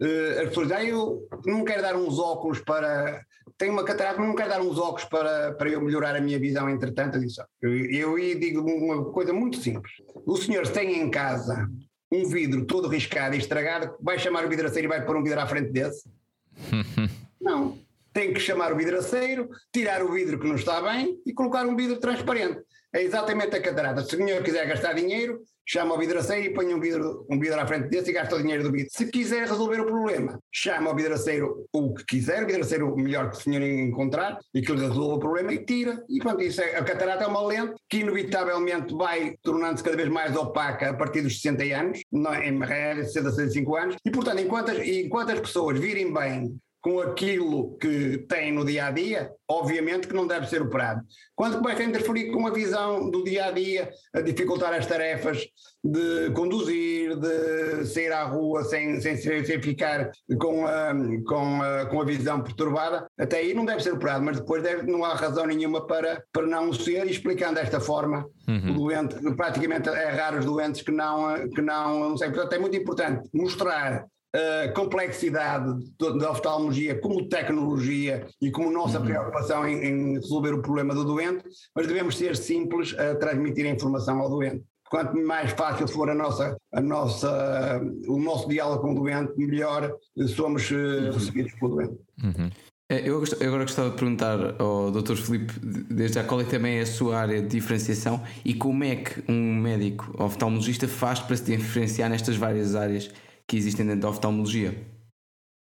Uh, 0.00 0.40
as 0.42 0.48
pessoas 0.48 0.68
dizem, 0.68 0.83
ah, 0.83 0.88
eu 0.88 1.26
não 1.46 1.64
quero 1.64 1.83
dar 1.83 1.96
uns 1.96 2.18
óculos 2.18 2.61
para 2.61 3.24
tenho 3.61 3.75
uma 3.75 3.85
catarata, 3.85 4.18
mas 4.18 4.27
não 4.27 4.35
quero 4.35 4.49
dar 4.49 4.62
uns 4.62 4.79
óculos 4.79 5.05
para, 5.05 5.53
para 5.53 5.68
eu 5.68 5.83
melhorar 5.83 6.16
a 6.16 6.20
minha 6.20 6.38
visão, 6.38 6.68
entretanto. 6.70 7.16
Eu, 7.16 7.20
disse, 7.20 7.42
eu, 7.61 8.18
eu 8.18 8.40
digo 8.40 8.62
uma 8.62 9.12
coisa 9.12 9.35
muito 9.35 9.59
simples. 9.59 9.92
O 10.25 10.35
senhor, 10.38 10.66
se 10.66 10.73
tem 10.73 10.99
em 10.99 11.11
casa 11.11 11.70
um 12.11 12.27
vidro 12.27 12.64
todo 12.64 12.88
riscado 12.88 13.35
e 13.35 13.38
estragado, 13.38 13.94
vai 14.01 14.18
chamar 14.18 14.46
o 14.46 14.49
vidraceiro 14.49 14.87
e 14.87 14.88
vai 14.88 15.05
pôr 15.05 15.14
um 15.14 15.23
vidro 15.23 15.40
à 15.40 15.46
frente 15.46 15.70
desse? 15.70 16.09
não. 17.38 17.79
tem 18.14 18.33
que 18.33 18.40
chamar 18.40 18.73
o 18.73 18.77
vidraceiro, 18.77 19.51
tirar 19.70 20.03
o 20.03 20.11
vidro 20.11 20.40
que 20.40 20.49
não 20.49 20.55
está 20.55 20.81
bem 20.81 21.20
e 21.27 21.35
colocar 21.35 21.66
um 21.66 21.77
vidro 21.77 22.01
transparente. 22.01 22.62
É 22.92 23.03
exatamente 23.03 23.55
a 23.55 23.62
catarata. 23.62 24.03
Se 24.03 24.14
o 24.14 24.18
senhor 24.18 24.42
quiser 24.42 24.66
gastar 24.66 24.94
dinheiro, 24.94 25.40
chama 25.64 25.94
o 25.94 25.98
vidraceiro 25.98 26.46
e 26.46 26.53
põe 26.53 26.74
um 26.74 26.81
vidro, 26.81 27.24
um 27.31 27.38
vidro 27.38 27.61
à 27.61 27.66
frente 27.66 27.88
desse 27.88 28.11
e 28.11 28.12
gasta 28.12 28.35
o 28.35 28.42
dinheiro 28.42 28.64
do 28.64 28.72
vidro. 28.72 28.88
Se 28.90 29.07
quiser 29.07 29.46
resolver 29.46 29.81
o 29.81 29.87
problema, 29.87 30.40
chama 30.53 30.90
o 30.90 30.96
vidraceiro 30.96 31.64
o 31.72 31.94
que 31.94 32.05
quiser, 32.05 32.42
o 32.42 32.46
vidraceiro 32.46 32.96
melhor 32.96 33.31
que 33.31 33.37
o 33.37 33.40
senhor 33.40 33.62
encontrar 33.62 34.38
e 34.53 34.61
que 34.61 34.72
lhe 34.72 34.81
resolva 34.81 35.14
o 35.14 35.20
problema 35.20 35.53
e 35.53 35.64
tira. 35.64 36.03
E 36.09 36.18
pronto, 36.18 36.42
isso 36.42 36.61
é, 36.61 36.76
a 36.76 36.83
catarata 36.83 37.22
é 37.22 37.26
uma 37.29 37.46
lente 37.46 37.74
que 37.88 37.98
inevitavelmente 37.98 38.92
vai 38.92 39.37
tornando-se 39.40 39.85
cada 39.85 39.96
vez 39.96 40.09
mais 40.09 40.35
opaca 40.35 40.90
a 40.90 40.94
partir 40.94 41.22
dos 41.22 41.40
60 41.40 41.62
anos, 41.76 42.00
não, 42.11 42.35
em 42.35 42.50
média 42.50 43.05
60, 43.05 43.31
65 43.31 43.76
anos, 43.76 43.96
e 44.05 44.11
portanto, 44.11 44.40
enquanto 44.40 44.72
as, 44.72 44.79
enquanto 44.79 45.31
as 45.31 45.38
pessoas 45.38 45.79
virem 45.79 46.12
bem 46.12 46.59
com 46.81 47.01
aquilo 47.01 47.77
que 47.79 48.19
tem 48.29 48.53
no 48.53 48.64
dia 48.64 48.87
a 48.87 48.90
dia, 48.90 49.31
obviamente 49.49 50.09
que 50.09 50.14
não 50.14 50.27
deve 50.27 50.49
ser 50.49 50.62
operado. 50.62 51.03
Quando 51.37 51.59
começa 51.59 51.83
a 51.83 51.85
interferir 51.85 52.31
com 52.33 52.47
a 52.47 52.51
visão 52.51 53.11
do 53.11 53.23
dia 53.23 53.47
a 53.47 53.51
dia, 53.51 53.90
a 54.14 54.21
dificultar 54.21 54.73
as 54.73 54.87
tarefas 54.87 55.47
de 55.85 56.31
conduzir, 56.35 57.16
de 57.16 57.87
sair 57.87 58.12
à 58.12 58.25
rua 58.25 58.64
sem, 58.64 59.01
sem, 59.01 59.16
sem 59.16 59.62
ficar 59.62 60.11
com 60.38 60.66
a, 60.66 60.93
com, 61.27 61.62
a, 61.62 61.87
com 61.87 62.01
a 62.01 62.05
visão 62.05 62.43
perturbada, 62.43 63.07
até 63.19 63.38
aí 63.38 63.53
não 63.53 63.64
deve 63.64 63.83
ser 63.83 63.93
operado, 63.93 64.25
mas 64.25 64.38
depois 64.38 64.62
deve, 64.62 64.90
não 64.90 65.05
há 65.05 65.14
razão 65.14 65.47
nenhuma 65.47 65.87
para, 65.87 66.23
para 66.33 66.47
não 66.47 66.73
ser, 66.73 67.07
explicando 67.07 67.55
desta 67.55 67.81
forma, 67.81 68.27
uhum. 68.49 68.71
o 68.71 68.75
doente, 68.75 69.16
praticamente 69.37 69.88
é 69.88 70.09
raro 70.11 70.38
os 70.38 70.45
doentes 70.45 70.83
que 70.83 70.90
não, 70.90 71.49
que 71.51 71.61
não, 71.61 72.11
não 72.11 72.16
sei, 72.16 72.31
portanto 72.31 72.53
é 72.55 72.59
muito 72.59 72.77
importante 72.77 73.29
mostrar 73.33 74.07
a 74.35 74.69
complexidade 74.73 75.85
da 75.99 76.31
oftalmologia 76.31 77.01
como 77.01 77.29
tecnologia 77.29 78.27
e 78.40 78.51
como 78.51 78.71
nossa 78.71 78.99
uhum. 78.99 79.07
preocupação 79.07 79.66
em, 79.66 79.85
em, 79.85 80.14
resolver 80.14 80.53
o 80.53 80.62
problema 80.62 80.95
do 80.95 81.05
doente, 81.05 81.45
mas 81.75 81.87
devemos 81.87 82.16
ser 82.16 82.37
simples 82.37 82.97
a 82.99 83.14
transmitir 83.16 83.66
a 83.66 83.71
informação 83.71 84.21
ao 84.21 84.31
doente. 84.31 84.62
Quanto 84.88 85.16
mais 85.19 85.53
fácil 85.53 85.87
for 85.87 86.11
a 86.11 86.14
nossa, 86.14 86.57
a 86.73 86.81
nossa, 86.81 87.81
o 88.09 88.19
nosso 88.19 88.49
diálogo 88.49 88.83
com 88.83 88.93
o 88.93 88.95
doente, 88.95 89.33
melhor 89.37 89.93
somos 90.29 90.71
eh, 90.71 90.75
uhum. 90.75 91.12
recebidos 91.12 91.53
pelo 91.55 91.77
doente. 91.77 91.99
Uhum. 92.23 92.51
É, 92.90 93.09
eu 93.09 93.23
agora 93.40 93.62
gostava 93.62 93.90
de 93.90 93.97
perguntar 93.97 94.61
ao 94.61 94.90
Dr. 94.90 95.14
Filipe, 95.14 95.53
desde 95.61 96.16
já, 96.16 96.25
qual 96.25 96.40
é 96.40 96.45
também 96.45 96.81
a 96.81 96.87
sua 96.87 97.19
área 97.19 97.40
de 97.40 97.47
diferenciação 97.47 98.21
e 98.45 98.53
como 98.53 98.83
é 98.83 98.97
que 98.97 99.23
um 99.31 99.55
médico 99.55 100.12
oftalmologista 100.19 100.88
faz 100.88 101.21
para 101.21 101.37
se 101.37 101.45
diferenciar 101.45 102.11
nestas 102.11 102.35
várias 102.35 102.75
áreas 102.75 103.09
que 103.51 103.57
existem 103.57 103.85
dentro 103.85 104.03
da 104.03 104.11
oftalmologia? 104.11 104.71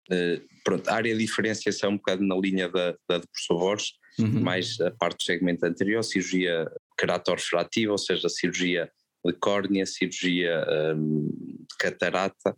Uh, 0.08 0.40
pronto, 0.62 0.88
a 0.88 0.94
área 0.94 1.12
de 1.12 1.18
diferenciação 1.18 1.90
é 1.90 1.92
um 1.92 1.96
bocado 1.96 2.22
na 2.22 2.36
linha 2.36 2.68
da, 2.68 2.94
da 3.08 3.18
de 3.18 3.26
professor 3.26 3.58
Borges, 3.58 3.92
uhum. 4.16 4.40
mais 4.40 4.80
a 4.80 4.92
parte 4.92 5.16
do 5.16 5.22
segmento 5.24 5.66
anterior, 5.66 6.04
cirurgia 6.04 6.70
queratorfrativa, 6.96 7.90
ou 7.90 7.98
seja, 7.98 8.28
cirurgia 8.28 8.88
de 9.26 9.32
córnea, 9.32 9.86
cirurgia 9.86 10.64
um, 10.94 11.26
de 11.26 11.76
catarata, 11.76 12.54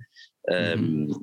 um, 0.48 1.06
uhum. 1.06 1.22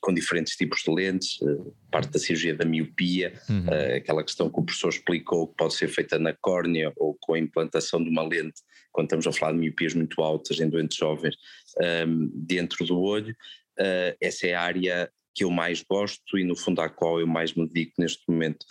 com 0.00 0.12
diferentes 0.12 0.54
tipos 0.56 0.82
de 0.82 0.94
lentes, 0.94 1.40
uh, 1.40 1.74
parte 1.90 2.10
da 2.10 2.18
cirurgia 2.18 2.54
da 2.54 2.64
miopia, 2.64 3.32
uhum. 3.48 3.64
uh, 3.66 3.96
aquela 3.96 4.22
questão 4.22 4.50
que 4.50 4.60
o 4.60 4.64
professor 4.64 4.90
explicou 4.90 5.48
que 5.48 5.56
pode 5.56 5.74
ser 5.74 5.88
feita 5.88 6.18
na 6.18 6.34
córnea 6.34 6.92
ou 6.96 7.16
com 7.20 7.34
a 7.34 7.38
implantação 7.38 8.02
de 8.02 8.10
uma 8.10 8.22
lente, 8.22 8.60
quando 8.92 9.06
estamos 9.06 9.26
a 9.26 9.32
falar 9.32 9.52
de 9.52 9.58
miopias 9.58 9.94
muito 9.94 10.20
altas 10.22 10.60
em 10.60 10.68
doentes 10.68 10.98
jovens, 10.98 11.36
um, 12.06 12.30
dentro 12.34 12.84
do 12.84 13.00
olho. 13.00 13.34
Uh, 13.78 14.16
essa 14.20 14.46
é 14.46 14.54
a 14.54 14.62
área 14.62 15.10
que 15.34 15.44
eu 15.44 15.50
mais 15.50 15.82
gosto 15.82 16.36
e 16.36 16.44
no 16.44 16.56
fundo 16.56 16.80
à 16.80 16.88
qual 16.88 17.20
eu 17.20 17.26
mais 17.26 17.54
me 17.54 17.66
dedico 17.66 17.94
neste 17.98 18.22
momento. 18.28 18.66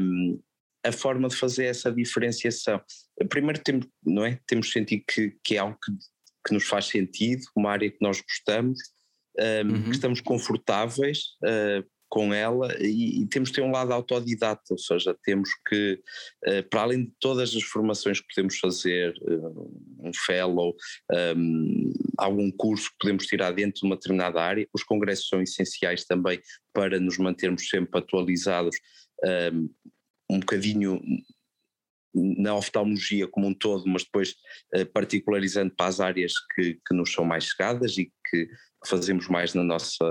Um, 0.00 0.40
a 0.84 0.90
forma 0.90 1.28
de 1.28 1.36
fazer 1.36 1.66
essa 1.66 1.92
diferenciação. 1.92 2.80
Primeiro 3.28 3.62
temos, 3.62 3.86
não 4.04 4.24
é? 4.26 4.40
Temos 4.48 4.72
sentido 4.72 5.04
que, 5.06 5.36
que 5.44 5.54
é 5.54 5.58
algo 5.58 5.78
que, 5.80 5.92
que 6.44 6.52
nos 6.52 6.64
faz 6.66 6.86
sentido, 6.86 7.42
uma 7.56 7.70
área 7.70 7.88
que 7.88 7.98
nós 8.00 8.20
gostamos, 8.20 8.80
um, 9.38 9.70
uhum. 9.70 9.82
que 9.84 9.90
estamos 9.90 10.20
confortáveis, 10.20 11.36
uh, 11.44 11.84
com 12.12 12.34
ela 12.34 12.76
e, 12.78 13.22
e, 13.22 13.26
temos 13.26 13.48
de 13.48 13.54
ter 13.54 13.62
um 13.62 13.70
lado 13.70 13.90
autodidata, 13.90 14.62
ou 14.68 14.76
seja, 14.76 15.16
temos 15.24 15.48
que, 15.66 15.98
uh, 16.46 16.68
para 16.68 16.82
além 16.82 17.04
de 17.06 17.12
todas 17.18 17.56
as 17.56 17.62
formações 17.62 18.20
que 18.20 18.26
podemos 18.34 18.58
fazer, 18.58 19.14
uh, 19.22 19.98
um 19.98 20.12
fellow, 20.14 20.76
um, 21.34 21.92
algum 22.18 22.50
curso 22.50 22.90
que 22.90 22.96
podemos 23.00 23.24
tirar 23.24 23.52
dentro 23.52 23.80
de 23.80 23.86
uma 23.86 23.96
determinada 23.96 24.42
área, 24.42 24.68
os 24.74 24.82
congressos 24.82 25.26
são 25.26 25.40
essenciais 25.40 26.04
também 26.04 26.38
para 26.74 27.00
nos 27.00 27.16
mantermos 27.16 27.66
sempre 27.66 27.98
atualizados 27.98 28.76
um, 29.50 29.70
um 30.32 30.40
bocadinho 30.40 31.00
na 32.14 32.54
oftalmologia 32.54 33.26
como 33.26 33.46
um 33.46 33.54
todo, 33.54 33.84
mas 33.86 34.04
depois 34.04 34.34
uh, 34.74 34.86
particularizando 34.92 35.72
para 35.74 35.86
as 35.86 36.00
áreas 36.00 36.32
que, 36.54 36.78
que 36.86 36.94
nos 36.94 37.12
são 37.12 37.24
mais 37.24 37.44
chegadas 37.44 37.96
e 37.98 38.12
que 38.30 38.48
fazemos 38.86 39.28
mais 39.28 39.54
na 39.54 39.62
nossa, 39.62 40.04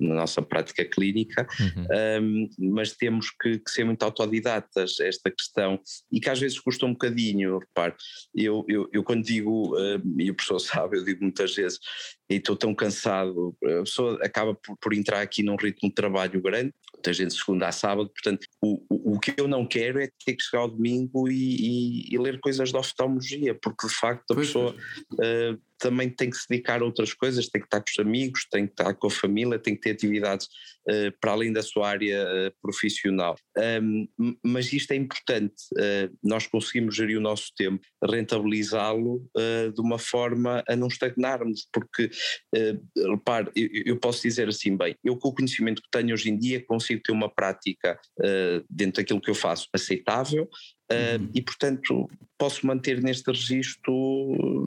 na 0.00 0.14
nossa 0.14 0.42
prática 0.42 0.84
clínica, 0.84 1.46
uhum. 1.60 1.86
um, 2.22 2.72
mas 2.72 2.92
temos 2.92 3.30
que, 3.30 3.58
que, 3.58 3.70
ser 3.70 3.84
muito 3.84 4.02
autodidatas 4.02 4.98
esta 5.00 5.30
questão 5.30 5.78
e 6.10 6.20
que 6.20 6.30
às 6.30 6.40
vezes 6.40 6.58
custa 6.58 6.86
um 6.86 6.92
bocadinho, 6.92 7.58
repare, 7.58 7.94
eu, 8.34 8.64
eu, 8.68 8.88
eu 8.92 9.04
quando 9.04 9.22
digo, 9.22 9.76
um, 9.76 10.20
e 10.20 10.30
o 10.30 10.34
professor 10.34 10.58
sabe, 10.60 10.98
eu 10.98 11.04
digo 11.04 11.22
muitas 11.22 11.54
vezes, 11.54 11.78
e 12.30 12.36
estou 12.36 12.56
tão 12.56 12.74
cansado, 12.74 13.54
a 13.62 13.82
pessoa 13.82 14.18
acaba 14.22 14.54
por, 14.54 14.76
por 14.78 14.94
entrar 14.94 15.20
aqui 15.20 15.42
num 15.42 15.56
ritmo 15.56 15.88
de 15.88 15.94
trabalho 15.94 16.40
grande, 16.40 16.72
muita 17.04 17.12
gente 17.12 17.34
segunda 17.34 17.68
a 17.68 17.72
sábado, 17.72 18.08
portanto 18.08 18.46
o, 18.62 18.82
o, 18.88 19.14
o, 19.14 19.20
que 19.20 19.34
eu 19.36 19.46
não 19.46 19.66
quero 19.66 20.00
é 20.00 20.08
ter 20.24 20.34
que 20.34 20.42
chegar 20.42 20.62
ao 20.62 20.70
domingo 20.70 21.28
e, 21.28 21.34
e, 21.34 22.14
e 22.14 22.18
ler 22.18 22.40
coisas 22.40 22.70
de 22.70 22.76
oftalmologia, 22.76 23.54
porque 23.54 23.86
de 23.86 23.94
facto 23.94 24.30
a 24.30 24.34
pois 24.34 24.46
pessoa 24.46 24.74
uh, 25.12 25.60
também 25.78 26.08
tem 26.08 26.30
que 26.30 26.36
se 26.36 26.46
dedicar 26.48 26.80
a 26.80 26.84
outras 26.84 27.12
coisas, 27.12 27.48
tem 27.48 27.60
que 27.60 27.66
estar 27.66 27.80
com 27.80 27.90
os 27.90 27.98
amigos, 27.98 28.46
tem 28.50 28.66
que 28.66 28.72
estar 28.72 28.94
com 28.94 29.06
a 29.06 29.10
família, 29.10 29.58
tem 29.58 29.74
que 29.74 29.82
ter 29.82 29.90
atividades 29.90 30.46
uh, 30.88 31.12
para 31.20 31.32
além 31.32 31.52
da 31.52 31.62
sua 31.62 31.88
área 31.88 32.24
uh, 32.24 32.52
profissional. 32.62 33.36
Um, 33.82 34.08
mas 34.42 34.72
isto 34.72 34.92
é 34.92 34.96
importante, 34.96 35.54
uh, 35.72 36.16
nós 36.22 36.46
conseguimos 36.46 36.94
gerir 36.94 37.18
o 37.18 37.22
nosso 37.22 37.52
tempo, 37.56 37.84
rentabilizá-lo 38.02 39.24
de 39.74 39.80
uma 39.80 39.98
forma 39.98 40.62
a 40.68 40.76
não 40.76 40.88
estagnarmos, 40.88 41.66
porque, 41.72 42.10
repare, 42.96 43.50
eu, 43.54 43.68
eu, 43.86 43.96
posso 43.98 44.22
dizer 44.22 44.48
assim, 44.48 44.76
bem, 44.76 44.94
eu 45.02 45.16
com 45.16 45.28
o 45.28 45.34
conhecimento 45.34 45.82
que 45.82 45.88
tenho 45.90 46.12
hoje 46.12 46.30
em 46.30 46.38
dia 46.38 46.64
consigo 46.64 47.02
ter 47.02 47.12
uma 47.12 47.28
prática 47.28 47.98
dentro 48.68 49.02
daquilo 49.02 49.20
que 49.20 49.30
eu 49.30 49.34
faço 49.34 49.68
aceitável, 49.72 50.48
Uh, 50.92 51.18
uhum. 51.18 51.30
E, 51.34 51.40
portanto, 51.40 52.10
posso 52.36 52.66
manter 52.66 53.02
neste 53.02 53.30
registro 53.30 53.92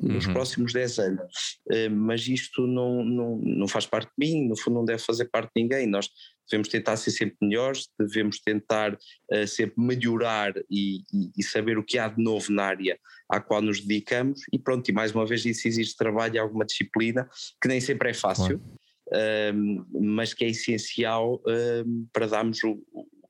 nos 0.01 0.25
uhum. 0.25 0.33
próximos 0.33 0.73
10 0.73 0.99
anos. 0.99 1.59
Uh, 1.71 1.89
mas 1.91 2.27
isto 2.27 2.65
não, 2.65 3.03
não, 3.03 3.37
não 3.43 3.67
faz 3.67 3.85
parte 3.85 4.09
de 4.17 4.27
mim, 4.27 4.47
no 4.47 4.57
fundo, 4.57 4.75
não 4.75 4.85
deve 4.85 5.01
fazer 5.01 5.25
parte 5.25 5.51
de 5.55 5.61
ninguém. 5.61 5.87
Nós 5.87 6.09
devemos 6.49 6.69
tentar 6.69 6.95
ser 6.97 7.11
sempre 7.11 7.37
melhores, 7.41 7.87
devemos 7.99 8.39
tentar 8.39 8.93
uh, 8.93 9.47
sempre 9.47 9.75
melhorar 9.77 10.53
e, 10.69 10.99
e, 11.13 11.31
e, 11.37 11.43
saber 11.43 11.77
o 11.77 11.83
que 11.83 11.97
há 11.97 12.07
de 12.07 12.21
novo 12.21 12.51
na 12.51 12.63
área 12.63 12.97
à 13.29 13.39
qual 13.39 13.61
nos 13.61 13.81
dedicamos. 13.81 14.41
E 14.51 14.59
pronto, 14.59 14.87
e 14.89 14.93
mais 14.93 15.13
uma 15.13 15.25
vez, 15.25 15.45
isso 15.45 15.67
exige 15.67 15.95
trabalho 15.95 16.35
e 16.35 16.39
alguma 16.39 16.65
disciplina, 16.65 17.29
que 17.61 17.67
nem 17.67 17.81
sempre 17.81 18.09
é 18.09 18.13
fácil. 18.13 18.61
mas 19.93 20.33
que 20.33 20.45
é 20.45 20.49
essencial 20.49 21.41
para 22.13 22.27
darmos 22.27 22.63
o, 22.63 22.77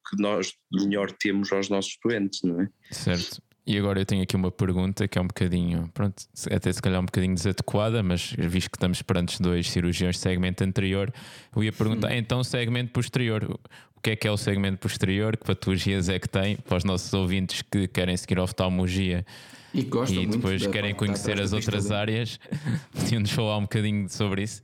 que 0.10 0.22
nós 0.22 0.54
melhor 0.72 1.12
temos 1.12 1.52
aos 1.52 1.70
nossos 1.70 1.98
doentes, 2.04 2.42
não 2.44 2.62
é? 2.62 2.70
Certo. 2.92 3.42
E 3.68 3.78
agora 3.78 4.00
eu 4.00 4.06
tenho 4.06 4.24
aqui 4.24 4.34
uma 4.34 4.50
pergunta 4.50 5.10
que 5.10 5.18
é 5.18 5.22
um 5.22 5.28
bocadinho, 5.28 5.90
pronto, 5.94 6.24
até 6.50 6.72
se 6.72 6.82
calhar 6.82 7.02
um 7.02 7.06
bocadinho 7.06 7.36
desadequada, 7.36 8.02
mas 8.02 8.32
visto 8.32 8.72
que 8.72 8.78
estamos 8.78 9.02
perante 9.02 9.42
dois 9.42 9.70
cirurgiões 9.70 10.16
de 10.16 10.22
segmento 10.22 10.64
anterior, 10.64 11.14
eu 11.54 11.62
ia 11.62 11.74
perguntar, 11.74 12.16
então 12.16 12.42
segmento 12.46 12.94
posterior, 12.94 13.44
o 13.44 14.02
que 14.02 14.12
é 14.12 14.16
que 14.16 14.26
é 14.26 14.32
o 14.32 14.38
segmento 14.38 14.78
posterior, 14.78 15.36
que 15.36 15.44
patologias 15.44 16.08
é 16.08 16.18
que 16.18 16.30
tem, 16.30 16.56
para 16.56 16.78
os 16.78 16.86
nossos 16.86 17.14
ouvintes 17.14 17.62
que 17.62 17.90
querem 17.90 18.16
seguir 18.16 18.40
oftalmologia 18.40 19.26
e, 19.74 19.82
e 19.82 20.26
depois 20.26 20.66
querem 20.68 20.96
conhecer 20.96 21.42
as 21.42 21.52
outras 21.52 21.92
áreas, 21.92 22.40
podiam-nos 22.96 23.32
falar 23.32 23.58
um 23.58 23.64
bocadinho 23.64 24.08
sobre 24.08 24.44
isso? 24.44 24.64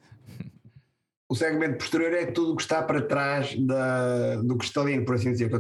o 1.34 1.36
segmento 1.36 1.80
posterior 1.80 2.14
é 2.14 2.28
tudo 2.28 2.54
o 2.54 2.56
que 2.56 2.62
está 2.62 2.84
para 2.84 3.01
trás 3.01 3.56
da, 3.58 4.36
do 4.36 4.56
cristalino, 4.56 5.04
por 5.04 5.16
assim 5.16 5.32
dizer. 5.32 5.51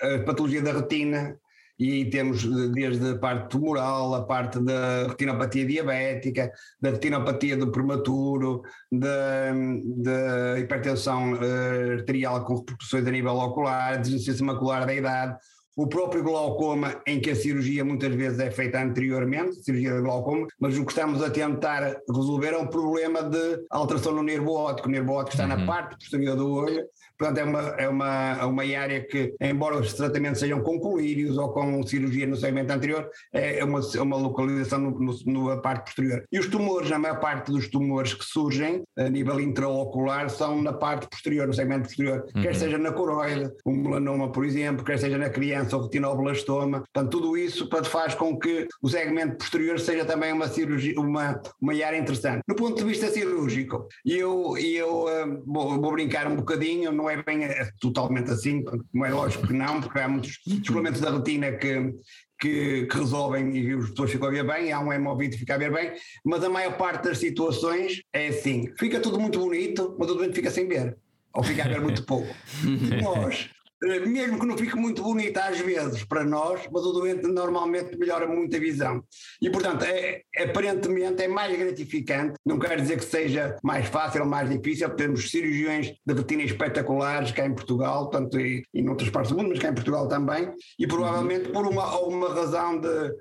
A 0.00 0.18
patologia 0.20 0.62
da 0.62 0.72
retina, 0.72 1.38
e 1.78 2.04
temos 2.10 2.44
desde 2.72 3.10
a 3.10 3.18
parte 3.18 3.50
tumoral, 3.50 4.14
a 4.14 4.24
parte 4.24 4.60
da 4.60 5.08
retinopatia 5.08 5.66
diabética, 5.66 6.52
da 6.80 6.90
retinopatia 6.90 7.56
do 7.56 7.72
prematuro, 7.72 8.62
da, 8.90 9.52
da 9.96 10.58
hipertensão 10.60 11.32
uh, 11.32 11.92
arterial 11.98 12.44
com 12.44 12.58
repercussões 12.58 13.06
a 13.06 13.10
nível 13.10 13.36
ocular, 13.36 14.00
deficiência 14.00 14.44
macular 14.44 14.86
da 14.86 14.94
idade, 14.94 15.36
o 15.74 15.86
próprio 15.86 16.22
glaucoma, 16.22 17.00
em 17.06 17.18
que 17.18 17.30
a 17.30 17.34
cirurgia 17.34 17.82
muitas 17.82 18.14
vezes 18.14 18.38
é 18.38 18.50
feita 18.50 18.82
anteriormente, 18.82 19.64
cirurgia 19.64 19.94
de 19.94 20.02
glaucoma, 20.02 20.46
mas 20.60 20.76
o 20.76 20.84
que 20.84 20.92
estamos 20.92 21.22
a 21.22 21.30
tentar 21.30 21.96
resolver 22.08 22.52
é 22.52 22.58
um 22.58 22.66
problema 22.66 23.22
de 23.22 23.64
alteração 23.70 24.14
no 24.14 24.22
nervo 24.22 24.52
óptico. 24.52 24.88
O 24.88 24.92
nervo 24.92 25.12
óptico 25.12 25.40
está 25.40 25.44
uhum. 25.44 25.60
na 25.60 25.66
parte 25.66 25.96
posterior 25.96 26.36
do 26.36 26.52
olho 26.52 26.84
Portanto, 27.18 27.38
é 27.38 27.44
uma, 27.44 27.60
é 27.60 27.88
uma, 27.88 28.38
é 28.40 28.44
uma 28.44 28.62
área 28.62 29.00
que, 29.04 29.34
embora 29.40 29.76
os 29.76 29.92
tratamentos 29.92 30.40
sejam 30.40 30.60
com 30.62 30.78
colírios 30.78 31.36
ou 31.38 31.50
com 31.50 31.82
cirurgia 31.86 32.26
no 32.26 32.36
segmento 32.36 32.72
anterior, 32.72 33.08
é, 33.32 33.58
é 33.58 33.64
uma, 33.64 33.80
é 33.80 34.00
uma 34.00 34.16
localização 34.16 34.78
no, 34.78 34.90
no, 34.98 35.48
na 35.48 35.56
parte 35.56 35.86
posterior. 35.86 36.24
E 36.30 36.38
os 36.38 36.46
tumores, 36.46 36.90
a 36.92 36.98
maior 36.98 37.20
parte 37.20 37.50
dos 37.50 37.68
tumores 37.68 38.14
que 38.14 38.24
surgem 38.24 38.82
a 38.96 39.08
nível 39.08 39.40
intraocular 39.40 40.28
são 40.30 40.60
na 40.60 40.72
parte 40.72 41.08
posterior, 41.08 41.46
no 41.46 41.54
segmento 41.54 41.84
posterior, 41.84 42.24
uhum. 42.34 42.42
quer 42.42 42.54
seja 42.54 42.78
na 42.78 42.92
coroide, 42.92 43.50
o 43.64 43.72
melanoma, 43.72 44.30
por 44.30 44.44
exemplo, 44.44 44.84
quer 44.84 44.98
seja 44.98 45.18
na 45.18 45.30
criança, 45.30 45.76
o 45.76 45.82
retinoblastoma. 45.82 46.80
Portanto, 46.92 47.10
tudo 47.10 47.36
isso 47.36 47.68
faz 47.84 48.14
com 48.14 48.38
que 48.38 48.66
o 48.82 48.88
segmento 48.88 49.36
posterior 49.36 49.78
seja 49.78 50.04
também 50.04 50.32
uma 50.32 50.48
cirurgia, 50.48 50.98
uma, 50.98 51.40
uma 51.60 51.72
área 51.72 51.98
interessante. 51.98 52.42
Do 52.46 52.54
ponto 52.54 52.76
de 52.76 52.84
vista 52.84 53.08
cirúrgico, 53.08 53.86
eu, 54.04 54.56
eu 54.58 55.04
uh, 55.04 55.42
vou, 55.46 55.80
vou 55.80 55.92
brincar 55.92 56.26
um 56.26 56.36
bocadinho, 56.36 56.92
não 56.92 57.08
é 57.08 57.11
é 57.12 57.22
bem 57.22 57.44
é 57.44 57.70
totalmente 57.80 58.30
assim, 58.30 58.64
como 58.64 59.04
é 59.04 59.10
lógico 59.10 59.46
que 59.46 59.52
não, 59.52 59.80
porque 59.80 59.98
há 59.98 60.08
muitos 60.08 60.38
descolamentos 60.46 61.00
da 61.00 61.10
retina 61.10 61.52
que, 61.52 61.92
que, 62.40 62.86
que, 62.86 62.96
resolvem 62.96 63.56
e 63.56 63.72
as 63.72 63.90
pessoas 63.90 64.10
ficam 64.10 64.28
a 64.28 64.30
ver 64.30 64.46
bem, 64.46 64.72
há 64.72 64.80
um 64.80 64.92
hemovite 64.92 65.32
que 65.32 65.40
fica 65.40 65.54
a 65.54 65.58
ver 65.58 65.72
bem, 65.72 65.92
mas 66.24 66.42
a 66.42 66.48
maior 66.48 66.76
parte 66.76 67.04
das 67.04 67.18
situações 67.18 68.02
é 68.12 68.28
assim, 68.28 68.72
fica 68.78 69.00
tudo 69.00 69.20
muito 69.20 69.38
bonito, 69.38 69.96
mas 69.98 70.10
o 70.10 70.14
doente 70.14 70.34
fica 70.34 70.50
sem 70.50 70.66
ver, 70.66 70.96
ou 71.34 71.42
fica 71.42 71.64
a 71.64 71.68
ver 71.68 71.80
muito 71.80 72.04
pouco. 72.04 72.34
Nós 73.02 73.50
mesmo 73.82 74.38
que 74.38 74.46
não 74.46 74.56
fique 74.56 74.76
muito 74.76 75.02
bonita 75.02 75.44
às 75.44 75.58
vezes 75.58 76.04
para 76.04 76.24
nós, 76.24 76.60
mas 76.72 76.84
o 76.84 76.92
doente 76.92 77.26
normalmente 77.26 77.96
melhora 77.98 78.26
muito 78.26 78.54
a 78.56 78.58
visão. 78.58 79.02
E 79.40 79.50
portanto, 79.50 79.84
é, 79.84 80.22
aparentemente 80.38 81.22
é 81.22 81.28
mais 81.28 81.56
gratificante, 81.58 82.38
não 82.46 82.58
quer 82.58 82.80
dizer 82.80 82.98
que 82.98 83.04
seja 83.04 83.56
mais 83.62 83.88
fácil 83.88 84.22
ou 84.22 84.28
mais 84.28 84.48
difícil, 84.48 84.88
temos 84.90 85.30
cirurgiões 85.30 85.92
de 86.06 86.14
retina 86.14 86.42
espetaculares 86.42 87.32
cá 87.32 87.44
em 87.44 87.54
Portugal, 87.54 88.08
tanto 88.08 88.38
e, 88.38 88.62
e 88.72 88.82
noutras 88.82 89.10
partes 89.10 89.32
do 89.32 89.38
mundo, 89.38 89.50
mas 89.50 89.58
cá 89.58 89.68
em 89.68 89.74
Portugal 89.74 90.06
também, 90.06 90.50
e 90.78 90.86
provavelmente 90.86 91.48
por 91.50 91.66
uma, 91.66 91.98
uma 92.00 92.32
razão 92.32 92.80
de 92.80 93.12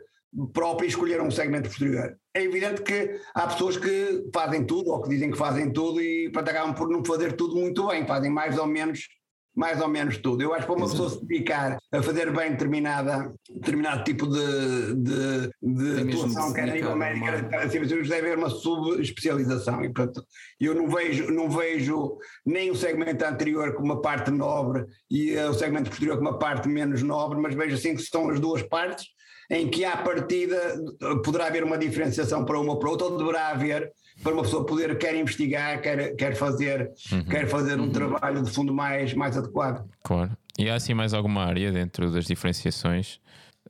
própria 0.53 0.87
escolher 0.87 1.21
um 1.21 1.31
segmento 1.31 1.69
posterior. 1.69 2.15
É 2.33 2.43
evidente 2.43 2.81
que 2.81 3.19
há 3.35 3.47
pessoas 3.47 3.77
que 3.77 4.29
fazem 4.33 4.65
tudo 4.65 4.91
ou 4.91 5.01
que 5.01 5.09
dizem 5.09 5.31
que 5.31 5.37
fazem 5.37 5.71
tudo 5.73 6.01
e 6.01 6.31
para 6.31 6.49
acabam 6.49 6.73
por 6.73 6.89
não 6.89 7.03
fazer 7.03 7.33
tudo 7.33 7.55
muito 7.55 7.87
bem, 7.87 8.07
fazem 8.07 8.31
mais 8.31 8.57
ou 8.57 8.65
menos 8.65 9.07
mais 9.55 9.81
ou 9.81 9.87
menos 9.87 10.17
tudo. 10.17 10.41
Eu 10.41 10.53
acho 10.53 10.61
que 10.61 10.67
para 10.67 10.75
uma 10.75 10.85
Exato. 10.85 11.03
pessoa 11.03 11.19
se 11.19 11.25
dedicar 11.25 11.77
a 11.91 12.01
fazer 12.01 12.31
bem 12.31 12.51
determinada, 12.51 13.33
determinado 13.49 14.03
tipo 14.03 14.27
de, 14.27 14.95
de, 14.95 15.49
de 15.61 16.01
atuação, 16.01 16.53
quer 16.53 16.69
a 16.69 16.73
nível 16.73 16.95
médico, 16.95 17.27
assim, 17.55 17.79
deve 17.81 18.15
haver 18.17 18.37
uma 18.37 18.49
subespecialização. 18.49 19.83
E, 19.83 19.91
portanto, 19.91 20.25
eu 20.59 20.73
não 20.73 20.87
vejo, 20.87 21.31
não 21.31 21.49
vejo 21.49 22.17
nem 22.45 22.71
o 22.71 22.75
segmento 22.75 23.25
anterior 23.25 23.73
como 23.73 23.93
uma 23.93 24.01
parte 24.01 24.31
nobre 24.31 24.85
e 25.09 25.35
o 25.37 25.53
segmento 25.53 25.89
posterior 25.89 26.17
como 26.17 26.29
uma 26.29 26.39
parte 26.39 26.67
menos 26.69 27.01
nobre, 27.01 27.39
mas 27.39 27.53
vejo 27.53 27.75
assim 27.75 27.95
que 27.95 28.01
são 28.01 28.29
as 28.29 28.39
duas 28.39 28.61
partes 28.61 29.07
em 29.49 29.69
que 29.69 29.83
à 29.83 29.97
partida 29.97 30.81
poderá 31.25 31.47
haver 31.47 31.63
uma 31.63 31.77
diferenciação 31.77 32.45
para 32.45 32.57
uma 32.57 32.71
ou 32.71 32.79
para 32.79 32.89
outra, 32.89 33.07
ou 33.07 33.17
deverá 33.17 33.49
haver 33.49 33.91
para 34.23 34.33
uma 34.33 34.43
pessoa 34.43 34.65
poder 34.65 34.97
quer 34.97 35.15
investigar, 35.15 35.81
quer, 35.81 36.15
quer 36.15 36.35
fazer, 36.35 36.91
uhum. 37.11 37.23
quer 37.23 37.47
fazer 37.47 37.79
um 37.79 37.83
uhum. 37.83 37.91
trabalho 37.91 38.41
de 38.43 38.51
fundo 38.51 38.73
mais, 38.73 39.13
mais 39.13 39.37
adequado. 39.37 39.87
Claro. 40.03 40.31
E 40.57 40.69
há 40.69 40.75
assim 40.75 40.93
mais 40.93 41.13
alguma 41.13 41.43
área 41.43 41.71
dentro 41.71 42.11
das 42.11 42.25
diferenciações? 42.25 43.19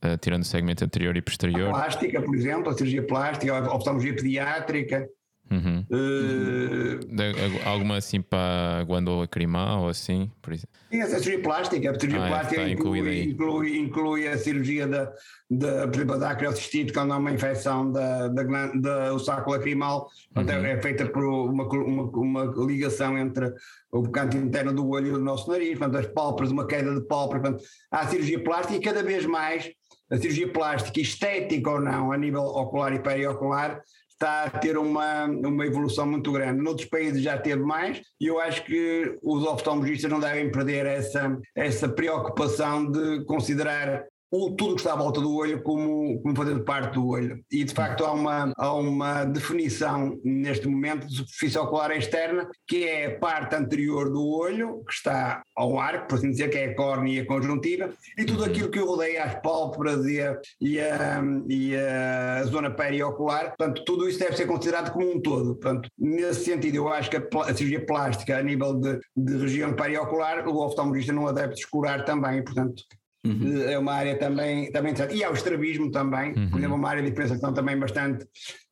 Uh, 0.04 0.16
tirando 0.20 0.42
o 0.42 0.44
segmento 0.44 0.84
anterior 0.84 1.16
e 1.16 1.22
posterior? 1.22 1.68
A 1.68 1.72
plástica, 1.72 2.20
por 2.20 2.34
exemplo, 2.34 2.70
a 2.70 2.72
cirurgia 2.72 3.06
plástica, 3.06 3.56
a 3.56 3.74
oftalmologia 3.74 4.16
pediátrica, 4.16 5.08
Uhum. 5.52 5.84
Uh, 5.90 7.68
Alguma 7.68 7.98
assim 7.98 8.22
para 8.22 8.78
a 8.80 8.84
glândula 8.84 9.18
lacrimal 9.18 9.82
ou 9.82 9.88
assim? 9.90 10.30
Por 10.40 10.54
exemplo? 10.54 10.70
Sim, 10.90 11.00
a 11.02 11.06
cirurgia 11.06 11.42
plástica. 11.42 11.90
A 11.90 12.00
cirurgia 12.00 12.22
ah, 12.22 12.26
é, 12.26 12.28
plástica 12.28 12.68
inclui, 12.68 13.22
inclui, 13.22 13.78
inclui, 13.78 14.28
a 14.28 14.38
cirurgia 14.38 14.86
da, 14.86 15.12
da, 15.50 15.88
por 15.88 15.96
exemplo, 15.96 16.18
da 16.18 16.30
acreocistite, 16.30 16.92
quando 16.92 17.12
há 17.12 17.18
uma 17.18 17.30
infecção 17.30 17.92
da, 17.92 18.28
da, 18.28 18.42
da, 18.74 19.10
do 19.10 19.18
saco 19.18 19.50
lacrimal. 19.50 20.08
Uhum. 20.34 20.48
É 20.48 20.80
feita 20.80 21.04
por 21.06 21.22
uma, 21.22 21.64
uma, 21.64 22.02
uma, 22.04 22.66
ligação 22.66 23.18
entre 23.18 23.52
o 23.90 24.08
canto 24.08 24.38
interno 24.38 24.72
do 24.72 24.88
olho 24.88 25.08
e 25.08 25.10
o 25.10 25.18
nosso 25.18 25.50
nariz, 25.50 25.78
portanto, 25.78 25.98
as 25.98 26.06
pálpebras, 26.06 26.50
uma 26.50 26.66
queda 26.66 26.94
de 26.94 27.06
pálpebras. 27.06 27.52
Portanto, 27.52 27.64
há 27.90 28.00
a 28.00 28.08
cirurgia 28.08 28.42
plástica 28.42 28.74
e 28.74 28.80
cada 28.80 29.02
vez 29.02 29.26
mais 29.26 29.70
a 30.10 30.16
cirurgia 30.16 30.52
plástica, 30.52 31.00
estética 31.00 31.70
ou 31.70 31.80
não, 31.80 32.12
a 32.12 32.18
nível 32.18 32.42
ocular 32.42 32.92
e 32.92 32.98
periocular, 32.98 33.80
está 34.22 34.44
a 34.44 34.50
ter 34.50 34.78
uma, 34.78 35.24
uma 35.24 35.66
evolução 35.66 36.06
muito 36.06 36.30
grande. 36.30 36.62
Noutros 36.62 36.88
países 36.88 37.20
já 37.22 37.36
teve 37.36 37.62
mais 37.62 38.00
e 38.20 38.28
eu 38.28 38.40
acho 38.40 38.64
que 38.64 39.18
os 39.20 39.44
oftalmologistas 39.44 40.10
não 40.10 40.20
devem 40.20 40.50
perder 40.50 40.86
essa, 40.86 41.36
essa 41.56 41.88
preocupação 41.88 42.88
de 42.88 43.24
considerar 43.24 44.04
o, 44.32 44.50
tudo 44.52 44.76
que 44.76 44.80
está 44.80 44.94
à 44.94 44.96
volta 44.96 45.20
do 45.20 45.36
olho 45.36 45.62
como, 45.62 46.18
como 46.22 46.34
fazendo 46.34 46.64
parte 46.64 46.94
do 46.94 47.06
olho. 47.06 47.38
E 47.52 47.64
de 47.64 47.74
facto 47.74 48.02
há 48.04 48.12
uma, 48.12 48.52
há 48.56 48.72
uma 48.72 49.24
definição 49.24 50.18
neste 50.24 50.66
momento 50.66 51.06
de 51.06 51.16
superfície 51.16 51.58
ocular 51.58 51.90
externa, 51.90 52.48
que 52.66 52.88
é 52.88 53.06
a 53.06 53.18
parte 53.18 53.54
anterior 53.54 54.10
do 54.10 54.26
olho, 54.26 54.82
que 54.86 54.94
está 54.94 55.42
ao 55.54 55.78
arco, 55.78 56.08
por 56.08 56.16
assim 56.16 56.30
dizer, 56.30 56.48
que 56.48 56.56
é 56.56 56.70
a 56.70 56.74
córnea 56.74 57.20
e 57.20 57.26
conjuntiva, 57.26 57.92
e 58.16 58.24
tudo 58.24 58.44
aquilo 58.44 58.70
que 58.70 58.78
rodeia 58.78 59.24
as 59.24 59.34
pálpebras 59.42 60.06
e 60.06 60.20
a, 60.22 60.40
e 60.58 60.80
a, 60.80 61.22
e 61.46 61.76
a 61.76 62.44
zona 62.44 62.70
periocular. 62.70 63.54
Portanto, 63.56 63.84
tudo 63.84 64.08
isso 64.08 64.18
deve 64.18 64.34
ser 64.34 64.46
considerado 64.46 64.92
como 64.92 65.12
um 65.12 65.20
todo. 65.20 65.56
Portanto, 65.56 65.90
nesse 65.98 66.46
sentido, 66.46 66.76
eu 66.76 66.88
acho 66.88 67.10
que 67.10 67.18
a, 67.18 67.22
a 67.42 67.54
cirurgia 67.54 67.84
plástica 67.84 68.38
a 68.38 68.42
nível 68.42 68.80
de, 68.80 68.98
de 69.14 69.36
região 69.36 69.74
periocular, 69.74 70.48
o 70.48 70.64
oftalmologista 70.64 71.12
não 71.12 71.26
a 71.26 71.32
deve 71.32 71.52
descurar 71.52 72.06
também. 72.06 72.42
Portanto, 72.42 72.82
Uhum. 73.24 73.62
É 73.62 73.78
uma 73.78 73.92
área 73.92 74.18
também, 74.18 74.70
também 74.72 74.92
interessante. 74.92 75.18
E 75.18 75.22
há 75.22 75.30
o 75.30 75.34
estrabismo 75.34 75.90
também, 75.90 76.32
uhum. 76.32 76.50
por 76.50 76.58
exemplo, 76.58 76.76
uma 76.76 76.88
área 76.88 77.02
de 77.02 77.10
diferenciação 77.10 77.54
também 77.54 77.78
bastante, 77.78 78.26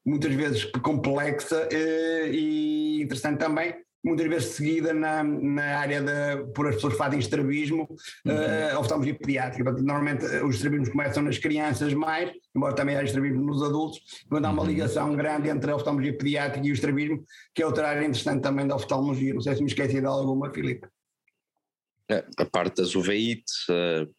muitas 0.04 0.34
vezes 0.34 0.64
complexa 0.82 1.68
eh, 1.70 2.30
e 2.32 3.02
interessante 3.02 3.38
também, 3.38 3.74
muitas 4.02 4.26
vezes 4.26 4.48
seguida 4.54 4.92
na, 4.92 5.22
na 5.22 5.78
área 5.78 6.00
de, 6.00 6.52
por 6.52 6.66
as 6.66 6.74
pessoas 6.76 6.94
que 6.94 6.98
fazem 6.98 7.18
estrabismo, 7.18 7.88
uhum. 8.24 8.32
uh, 8.32 8.80
oftalmologia 8.80 9.14
pediátrica. 9.14 9.72
Normalmente 9.72 10.24
eh, 10.24 10.42
os 10.42 10.56
estrabismos 10.56 10.88
começam 10.88 11.22
nas 11.22 11.38
crianças 11.38 11.92
mais, 11.94 12.32
embora 12.54 12.74
também 12.74 12.96
haja 12.96 13.06
estrabismo 13.06 13.44
nos 13.44 13.62
adultos, 13.62 14.00
quando 14.28 14.46
há 14.46 14.50
uma 14.50 14.62
uhum. 14.62 14.68
ligação 14.68 15.14
grande 15.14 15.48
entre 15.48 15.70
a 15.70 15.76
oftalmologia 15.76 16.16
pediátrica 16.16 16.66
e 16.66 16.70
o 16.70 16.74
estrabismo, 16.74 17.22
que 17.54 17.62
é 17.62 17.66
outra 17.66 17.88
área 17.88 18.00
interessante 18.00 18.42
também 18.42 18.66
da 18.66 18.74
oftalmologia. 18.74 19.34
Não 19.34 19.40
sei 19.40 19.54
se 19.54 19.60
me 19.60 19.68
esqueci 19.68 20.00
de 20.00 20.06
alguma, 20.06 20.50
Filipe. 20.52 20.88
É, 22.10 22.24
a 22.38 22.44
parte 22.44 22.76
das 22.82 22.94
uveites. 22.94 23.68
Uh, 23.68 24.10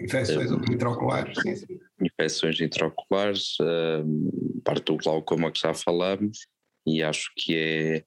infecções 0.00 0.50
uh, 0.50 0.72
intraoculares, 0.72 1.38
sim, 1.40 1.54
sim. 1.54 1.78
Infecções 2.00 2.60
intraoculares, 2.60 3.56
uh, 3.60 4.60
parte 4.64 4.84
do 4.86 4.96
glaucoma 4.96 5.52
que 5.52 5.60
já 5.60 5.72
falamos, 5.72 6.46
e 6.86 7.02
acho 7.02 7.30
que 7.36 7.56
é 7.56 8.04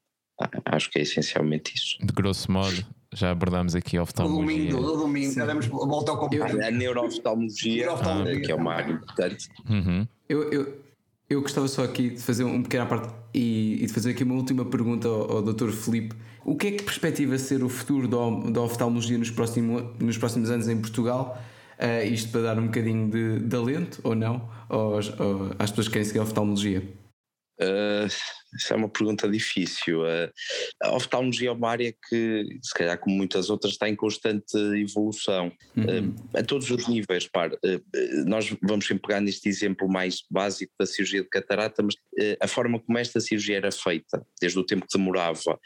acho 0.66 0.92
que 0.92 1.00
é 1.00 1.02
essencialmente 1.02 1.74
isso. 1.74 1.98
De 2.00 2.14
grosso 2.14 2.52
modo, 2.52 2.86
já 3.14 3.32
abordámos 3.32 3.76
aqui 3.76 3.98
a 3.98 4.04
oftalmologia. 4.04 4.72
Domingo, 4.72 4.98
domingo, 4.98 5.34
já 5.34 5.46
demos 5.46 5.66
volta 5.66 6.12
ao 6.12 6.20
combate. 6.20 6.62
A 6.62 6.70
neurooftalmologia, 6.70 7.92
ah, 7.92 8.24
que 8.40 8.52
é 8.52 8.56
uma 8.56 8.74
área 8.74 8.92
importante. 8.92 9.50
Uhum. 9.68 10.08
Eu, 10.30 10.52
eu, 10.52 10.84
eu 11.30 11.42
gostava 11.42 11.68
só 11.68 11.84
aqui 11.84 12.12
de 12.12 12.22
fazer 12.22 12.44
um 12.44 12.62
pequeno 12.62 12.86
parte 12.86 13.14
e, 13.34 13.80
e, 13.82 13.86
de 13.86 13.94
fazer 13.94 14.12
aqui 14.12 14.24
uma 14.24 14.36
última 14.36 14.66
pergunta 14.66 15.08
ao, 15.08 15.38
ao 15.38 15.42
Dr. 15.42 15.72
Felipe. 15.72 16.16
O 16.48 16.56
que 16.56 16.68
é 16.68 16.72
que 16.72 16.82
perspectiva 16.82 17.38
ser 17.38 17.62
o 17.62 17.68
futuro 17.68 18.08
da, 18.08 18.62
oftalmologia 18.62 19.18
nos, 19.18 19.30
próximo, 19.30 19.92
nos 20.00 20.18
próximos 20.18 20.50
anos 20.50 20.70
em 20.70 20.80
Portugal? 20.80 21.38
Uh, 21.78 22.08
isto 22.08 22.32
para 22.32 22.42
dar 22.42 22.58
um 22.58 22.68
bocadinho 22.68 23.12
de, 23.12 23.40
de 23.40 23.54
alento 23.54 24.00
ou 24.02 24.16
não 24.16 24.48
aos, 24.70 25.12
às 25.60 25.72
pessoas 25.72 25.88
que 25.88 25.94
querem 25.94 26.06
seguir 26.06 26.20
a 26.20 26.24
oftalmologia? 26.24 26.84
Uh, 27.60 28.08
isso 28.56 28.72
é 28.72 28.76
uma 28.76 28.90
pergunta 28.90 29.28
difícil. 29.28 30.02
Uh, 30.02 30.32
a 30.84 30.96
oftalmologia 30.96 31.50
é 31.50 31.52
uma 31.52 31.70
área 31.70 31.94
que, 32.08 32.46
se 32.62 32.74
calhar 32.74 32.98
como 33.00 33.16
muitas 33.16 33.50
outras, 33.50 33.74
está 33.74 33.90
em 33.90 33.96
constante 33.96 34.58
evolução 34.80 35.52
uhum. 35.76 36.10
uh, 36.10 36.38
a 36.38 36.44
todos 36.44 36.70
os 36.70 36.88
níveis. 36.88 37.28
Par, 37.28 37.52
nós 38.26 38.56
vamos 38.62 38.86
sempre 38.86 39.08
pegar 39.08 39.22
neste 39.22 39.50
exemplo 39.50 39.90
mais 39.90 40.24
básico 40.30 40.72
da 40.80 40.86
cirurgia 40.86 41.24
de 41.24 41.30
catarata, 41.30 41.84
mas 41.84 41.96
a 42.40 42.48
forma 42.48 42.80
como 42.80 42.98
esta 42.98 43.20
cirurgia 43.20 43.58
era 43.58 43.72
feita, 43.72 44.26
desde 44.40 44.58
o 44.58 44.64
tempo 44.64 44.86
que 44.88 44.98
demorava, 44.98 45.60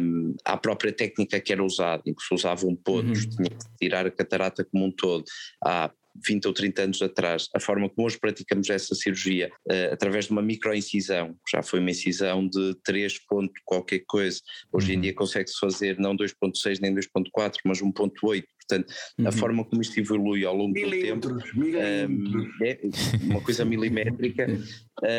um, 0.00 0.34
à 0.44 0.56
própria 0.56 0.92
técnica 0.92 1.40
que 1.40 1.52
era 1.52 1.64
usada, 1.64 2.02
em 2.06 2.14
que 2.14 2.22
se 2.22 2.34
usavam 2.34 2.74
pontos, 2.76 3.24
uhum. 3.24 3.30
tinha 3.30 3.50
que 3.50 3.76
tirar 3.78 4.06
a 4.06 4.10
catarata 4.10 4.64
como 4.64 4.86
um 4.86 4.90
todo, 4.90 5.24
à 5.64 5.90
20 6.26 6.46
ou 6.46 6.52
30 6.52 6.82
anos 6.82 7.02
atrás. 7.02 7.48
A 7.54 7.60
forma 7.60 7.88
como 7.88 8.06
hoje 8.06 8.18
praticamos 8.18 8.68
essa 8.70 8.94
cirurgia, 8.94 9.50
uh, 9.70 9.92
através 9.92 10.26
de 10.26 10.32
uma 10.32 10.42
microincisão, 10.42 11.36
já 11.50 11.62
foi 11.62 11.80
uma 11.80 11.90
incisão 11.90 12.46
de 12.48 12.74
3 12.84 13.18
ponto 13.26 13.52
qualquer 13.64 14.02
coisa, 14.06 14.40
hoje 14.72 14.92
uhum. 14.92 14.98
em 14.98 15.00
dia 15.02 15.14
consegue-se 15.14 15.58
fazer 15.58 15.98
não 15.98 16.16
2.6 16.16 16.78
nem 16.80 16.94
2.4, 16.94 17.56
mas 17.64 17.80
1.8, 17.80 18.44
Portanto, 18.62 18.94
uhum. 19.18 19.28
a 19.28 19.32
forma 19.32 19.64
como 19.64 19.82
isto 19.82 19.98
evolui 19.98 20.44
ao 20.44 20.56
longo 20.56 20.72
do 20.72 20.90
tempo 20.90 21.28
um, 21.28 22.64
é 22.64 22.78
uma 23.22 23.40
coisa 23.40 23.64
milimétrica 23.64 24.46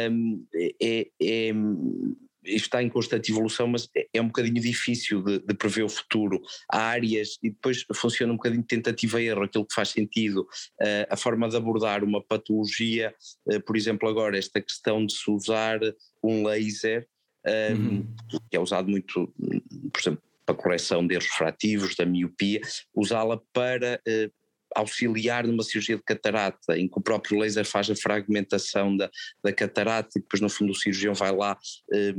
um, 0.09 0.45
é, 0.81 1.07
é, 1.21 1.53
está 2.45 2.81
em 2.81 2.89
constante 2.89 3.31
evolução, 3.31 3.67
mas 3.67 3.89
é, 3.95 4.07
é 4.13 4.21
um 4.21 4.27
bocadinho 4.27 4.61
difícil 4.61 5.23
de, 5.23 5.39
de, 5.39 5.53
prever 5.53 5.83
o 5.83 5.89
futuro. 5.89 6.41
Há 6.69 6.79
áreas, 6.79 7.37
e 7.41 7.49
depois 7.49 7.85
funciona 7.95 8.33
um 8.33 8.35
bocadinho 8.35 8.61
de 8.61 8.67
tentativa 8.67 9.21
e 9.21 9.27
erro, 9.27 9.43
aquilo 9.43 9.65
que 9.65 9.73
faz 9.73 9.89
sentido, 9.89 10.41
uh, 10.41 11.07
a 11.09 11.17
forma 11.17 11.47
de 11.49 11.55
abordar 11.55 12.03
uma 12.03 12.23
patologia, 12.23 13.13
uh, 13.47 13.61
por 13.61 13.75
exemplo, 13.75 14.07
agora 14.07 14.37
esta 14.37 14.61
questão 14.61 15.05
de 15.05 15.13
se 15.13 15.29
usar 15.29 15.79
um 16.23 16.45
laser, 16.45 17.07
um, 17.45 17.73
uhum. 17.73 18.15
que 18.49 18.57
é 18.57 18.59
usado 18.59 18.89
muito, 18.89 19.33
por 19.91 20.01
exemplo, 20.01 20.23
para 20.45 20.55
correção 20.55 21.05
de 21.05 21.15
erros 21.15 21.29
refrativos, 21.29 21.95
da 21.95 22.05
miopia, 22.05 22.61
usá-la 22.93 23.39
para 23.53 23.99
uh, 24.07 24.42
auxiliar 24.75 25.45
numa 25.47 25.63
cirurgia 25.63 25.97
de 25.97 26.03
catarata, 26.03 26.77
em 26.77 26.87
que 26.87 26.97
o 26.97 27.01
próprio 27.01 27.39
laser 27.39 27.65
faz 27.65 27.89
a 27.89 27.95
fragmentação 27.95 28.95
da, 28.95 29.09
da 29.43 29.53
catarata 29.53 30.09
e 30.15 30.21
depois 30.21 30.41
no 30.41 30.49
fundo 30.49 30.71
o 30.71 30.75
cirurgião 30.75 31.13
vai 31.13 31.35
lá, 31.35 31.57
eh, 31.91 32.13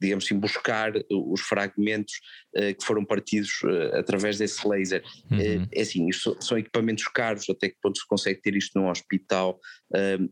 digamos 0.00 0.24
assim, 0.24 0.38
buscar 0.38 0.92
os 1.10 1.40
fragmentos 1.40 2.14
eh, 2.56 2.74
que 2.74 2.84
foram 2.84 3.04
partidos 3.04 3.50
eh, 3.64 3.98
através 3.98 4.38
desse 4.38 4.66
laser. 4.66 5.02
Uhum. 5.30 5.66
É 5.72 5.82
assim, 5.82 6.08
isto 6.08 6.36
são 6.40 6.58
equipamentos 6.58 7.04
caros, 7.04 7.48
até 7.48 7.68
que 7.68 7.76
ponto 7.82 7.98
se 7.98 8.06
consegue 8.06 8.40
ter 8.40 8.56
isto 8.56 8.78
num 8.78 8.88
hospital 8.88 9.58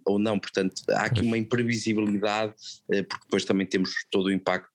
ou 0.07 0.19
não, 0.19 0.39
portanto 0.39 0.83
há 0.89 1.05
aqui 1.05 1.21
uma 1.21 1.37
imprevisibilidade, 1.37 2.55
porque 2.87 3.25
depois 3.25 3.45
também 3.45 3.67
temos 3.67 3.91
todo 4.11 4.27
o 4.27 4.33
impacto 4.33 4.71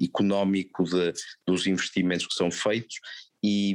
económico 0.00 0.84
de, 0.84 1.12
dos 1.44 1.66
investimentos 1.66 2.26
que 2.28 2.34
são 2.34 2.48
feitos 2.48 3.00
e, 3.46 3.74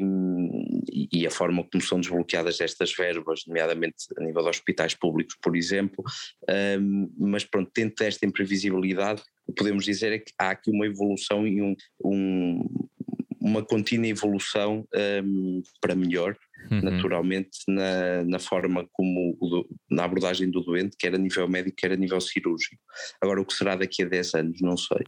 e, 1.13 1.25
a 1.25 1.31
forma 1.31 1.63
como 1.63 1.81
são 1.81 1.99
desbloqueadas 1.99 2.59
estas 2.59 2.93
verbas, 2.93 3.43
nomeadamente 3.47 3.95
a 4.17 4.21
nível 4.21 4.43
de 4.43 4.49
hospitais 4.49 4.93
públicos, 4.93 5.37
por 5.41 5.55
exemplo, 5.55 6.03
um, 6.79 7.09
mas 7.17 7.45
pronto, 7.45 7.71
dentro 7.73 8.03
desta 8.03 8.25
imprevisibilidade, 8.25 9.21
o 9.47 9.53
que 9.53 9.63
podemos 9.63 9.85
dizer 9.85 10.11
é 10.11 10.19
que 10.19 10.33
há 10.37 10.51
aqui 10.51 10.69
uma 10.69 10.85
evolução 10.85 11.47
e 11.47 11.61
um, 11.61 11.75
um, 12.03 12.89
uma 13.39 13.63
contínua 13.63 14.07
evolução 14.07 14.85
um, 15.23 15.63
para 15.79 15.95
melhor, 15.95 16.35
uhum. 16.69 16.81
naturalmente, 16.81 17.59
na, 17.69 18.25
na 18.25 18.39
forma 18.39 18.85
como, 18.91 19.37
na 19.89 20.03
abordagem 20.03 20.51
do 20.51 20.61
doente, 20.61 20.97
quer 20.99 21.15
a 21.15 21.17
nível 21.17 21.47
médico, 21.47 21.77
quer 21.77 21.93
a 21.93 21.97
nível 21.97 22.19
cirúrgico. 22.19 22.81
Agora, 23.21 23.39
o 23.39 23.45
que 23.45 23.53
será 23.53 23.77
daqui 23.77 24.03
a 24.03 24.05
10 24.05 24.33
anos, 24.35 24.61
não 24.61 24.75
sei. 24.75 25.05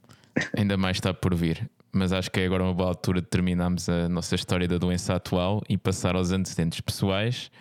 Ainda 0.58 0.78
mais 0.78 0.98
está 0.98 1.14
por 1.14 1.36
vir 1.36 1.70
mas 1.94 2.12
acho 2.12 2.32
que 2.32 2.40
é 2.40 2.46
agora 2.46 2.64
uma 2.64 2.74
boa 2.74 2.90
altura 2.90 3.22
de 3.22 3.28
terminarmos 3.28 3.88
a 3.88 4.10
nossa 4.10 4.34
história 4.34 4.68
da 4.68 4.78
doença 4.78 5.14
atual 5.14 5.62
e 5.70 5.78
passar 5.78 6.16
aos 6.16 6.32
antecedentes 6.32 6.82
pessoais, 6.82 7.52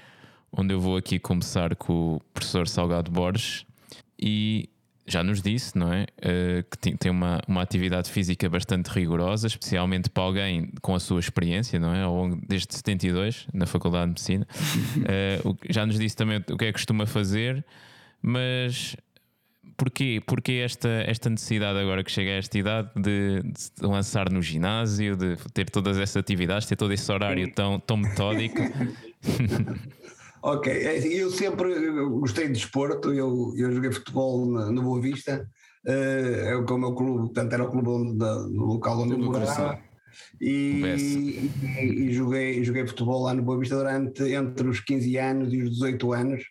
onde 0.51 0.73
eu 0.73 0.81
vou 0.81 0.97
aqui 0.97 1.19
começar 1.19 1.77
com 1.77 2.17
o 2.17 2.21
professor 2.33 2.67
Salgado 2.67 3.11
Borges 3.11 3.67
e 4.19 4.71
já 5.07 5.23
nos 5.23 5.43
disse, 5.43 5.77
não 5.77 5.93
é? 5.93 6.05
Uh, 6.05 6.65
que 6.71 6.97
tem 6.97 7.11
uma, 7.11 7.41
uma 7.47 7.61
atividade 7.61 8.11
física 8.11 8.49
bastante 8.49 8.89
rigorosa, 8.89 9.47
especialmente 9.47 10.09
para 10.09 10.23
alguém 10.23 10.71
com 10.81 10.95
a 10.95 11.01
sua 11.01 11.21
experiência, 11.21 11.79
não 11.79 11.95
é? 11.95 12.03
Ao 12.03 12.15
longo, 12.15 12.41
desde 12.47 12.75
72, 12.75 13.47
na 13.53 13.67
Faculdade 13.67 14.05
de 14.05 14.11
Medicina. 14.11 14.47
Uh, 15.03 15.57
já 15.69 15.85
nos 15.85 15.99
disse 15.99 16.17
também 16.17 16.39
o 16.39 16.57
que 16.57 16.65
é 16.65 16.69
que 16.69 16.73
costuma 16.73 17.07
fazer, 17.07 17.65
mas 18.21 18.97
porquê, 19.77 20.23
porquê 20.27 20.63
esta, 20.65 20.89
esta 20.89 21.31
necessidade 21.31 21.79
agora 21.79 22.05
que 22.05 22.11
chega 22.11 22.31
a 22.31 22.35
esta 22.35 22.59
idade 22.59 22.91
de, 22.97 23.43
de 23.43 23.87
lançar 23.87 24.31
no 24.31 24.43
ginásio, 24.43 25.17
de 25.17 25.37
ter 25.53 25.71
todas 25.71 25.99
essas 25.99 26.17
atividades, 26.17 26.67
ter 26.67 26.77
todo 26.77 26.93
esse 26.93 27.11
horário 27.11 27.53
tão, 27.53 27.79
tão 27.81 27.97
metódico? 27.97 28.61
ok, 30.43 30.73
é 30.73 30.97
assim, 30.97 31.09
eu 31.09 31.31
sempre 31.31 31.75
gostei 32.11 32.47
de 32.47 32.55
desporto, 32.55 33.13
eu, 33.13 33.53
eu 33.57 33.73
joguei 33.73 33.93
futebol 33.93 34.47
no 34.47 34.83
Boa 34.83 35.01
Vista, 35.01 35.49
uh, 35.87 36.65
com 36.65 36.75
o 36.75 36.79
meu 36.79 36.95
clube, 36.95 37.19
portanto 37.27 37.53
era 37.53 37.65
o 37.65 37.71
clube 37.71 37.89
no 37.89 38.65
local 38.65 39.01
onde 39.01 39.13
eu 39.13 39.19
morava. 39.19 39.79
E, 40.41 40.83
e, 40.85 41.51
e, 41.81 42.13
joguei, 42.13 42.63
joguei 42.63 42.87
futebol 42.87 43.23
lá 43.23 43.33
no 43.33 43.43
Boa 43.43 43.59
Vista 43.59 43.77
durante 43.77 44.23
entre 44.25 44.69
os 44.69 44.81
15 44.81 45.17
anos 45.17 45.53
e 45.53 45.63
os 45.63 45.71
18 45.71 46.13
anos 46.13 46.43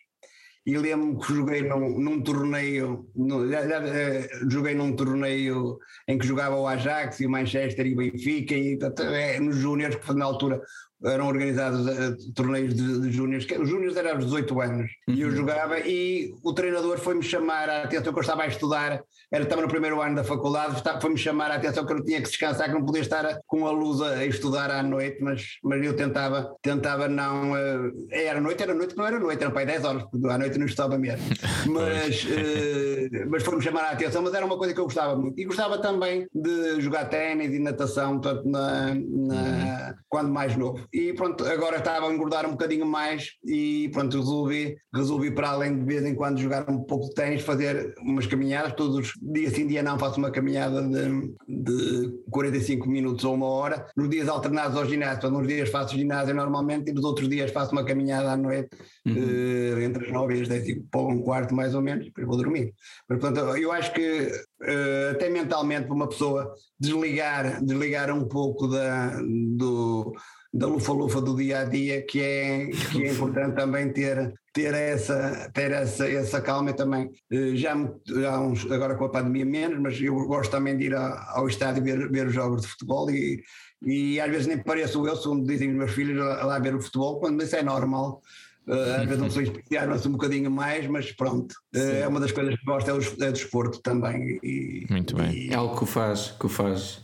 e 0.64 0.78
lembro-me 0.78 1.18
que 1.18 1.34
joguei 1.34 1.62
num, 1.62 1.98
num 1.98 2.22
torneio, 2.22 3.08
já, 3.50 3.66
já, 3.66 3.86
eh, 3.86 4.28
joguei 4.48 4.74
num 4.74 4.94
torneio 4.94 5.78
em 6.06 6.16
que 6.16 6.26
jogava 6.26 6.54
o 6.54 6.66
Ajax 6.68 7.18
e 7.20 7.26
o 7.26 7.30
Manchester 7.30 7.84
e 7.86 7.94
o 7.94 7.96
Benfica, 7.96 8.54
e 8.54 8.78
é, 9.12 9.40
nos 9.40 9.56
Júniores, 9.56 9.96
que 9.96 10.14
na 10.14 10.24
altura 10.24 10.62
eram 11.04 11.26
organizados 11.26 11.86
uh, 11.86 12.32
torneios 12.34 12.74
de, 12.74 13.00
de 13.00 13.10
júniores, 13.10 13.46
os 13.58 13.68
júniores 13.68 13.96
eram 13.96 14.12
aos 14.12 14.24
18 14.24 14.60
anos, 14.60 14.90
uhum. 15.08 15.14
e 15.14 15.20
eu 15.20 15.28
uhum. 15.28 15.36
jogava 15.36 15.80
e 15.80 16.34
o 16.42 16.52
treinador 16.52 16.98
foi-me 16.98 17.22
chamar 17.22 17.68
a 17.68 17.82
atenção 17.82 18.12
que 18.12 18.18
eu 18.18 18.22
estava 18.22 18.42
a 18.42 18.46
estudar, 18.46 19.02
era, 19.30 19.44
estava 19.44 19.62
no 19.62 19.68
primeiro 19.68 20.00
ano 20.00 20.16
da 20.16 20.24
faculdade, 20.24 20.82
foi-me 21.00 21.16
chamar 21.16 21.50
a 21.50 21.54
atenção 21.54 21.84
que 21.84 21.92
eu 21.92 22.04
tinha 22.04 22.20
que 22.20 22.28
descansar, 22.28 22.68
que 22.68 22.74
não 22.74 22.84
podia 22.84 23.02
estar 23.02 23.40
com 23.46 23.66
a 23.66 23.70
luz 23.70 24.00
a, 24.00 24.18
a 24.18 24.26
estudar 24.26 24.70
à 24.70 24.82
noite, 24.82 25.22
mas, 25.22 25.58
mas 25.62 25.84
eu 25.84 25.96
tentava, 25.96 26.54
tentava 26.62 27.08
não, 27.08 27.52
uh, 27.52 27.92
era 28.10 28.40
noite, 28.40 28.62
era 28.62 28.74
noite, 28.74 28.96
não 28.96 29.06
era 29.06 29.18
noite, 29.18 29.42
era 29.42 29.50
para 29.50 29.60
aí 29.60 29.66
10 29.66 29.84
horas, 29.84 30.02
porque 30.04 30.28
à 30.28 30.38
noite 30.38 30.58
não 30.58 30.66
estava 30.66 30.98
mesmo, 30.98 31.24
mas, 31.66 32.24
uh, 32.24 33.30
mas 33.30 33.42
foi-me 33.42 33.62
chamar 33.62 33.82
a 33.82 33.90
atenção, 33.90 34.22
mas 34.22 34.34
era 34.34 34.44
uma 34.44 34.58
coisa 34.58 34.74
que 34.74 34.80
eu 34.80 34.84
gostava 34.84 35.16
muito, 35.16 35.38
e 35.38 35.44
gostava 35.44 35.78
também 35.78 36.26
de 36.34 36.80
jogar 36.80 37.06
ténis 37.06 37.52
e 37.52 37.58
natação, 37.58 38.20
portanto, 38.20 38.48
na, 38.48 38.94
na, 38.94 38.94
uhum. 38.94 39.94
quando 40.08 40.30
mais 40.30 40.56
novo 40.56 40.86
e 40.92 41.14
pronto, 41.14 41.42
agora 41.44 41.78
estava 41.78 42.06
a 42.06 42.12
engordar 42.12 42.46
um 42.46 42.50
bocadinho 42.50 42.84
mais 42.84 43.30
e 43.42 43.88
pronto, 43.94 44.18
resolvi, 44.18 44.76
resolvi 44.94 45.30
para 45.30 45.48
além 45.48 45.78
de 45.78 45.84
vez 45.86 46.04
em 46.04 46.14
quando 46.14 46.38
jogar 46.38 46.68
um 46.68 46.84
pouco 46.84 47.08
de 47.08 47.14
tênis, 47.14 47.42
fazer 47.42 47.94
umas 48.00 48.26
caminhadas, 48.26 48.74
todos 48.74 48.96
os 48.96 49.12
dias 49.22 49.54
sim, 49.54 49.66
dia 49.66 49.82
não, 49.82 49.98
faço 49.98 50.18
uma 50.18 50.30
caminhada 50.30 50.82
de, 50.82 51.34
de 51.48 52.12
45 52.30 52.86
minutos 52.90 53.24
ou 53.24 53.34
uma 53.34 53.46
hora, 53.46 53.86
nos 53.96 54.10
dias 54.10 54.28
alternados 54.28 54.76
ao 54.76 54.84
ginásio, 54.84 55.30
nos 55.30 55.48
dias 55.48 55.70
faço 55.70 55.96
ginásio 55.96 56.34
normalmente 56.34 56.90
e 56.90 56.92
nos 56.92 57.04
outros 57.04 57.26
dias 57.26 57.50
faço 57.50 57.72
uma 57.72 57.84
caminhada 57.84 58.30
à 58.30 58.36
noite, 58.36 58.76
uhum. 59.06 59.14
uh, 59.14 59.80
entre 59.80 60.04
as 60.04 60.12
9 60.12 60.36
e 60.36 60.42
as 60.42 60.48
10 60.48 60.68
e 60.68 60.84
um 60.94 61.22
quarto 61.22 61.54
mais 61.54 61.74
ou 61.74 61.80
menos, 61.80 62.04
depois 62.04 62.26
vou 62.26 62.36
dormir. 62.36 62.74
Mas 63.08 63.18
portanto, 63.18 63.56
eu 63.56 63.72
acho 63.72 63.94
que 63.94 64.28
uh, 64.62 65.10
até 65.12 65.30
mentalmente 65.30 65.86
para 65.86 65.94
uma 65.94 66.08
pessoa 66.08 66.52
desligar, 66.78 67.64
desligar 67.64 68.14
um 68.14 68.28
pouco 68.28 68.68
da, 68.68 69.18
do 69.56 70.14
da 70.52 70.66
lufa-lufa 70.66 71.20
do 71.20 71.34
dia 71.34 71.60
a 71.60 71.64
dia, 71.64 72.02
que 72.02 72.20
é, 72.20 72.66
que 72.66 73.02
é 73.02 73.12
importante 73.12 73.56
também 73.56 73.90
ter, 73.90 74.34
ter, 74.52 74.74
essa, 74.74 75.50
ter 75.54 75.70
essa, 75.70 76.06
essa 76.06 76.40
calma 76.42 76.70
e 76.70 76.74
também. 76.74 77.10
Eh, 77.30 77.56
já, 77.56 77.74
já 78.06 78.38
uns, 78.38 78.70
agora 78.70 78.94
com 78.94 79.06
a 79.06 79.08
pandemia 79.08 79.46
menos, 79.46 79.78
mas 79.80 80.00
eu 80.00 80.14
gosto 80.26 80.50
também 80.50 80.76
de 80.76 80.84
ir 80.84 80.94
ao 80.94 81.48
estádio 81.48 81.82
ver, 81.82 82.10
ver 82.10 82.26
os 82.26 82.34
jogos 82.34 82.62
de 82.62 82.68
futebol 82.68 83.10
e, 83.10 83.42
e 83.82 84.20
às 84.20 84.30
vezes 84.30 84.46
nem 84.46 84.58
pareço 84.58 85.06
eu, 85.06 85.16
como 85.16 85.46
dizem 85.46 85.70
os 85.70 85.76
meus 85.76 85.92
filhos, 85.92 86.18
lá, 86.18 86.44
lá 86.44 86.58
ver 86.58 86.74
o 86.74 86.82
futebol, 86.82 87.18
quando 87.18 87.42
isso 87.42 87.56
é 87.56 87.62
normal. 87.62 88.20
Uh, 88.64 89.00
às 89.00 89.06
vezes 89.06 89.18
não 89.18 89.28
sou 89.28 89.42
especial-se 89.42 90.06
um 90.06 90.12
bocadinho 90.12 90.48
mais, 90.48 90.86
mas 90.86 91.10
pronto, 91.10 91.52
uh, 91.74 91.78
é 91.78 92.06
uma 92.06 92.20
das 92.20 92.30
coisas 92.30 92.54
que 92.54 92.64
gosto, 92.64 92.88
é 92.88 92.94
o, 92.94 93.00
é 93.24 93.28
o 93.28 93.32
desporto 93.32 93.80
também. 93.80 94.38
E, 94.40 94.86
Muito 94.88 95.16
bem. 95.16 95.32
E... 95.32 95.50
É 95.50 95.56
algo 95.56 95.76
que 95.76 95.82
o 95.82 95.86
faz, 95.86 96.30
que 96.38 96.46
o 96.46 96.48
faz 96.48 97.02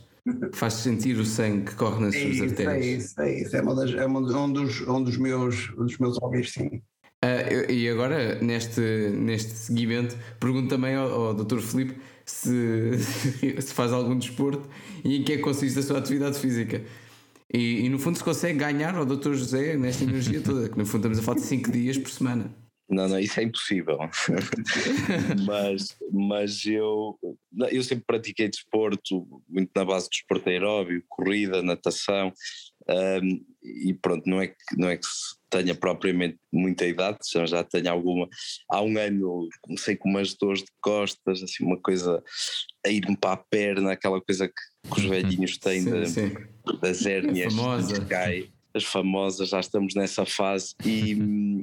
faz 0.53 0.73
sentir 0.73 1.17
o 1.17 1.25
sangue 1.25 1.65
que 1.65 1.75
corre 1.75 2.01
nas 2.01 2.15
suas 2.15 2.41
artérias. 2.41 2.85
É 2.85 2.89
isso, 2.89 3.21
é 3.21 3.41
isso. 3.41 3.55
É, 3.55 3.61
uma 3.61 3.75
das, 3.75 3.93
é 3.93 4.05
um, 4.05 4.51
dos, 4.51 4.81
um 4.81 5.03
dos 5.03 5.17
meus, 5.17 5.69
um 5.77 5.85
dos 5.85 5.97
meus 5.97 6.17
hobbies, 6.19 6.51
sim. 6.51 6.81
Uh, 7.23 7.69
e 7.69 7.89
agora, 7.89 8.39
neste, 8.41 8.79
neste 8.79 9.51
seguimento, 9.51 10.17
pergunto 10.39 10.69
também 10.69 10.95
ao, 10.95 11.27
ao 11.27 11.33
Dr. 11.33 11.59
Filipe 11.59 11.99
se, 12.25 12.91
se 13.59 13.73
faz 13.73 13.91
algum 13.91 14.17
desporto 14.17 14.69
e 15.03 15.17
em 15.17 15.23
que 15.23 15.33
é 15.33 15.37
que 15.37 15.41
consiste 15.41 15.77
a 15.79 15.81
sua 15.81 15.97
atividade 15.97 16.39
física. 16.39 16.81
E, 17.53 17.85
e, 17.85 17.89
no 17.89 17.97
fundo 17.97 18.17
se 18.17 18.23
consegue 18.23 18.59
ganhar 18.59 18.95
ao 18.95 19.05
Dr. 19.05 19.33
José 19.33 19.75
nesta 19.75 20.03
energia 20.03 20.39
toda, 20.39 20.69
que 20.69 20.77
no 20.77 20.85
fundo 20.85 20.99
estamos 20.99 21.19
a 21.19 21.21
falar 21.23 21.39
de 21.39 21.45
5 21.45 21.71
dias 21.71 21.97
por 21.97 22.09
semana. 22.09 22.55
Não, 22.89 23.07
não, 23.07 23.19
isso 23.19 23.39
é 23.39 23.43
impossível. 23.43 23.99
mas, 25.45 25.95
mas 26.11 26.65
eu, 26.65 27.17
eu 27.71 27.83
sempre 27.83 28.05
pratiquei 28.05 28.49
desporto, 28.49 29.27
muito 29.47 29.69
na 29.75 29.85
base 29.85 30.05
de 30.05 30.17
desporto 30.17 30.49
aeróbio, 30.49 31.03
corrida, 31.07 31.61
natação, 31.61 32.33
um, 32.89 33.45
e 33.63 33.93
pronto, 33.93 34.27
não 34.27 34.41
é, 34.41 34.47
que, 34.47 34.55
não 34.75 34.89
é 34.89 34.97
que 34.97 35.05
tenha 35.51 35.75
propriamente 35.75 36.39
muita 36.51 36.87
idade, 36.87 37.19
já, 37.31 37.45
já 37.45 37.63
tenho 37.63 37.91
alguma. 37.91 38.27
Há 38.67 38.81
um 38.81 38.97
ano 38.97 39.47
comecei 39.61 39.95
com 39.95 40.09
umas 40.09 40.33
dores 40.33 40.61
de 40.61 40.71
costas, 40.81 41.43
assim, 41.43 41.63
uma 41.63 41.79
coisa 41.79 42.23
a 42.83 42.89
ir-me 42.89 43.15
para 43.15 43.33
a 43.33 43.37
perna, 43.37 43.91
aquela 43.91 44.19
coisa 44.19 44.47
que, 44.47 44.89
que 44.89 44.99
os 44.99 45.05
velhinhos 45.05 45.59
têm 45.59 45.81
sim, 45.81 45.91
de, 45.91 46.09
sim. 46.09 46.33
das 46.81 47.05
hérnias, 47.05 47.53
famosa. 47.53 48.03
cai 48.05 48.49
as 48.73 48.83
famosas, 48.83 49.49
já 49.49 49.59
estamos 49.59 49.95
nessa 49.95 50.25
fase 50.25 50.75
e, 50.85 51.17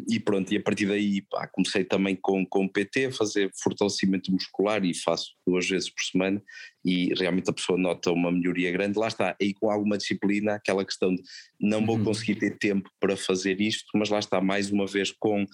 e 0.09 0.19
pronto, 0.19 0.53
e 0.53 0.57
a 0.57 0.63
partir 0.63 0.87
daí 0.87 1.23
pá, 1.23 1.47
comecei 1.47 1.85
também 1.85 2.17
com, 2.17 2.45
com 2.45 2.65
o 2.65 2.69
PT 2.69 3.07
a 3.07 3.13
fazer 3.13 3.51
fortalecimento 3.63 4.33
muscular 4.33 4.85
e 4.85 4.95
faço 4.95 5.35
duas 5.47 5.69
vezes 5.69 5.89
por 5.89 6.03
semana 6.03 6.43
e 6.85 7.15
realmente 7.15 7.51
a 7.51 7.53
pessoa 7.53 7.79
nota 7.79 8.11
uma 8.11 8.31
melhoria 8.31 8.73
grande. 8.73 8.99
Lá 8.99 9.09
está, 9.09 9.37
aí 9.41 9.55
com 9.55 9.71
alguma 9.71 9.97
disciplina, 9.97 10.55
aquela 10.55 10.85
questão 10.85 11.15
de 11.15 11.23
não 11.61 11.85
vou 11.85 11.97
uhum. 11.97 12.05
conseguir 12.05 12.37
ter 12.37 12.59
tempo 12.59 12.91
para 13.01 13.17
fazer 13.17 13.61
isto, 13.61 13.87
mas 13.95 14.11
lá 14.11 14.19
está, 14.19 14.41
mais 14.41 14.71
uma 14.71 14.87
vez 14.87 15.13
com 15.13 15.47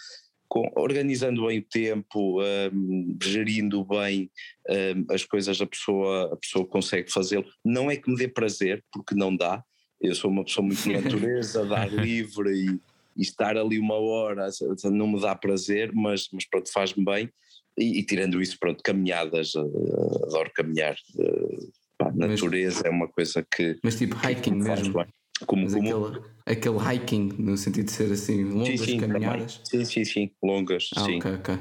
com, 0.53 0.71
organizando 0.77 1.47
bem 1.47 1.61
o 1.61 1.65
tempo, 1.65 2.43
um, 2.43 3.17
gerindo 3.23 3.83
bem 3.87 4.31
um, 4.69 5.15
as 5.15 5.25
coisas, 5.25 5.59
a 5.63 5.67
pessoa, 5.67 6.31
a 6.31 6.37
pessoa 6.37 6.67
consegue 6.67 7.11
fazê-lo. 7.11 7.47
Não 7.65 7.91
é 7.91 7.97
que 7.97 8.11
me 8.11 8.19
dê 8.19 8.29
prazer, 8.29 8.85
porque 8.93 9.15
não 9.15 9.35
dá. 9.35 9.65
Eu 10.03 10.15
sou 10.15 10.31
uma 10.31 10.45
pessoa 10.45 10.67
muito 10.67 10.83
de 10.83 10.93
natureza, 11.01 11.65
dar 11.65 11.91
livre 11.91 12.51
e, 12.51 12.81
e, 13.17 13.23
estar 13.23 13.57
ali 13.57 13.79
uma 13.79 13.95
hora 13.95 14.49
não 14.85 15.07
me 15.07 15.21
dá 15.21 15.35
prazer, 15.35 15.93
mas, 15.95 16.29
mas 16.33 16.45
pronto, 16.45 16.71
faz-me 16.73 17.05
bem. 17.05 17.31
E, 17.79 18.01
e, 18.01 18.03
tirando 18.03 18.43
isso, 18.43 18.59
pronto, 18.59 18.83
caminhadas, 18.83 19.55
uh, 19.55 20.25
adoro 20.27 20.51
caminhar. 20.55 20.97
Uh, 21.15 21.73
pá, 21.97 22.13
natureza 22.15 22.81
mas, 22.81 22.85
é 22.85 22.91
uma 22.91 23.09
coisa 23.09 23.47
que. 23.51 23.79
Mas 23.83 23.97
tipo 23.97 24.17
hiking 24.17 24.57
mesmo. 24.57 24.93
Bem. 24.93 25.07
Como, 25.47 25.69
como... 25.71 26.07
Aquele, 26.07 26.23
aquele, 26.47 26.79
hiking, 26.79 27.33
no 27.39 27.57
sentido 27.57 27.87
de 27.87 27.93
ser 27.93 28.13
assim, 28.13 28.45
longas 28.45 28.81
sim, 28.81 28.87
sim, 28.87 28.99
caminhadas? 28.99 29.59
Também. 29.59 29.87
Sim, 29.87 30.05
sim, 30.05 30.05
sim, 30.05 30.31
longas, 30.43 30.91
ah, 30.97 31.05
sim. 31.05 31.17
Ok, 31.19 31.33
ok. 31.35 31.59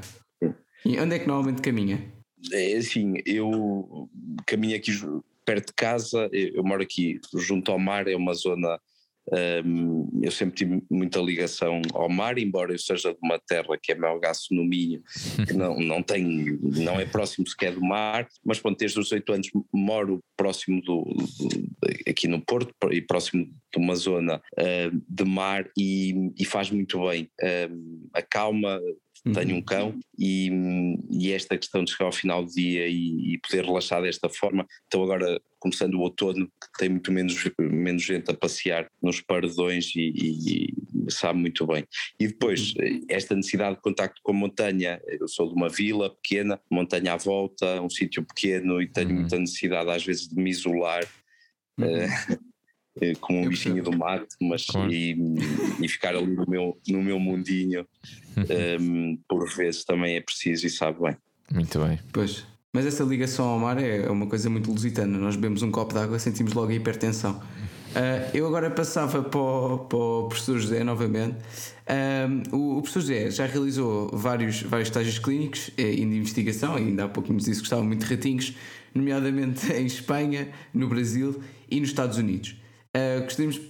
E 0.86 1.00
onde 1.00 1.16
é 1.16 1.20
que 1.20 1.28
normalmente 1.28 1.62
caminha? 1.62 2.12
É 2.52 2.76
assim, 2.76 3.14
eu 3.26 4.10
caminho 4.48 4.76
aqui 4.76 4.92
perto 5.46 5.68
de 5.68 5.74
casa, 5.74 6.30
eu 6.32 6.64
moro 6.64 6.82
aqui 6.82 7.20
junto 7.36 7.72
ao 7.72 7.80
mar, 7.80 8.08
é 8.08 8.16
uma 8.16 8.34
zona 8.34 8.80
um, 9.66 10.10
eu 10.22 10.32
sempre 10.32 10.56
tive 10.56 10.84
muita 10.89 11.20
ligação 11.20 11.82
ao 11.94 12.10
mar, 12.10 12.38
embora 12.38 12.74
eu 12.74 12.80
seja 12.80 13.12
de 13.12 13.20
uma 13.22 13.39
terra 13.39 13.78
que 13.82 13.92
é 13.92 13.96
Melgaço 13.96 14.54
no 14.54 14.66
Minho, 14.66 15.02
que 15.48 15.54
não, 15.54 15.80
não 15.80 16.02
tem, 16.02 16.58
não 16.62 17.00
é 17.00 17.06
próximo 17.06 17.48
sequer 17.48 17.74
do 17.74 17.82
mar, 17.82 18.28
mas 18.44 18.60
pronto, 18.60 18.78
desde 18.78 19.00
os 19.00 19.12
oito 19.12 19.32
anos 19.32 19.50
moro 19.72 20.20
próximo 20.36 20.82
do, 20.82 21.04
do, 21.04 21.70
aqui 22.08 22.28
no 22.28 22.42
Porto 22.42 22.74
e 22.92 23.02
próximo 23.02 23.46
de 23.46 23.80
uma 23.80 23.96
zona 23.96 24.42
uh, 24.58 25.04
de 25.08 25.24
mar 25.24 25.70
e, 25.78 26.32
e, 26.38 26.44
faz 26.44 26.72
muito 26.72 27.08
bem, 27.08 27.30
uh, 27.42 28.10
acalma, 28.14 28.82
tenho 29.24 29.51
um 29.51 29.57
uhum. 29.57 29.61
cão 29.63 29.99
e, 30.17 30.49
e, 31.11 31.32
esta 31.32 31.55
questão 31.55 31.84
de 31.84 31.91
chegar 31.91 32.05
ao 32.05 32.11
final 32.11 32.43
do 32.43 32.51
dia 32.51 32.88
e, 32.88 33.34
e, 33.34 33.38
poder 33.38 33.63
relaxar 33.65 34.01
desta 34.01 34.28
forma, 34.28 34.65
então 34.88 35.03
agora 35.03 35.39
começando 35.59 35.93
o 35.93 35.99
outono 35.99 36.47
que 36.47 36.80
tem 36.80 36.89
muito 36.89 37.11
menos, 37.11 37.36
menos 37.59 38.01
gente 38.01 38.32
a 38.32 38.34
passear 38.34 38.89
nos 39.01 39.22
paredões 39.22 39.91
e, 39.95 40.11
e 40.15 41.11
sabe 41.11 41.39
muito 41.39 41.67
bem. 41.67 41.86
E 42.19 42.28
depois 42.28 42.74
uhum. 42.74 43.05
esta 43.07 43.36
necessidade 43.36 43.76
de 43.76 43.82
contacto 43.82 44.19
com 44.24 44.32
a 44.32 44.36
montanha, 44.36 44.99
eu 45.07 45.28
sou 45.28 45.47
de 45.47 45.53
uma 45.53 45.69
vila 45.69 46.09
pequena, 46.15 46.59
montanha 46.72 47.13
à 47.13 47.17
volta, 47.17 47.80
um 47.80 47.89
sítio 47.89 48.26
pequeno 48.26 48.82
e 48.82 48.88
tenho 48.88 49.09
uhum. 49.09 49.15
muita 49.22 49.38
necessidade 49.38 49.89
às 49.91 50.03
vezes 50.03 50.28
de 50.28 50.36
me 50.36 50.49
isolar. 50.49 51.05
Uhum. 51.78 52.47
Eh, 53.00 53.14
como 53.22 53.39
um 53.39 53.48
bichinho 53.48 53.82
do 53.82 53.98
mato, 53.98 54.36
mas 54.42 54.66
claro. 54.66 54.92
e, 54.92 55.16
e, 55.82 55.88
ficar 55.88 56.14
ali 56.14 56.36
no 56.36 56.46
meu, 56.46 56.78
no 56.89 57.02
meu 57.02 57.18
mundinho, 57.18 57.88
um, 58.36 58.42
ehm, 58.52 59.18
por 59.30 59.48
vezes 59.50 59.86
também 59.86 60.18
é 60.18 60.22
preciso 60.22 60.68
e 60.68 60.70
sabe 60.70 61.00
bem. 61.02 61.16
Muito 61.54 61.80
bem. 61.80 62.00
Pois, 62.12 62.46
mas 62.74 62.86
essa 62.86 63.04
ligação 63.04 63.46
ao 63.46 63.60
mar 63.60 63.82
é 63.82 64.10
uma 64.10 64.28
coisa 64.28 64.50
muito 64.50 64.70
lusitana. 64.70 65.18
Nós 65.18 65.38
bebemos 65.38 65.62
um 65.62 65.72
copo 65.72 65.94
de 65.94 66.00
água, 66.00 66.20
sentimos 66.20 66.52
logo 66.54 66.72
a 66.72 66.76
hipertensão. 66.76 67.42
Uh, 67.92 68.32
eu 68.34 68.48
agora 68.48 68.70
passava 68.70 69.22
para 69.22 69.39
o, 69.39 69.80
para 69.80 69.98
o 69.98 70.28
professor 70.28 70.60
José 70.60 70.84
novamente. 70.84 71.38
Uh, 71.88 72.56
o, 72.56 72.78
o, 72.78 72.82
professor 72.82 73.02
José 73.02 73.32
já 73.32 73.46
realizou 73.46 74.10
vários, 74.14 74.62
vários 74.64 74.89
estágios 74.89 75.20
clínicos 75.20 75.72
e 75.78 75.96
de 75.96 76.04
investigação, 76.04 76.78
e 76.78 76.84
ainda 76.84 77.06
há 77.06 77.10
pouco 77.10 77.32
nos 77.32 77.46
disse 77.46 77.60
que 77.60 77.66
estavam 77.66 77.86
muito 77.86 78.04
ratinhos, 78.04 78.56
nomeadamente 78.94 79.72
em 79.72 79.86
Espanha, 79.86 80.50
no 80.74 80.88
Brasil 80.89 81.42
e 81.70 81.80
nos 81.80 81.89
Estados 81.89 82.18
Unidos. 82.18 82.61
Uh, 82.96 83.24
gostaríamos, 83.24 83.62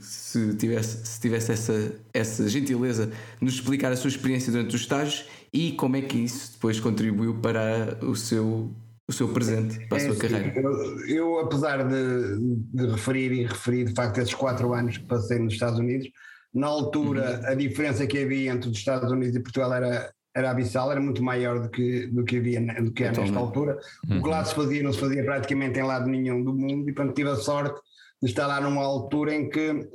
se 0.00 0.56
tivesse, 0.56 1.06
se 1.06 1.20
tivesse 1.20 1.52
essa, 1.52 1.92
essa 2.14 2.48
gentileza, 2.48 3.06
de 3.08 3.14
nos 3.44 3.54
explicar 3.54 3.92
a 3.92 3.96
sua 3.96 4.08
experiência 4.08 4.50
durante 4.50 4.74
os 4.74 4.80
estágios 4.80 5.26
e 5.52 5.72
como 5.72 5.96
é 5.96 6.00
que 6.00 6.16
isso 6.16 6.52
depois 6.54 6.80
contribuiu 6.80 7.34
para 7.34 7.98
o 8.02 8.16
seu, 8.16 8.70
o 9.06 9.12
seu 9.12 9.28
presente, 9.28 9.86
para 9.86 9.98
a 9.98 10.00
é, 10.00 10.06
sua 10.06 10.16
carreira. 10.16 10.58
Eu, 10.58 11.06
eu, 11.06 11.38
apesar 11.40 11.86
de, 11.86 12.38
de, 12.72 12.86
referir 12.86 13.32
e 13.32 13.44
referir 13.44 13.84
de 13.84 13.94
facto 13.94 14.16
esses 14.18 14.32
quatro 14.32 14.72
anos 14.72 14.96
que 14.96 15.04
passei 15.04 15.38
nos 15.38 15.52
Estados 15.52 15.78
Unidos, 15.78 16.08
na 16.54 16.66
altura 16.66 17.40
uhum. 17.42 17.46
a 17.48 17.54
diferença 17.54 18.06
que 18.06 18.18
havia 18.18 18.50
entre 18.50 18.70
os 18.70 18.78
Estados 18.78 19.12
Unidos 19.12 19.36
e 19.36 19.40
Portugal 19.40 19.74
era, 19.74 20.10
era 20.34 20.50
abissal, 20.50 20.90
era 20.90 21.00
muito 21.00 21.22
maior 21.22 21.60
do 21.60 21.68
que, 21.68 22.06
do 22.06 22.24
que 22.24 22.38
havia 22.38 22.60
do 22.82 22.92
que 22.92 23.04
é 23.04 23.12
nesta 23.12 23.38
altura. 23.38 23.78
Uhum. 24.08 24.20
O 24.20 24.22
que 24.22 24.28
lá 24.28 24.42
se 24.42 24.54
fazia 24.54 24.82
não 24.82 24.92
se 24.92 25.00
fazia 25.00 25.22
praticamente 25.22 25.78
em 25.78 25.82
lado 25.82 26.08
nenhum 26.08 26.42
do 26.42 26.54
mundo 26.54 26.88
e 26.88 26.94
portanto 26.94 27.14
tive 27.14 27.28
a 27.28 27.36
sorte 27.36 27.78
está 28.22 28.46
lá 28.46 28.60
numa 28.60 28.82
altura 28.82 29.34
em 29.34 29.48
que, 29.48 29.88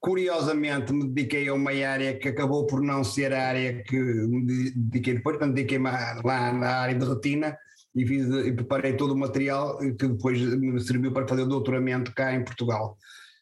curiosamente, 0.00 0.92
me 0.92 1.08
dediquei 1.08 1.48
a 1.48 1.54
uma 1.54 1.70
área 1.70 2.18
que 2.18 2.28
acabou 2.28 2.66
por 2.66 2.82
não 2.82 3.02
ser 3.02 3.32
a 3.32 3.48
área 3.48 3.82
que 3.82 3.96
me 3.96 4.70
dediquei 4.74 5.14
depois, 5.14 5.36
portanto, 5.36 5.54
dediquei-me 5.54 5.90
lá 6.24 6.52
na 6.52 6.68
área 6.68 6.94
de 6.94 7.04
retina 7.04 7.56
e, 7.94 8.06
fiz, 8.06 8.26
e 8.26 8.52
preparei 8.52 8.94
todo 8.94 9.12
o 9.12 9.18
material 9.18 9.78
que 9.78 10.08
depois 10.08 10.40
me 10.40 10.80
serviu 10.80 11.12
para 11.12 11.28
fazer 11.28 11.42
o 11.42 11.48
doutoramento 11.48 12.14
cá 12.14 12.34
em 12.34 12.44
Portugal. 12.44 12.96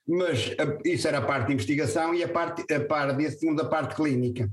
Mas 0.06 0.54
isso 0.84 1.06
era 1.06 1.18
a 1.18 1.22
parte 1.22 1.48
de 1.48 1.52
investigação 1.54 2.14
e 2.14 2.24
a 2.24 2.28
parte, 2.28 2.72
a 2.72 2.80
parte 2.80 3.18
disso 3.18 3.38
tínhamos 3.38 3.62
a 3.62 3.68
parte 3.68 3.94
clínica. 3.94 4.50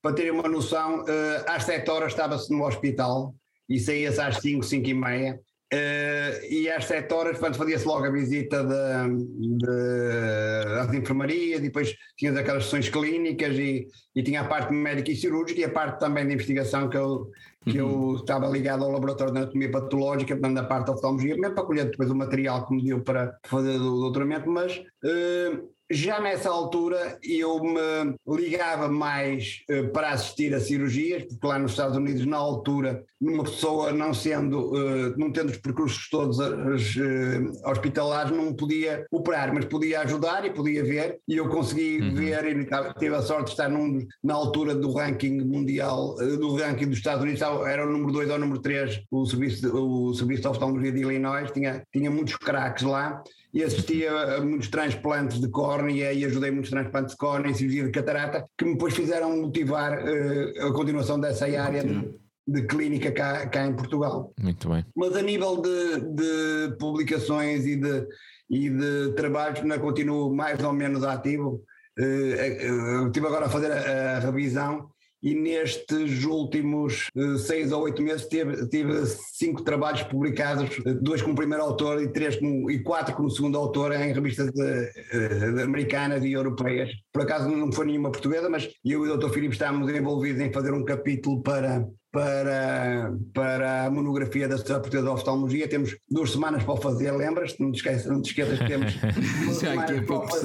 Para 0.00 0.14
terem 0.14 0.32
uma 0.32 0.48
noção, 0.48 1.04
eh, 1.08 1.44
às 1.48 1.64
7 1.64 1.88
horas 1.90 2.12
estava-se 2.12 2.52
no 2.52 2.64
hospital 2.64 3.34
e 3.68 3.78
saía-se 3.80 4.20
às 4.20 4.36
5, 4.38 4.64
5 4.64 4.88
e 4.88 4.94
meia 4.94 5.40
Uh, 5.72 6.44
e 6.50 6.68
às 6.68 6.84
7 6.84 7.10
horas, 7.14 7.38
portanto, 7.38 7.56
fazia-se 7.56 7.86
logo 7.86 8.04
a 8.04 8.10
visita 8.10 8.62
de, 8.62 9.56
de, 9.56 10.78
às 10.80 10.92
enfermarias, 10.92 11.60
e 11.60 11.62
depois 11.62 11.96
tinha 12.14 12.30
aquelas 12.38 12.64
sessões 12.64 12.90
clínicas 12.90 13.58
e, 13.58 13.86
e, 14.14 14.22
tinha 14.22 14.42
a 14.42 14.44
parte 14.44 14.70
médica 14.70 15.10
e 15.10 15.16
cirúrgica 15.16 15.58
e 15.58 15.64
a 15.64 15.70
parte 15.70 15.98
também 15.98 16.26
de 16.26 16.34
investigação 16.34 16.90
que 16.90 16.98
eu, 16.98 17.30
que 17.64 17.80
uhum. 17.80 18.12
eu 18.12 18.16
estava 18.16 18.46
ligado 18.48 18.84
ao 18.84 18.90
laboratório 18.90 19.32
de 19.32 19.38
anatomia 19.38 19.70
patológica, 19.70 20.34
portanto, 20.34 20.56
da 20.56 20.64
parte 20.64 20.86
da 20.88 20.92
oftalmologia, 20.92 21.36
mesmo 21.36 21.54
para 21.54 21.64
colher 21.64 21.84
depois 21.86 22.10
o 22.10 22.14
material 22.14 22.66
que 22.66 22.74
me 22.74 22.84
deu 22.84 23.00
para 23.00 23.34
fazer 23.46 23.76
o 23.76 24.00
doutoramento, 24.00 24.50
mas 24.50 24.76
uh, 24.76 25.71
já 25.92 26.20
nessa 26.20 26.50
altura 26.50 27.18
eu 27.22 27.62
me 27.62 28.16
ligava 28.26 28.88
mais 28.88 29.62
uh, 29.70 29.88
para 29.92 30.10
assistir 30.10 30.54
a 30.54 30.60
cirurgias, 30.60 31.24
porque 31.24 31.46
lá 31.46 31.58
nos 31.58 31.72
Estados 31.72 31.96
Unidos, 31.96 32.24
na 32.24 32.36
altura, 32.36 33.04
uma 33.20 33.44
pessoa 33.44 33.92
não 33.92 34.12
sendo, 34.14 34.72
uh, 34.72 35.14
não 35.16 35.30
tendo 35.30 35.50
os 35.50 35.58
percursos 35.58 36.08
todos 36.08 36.40
as, 36.40 36.96
uh, 36.96 37.70
hospitalares, 37.70 38.32
não 38.32 38.54
podia 38.54 39.06
operar, 39.10 39.52
mas 39.54 39.64
podia 39.66 40.00
ajudar 40.00 40.44
e 40.44 40.50
podia 40.50 40.82
ver, 40.82 41.20
e 41.28 41.36
eu 41.36 41.48
consegui 41.48 42.00
uhum. 42.00 42.14
ver 42.14 42.44
e 42.46 42.66
tive 42.98 43.14
a 43.14 43.22
sorte 43.22 43.46
de 43.46 43.50
estar 43.50 43.68
num, 43.68 44.06
na 44.24 44.34
altura 44.34 44.74
do 44.74 44.92
ranking 44.92 45.42
mundial, 45.44 46.16
do 46.16 46.56
ranking 46.56 46.86
dos 46.86 46.98
Estados 46.98 47.22
Unidos, 47.22 47.42
era 47.42 47.86
o 47.86 47.90
número 47.90 48.12
2 48.12 48.30
ou 48.30 48.36
o 48.36 48.38
número 48.38 48.60
3, 48.60 49.02
o 49.10 49.26
serviço, 49.26 49.76
o 49.76 50.14
serviço 50.14 50.42
de 50.42 50.48
oftalmologia 50.48 50.92
de 50.92 51.00
Illinois, 51.00 51.50
tinha, 51.50 51.82
tinha 51.92 52.10
muitos 52.10 52.36
craques 52.36 52.84
lá, 52.84 53.22
e 53.52 53.62
assistia 53.62 54.10
a 54.10 54.40
muitos 54.40 54.68
transplantes 54.68 55.38
de 55.38 55.48
córnea 55.48 56.12
e 56.12 56.24
ajudei 56.24 56.50
muitos 56.50 56.70
transplantes 56.70 57.12
de 57.12 57.18
córnea 57.18 57.50
e 57.50 57.54
cirurgia 57.54 57.84
de 57.84 57.90
catarata 57.90 58.46
que 58.56 58.64
me 58.64 58.72
depois 58.72 58.94
fizeram 58.94 59.42
motivar 59.42 60.02
uh, 60.02 60.66
a 60.66 60.72
continuação 60.72 61.20
dessa 61.20 61.44
área 61.44 61.84
de, 61.84 62.14
de, 62.46 62.62
clínica 62.66 63.12
cá, 63.12 63.46
cá 63.48 63.66
em 63.66 63.76
Portugal. 63.76 64.32
Muito 64.40 64.68
bem. 64.68 64.86
Mas 64.96 65.14
a 65.14 65.22
nível 65.22 65.60
de, 65.60 66.00
de 66.00 66.76
publicações 66.78 67.66
e 67.66 67.76
de, 67.76 68.06
e 68.48 68.70
de 68.70 69.12
trabalhos, 69.16 69.60
ainda 69.60 69.78
continuo 69.78 70.34
mais 70.34 70.62
ou 70.64 70.72
menos 70.72 71.04
ativo. 71.04 71.62
Uh, 71.98 73.06
estive 73.06 73.26
agora 73.26 73.46
a 73.46 73.50
fazer 73.50 73.70
a, 73.70 74.16
a 74.16 74.18
revisão 74.20 74.90
e 75.22 75.34
nestes 75.34 76.24
últimos 76.24 77.08
uh, 77.14 77.38
seis 77.38 77.70
ou 77.70 77.82
oito 77.82 78.02
meses 78.02 78.26
tive, 78.26 79.06
cinco 79.32 79.62
trabalhos 79.62 80.02
publicados, 80.02 80.78
uh, 80.78 80.94
dois 81.00 81.22
como 81.22 81.36
primeiro 81.36 81.62
autor 81.62 82.02
e, 82.02 82.08
três 82.08 82.36
como, 82.36 82.70
e 82.70 82.82
quatro 82.82 83.14
como 83.14 83.30
segundo 83.30 83.56
autor 83.56 83.92
em 83.92 84.12
revistas 84.12 84.50
de, 84.52 84.62
uh, 84.62 85.54
de 85.54 85.62
americanas 85.62 86.24
e 86.24 86.32
europeias. 86.32 86.90
Por 87.12 87.22
acaso 87.22 87.48
não 87.48 87.70
foi 87.70 87.86
nenhuma 87.86 88.10
portuguesa, 88.10 88.50
mas 88.50 88.68
eu 88.84 89.06
e 89.06 89.10
o 89.10 89.16
Dr. 89.16 89.30
Filipe 89.30 89.54
estávamos 89.54 89.88
envolvidos 89.90 90.40
em 90.40 90.52
fazer 90.52 90.72
um 90.72 90.84
capítulo 90.84 91.42
para 91.42 91.86
para, 92.12 93.10
para 93.32 93.86
a 93.86 93.90
monografia 93.90 94.46
da 94.46 94.58
Sociedade 94.58 94.82
Portuguesa 94.82 95.08
de 95.08 95.14
Oftalmologia. 95.14 95.66
Temos 95.66 95.96
duas 96.10 96.30
semanas 96.30 96.62
para 96.62 96.74
o 96.74 96.76
fazer, 96.76 97.10
lembras-te? 97.10 97.60
Não, 97.62 97.72
te 97.72 97.76
esqueças, 97.76 98.06
não 98.06 98.20
te 98.20 98.28
esqueças 98.28 98.58
que 98.58 98.66
temos. 98.66 98.92
já 99.60 99.72
aqui 99.80 99.98
a 99.98 100.02
pouco 100.04 100.28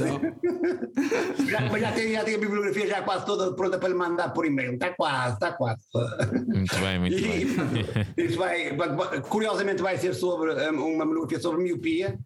já, 1.46 1.78
já, 1.78 1.92
tem, 1.92 2.14
já 2.14 2.22
a 2.22 2.24
bibliografia 2.24 2.88
já 2.88 3.02
quase 3.02 3.26
toda 3.26 3.54
pronta 3.54 3.78
para 3.78 3.90
lhe 3.90 3.96
mandar 3.96 4.30
por 4.30 4.46
e-mail. 4.46 4.76
Está 4.76 4.94
quase, 4.94 5.34
está 5.34 5.52
quase. 5.52 5.82
Muito 6.48 6.76
bem, 6.80 7.00
muito 7.00 7.18
e, 7.18 7.22
bem. 7.22 8.08
Isso 8.26 8.38
vai, 8.38 8.76
curiosamente 9.24 9.82
vai 9.82 9.98
ser 9.98 10.14
sobre 10.14 10.54
uma 10.72 11.06
monografia 11.06 11.40
sobre 11.40 11.62
miopia 11.62 12.18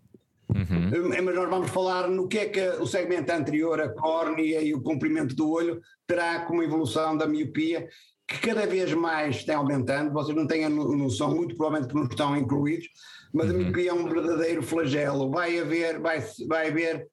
Uhum. 0.54 1.14
Eh, 1.14 1.22
mas 1.22 1.34
nós 1.36 1.50
vamos 1.50 1.70
falar 1.70 2.10
no 2.10 2.28
que 2.28 2.38
é 2.38 2.46
que 2.50 2.62
o 2.82 2.86
segmento 2.86 3.32
anterior, 3.32 3.80
a 3.80 3.90
córnea 3.90 4.62
e 4.62 4.74
o 4.74 4.82
comprimento 4.82 5.34
do 5.34 5.50
olho, 5.50 5.82
terá 6.06 6.42
como 6.42 6.62
evolução 6.62 7.16
da 7.16 7.26
miopia, 7.26 7.88
que 8.32 8.48
cada 8.48 8.66
vez 8.66 8.94
mais 8.94 9.44
tem 9.44 9.56
aumentando. 9.56 10.12
Vocês 10.12 10.36
não 10.36 10.48
têm 10.48 10.66
a 10.66 10.70
noção, 10.70 11.36
muito 11.36 11.56
provavelmente 11.56 11.90
que 11.90 11.96
não 11.96 12.06
estão 12.06 12.38
incluídos, 12.38 12.88
mas 13.34 13.50
uhum. 13.50 13.56
a 13.56 13.60
miopia 13.60 13.90
é 13.90 13.94
um 13.94 14.08
verdadeiro 14.08 14.64
flagelo. 14.64 15.30
Vai 15.30 15.60
haver, 15.60 16.00
vai, 16.00 16.24
vai 16.48 16.70
haver 16.70 17.08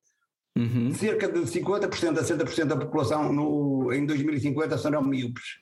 uhum. 0.56 0.92
cerca 0.94 1.28
de 1.28 1.40
50% 1.40 2.18
a 2.18 2.22
60% 2.22 2.64
da 2.64 2.76
população 2.76 3.32
no, 3.32 3.92
em 3.92 4.06
2050 4.06 4.78
serão 4.78 5.02
míopes. 5.02 5.60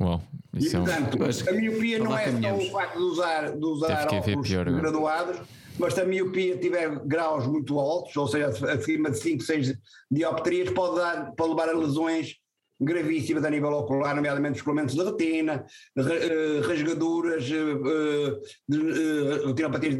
Uau, 0.00 0.22
e, 0.54 0.70
portanto, 0.70 1.18
é 1.22 1.52
um... 1.52 1.56
a 1.56 1.60
miopia 1.60 1.98
não 1.98 2.18
é 2.18 2.30
só 2.30 2.54
o 2.54 2.70
facto 2.70 2.98
de 2.98 3.04
usar, 3.04 3.56
de 3.56 3.64
usar 3.64 4.08
óculos 4.12 4.46
pior, 4.46 4.70
graduados, 4.70 5.40
mas 5.78 5.94
se 5.94 6.00
a 6.00 6.04
miopia 6.04 6.56
tiver 6.58 6.98
graus 7.06 7.46
muito 7.46 7.78
altos, 7.78 8.14
ou 8.14 8.28
seja, 8.28 8.48
acima 8.48 9.10
de 9.10 9.18
5, 9.18 9.42
6 9.42 9.74
dioptrias, 10.10 10.70
pode, 10.70 10.96
dar, 10.96 11.32
pode 11.32 11.50
levar 11.50 11.70
a 11.70 11.72
lesões 11.72 12.36
gravíssimas 12.80 13.44
a 13.44 13.50
nível 13.50 13.72
ocular, 13.72 14.14
nomeadamente 14.14 14.54
descolamentos 14.54 14.94
de 14.94 15.02
retina, 15.02 15.64
eh, 15.96 16.60
rasgaduras, 16.66 17.44
eh, 17.50 18.36
eh, 18.72 19.46
retinopatias 19.46 19.94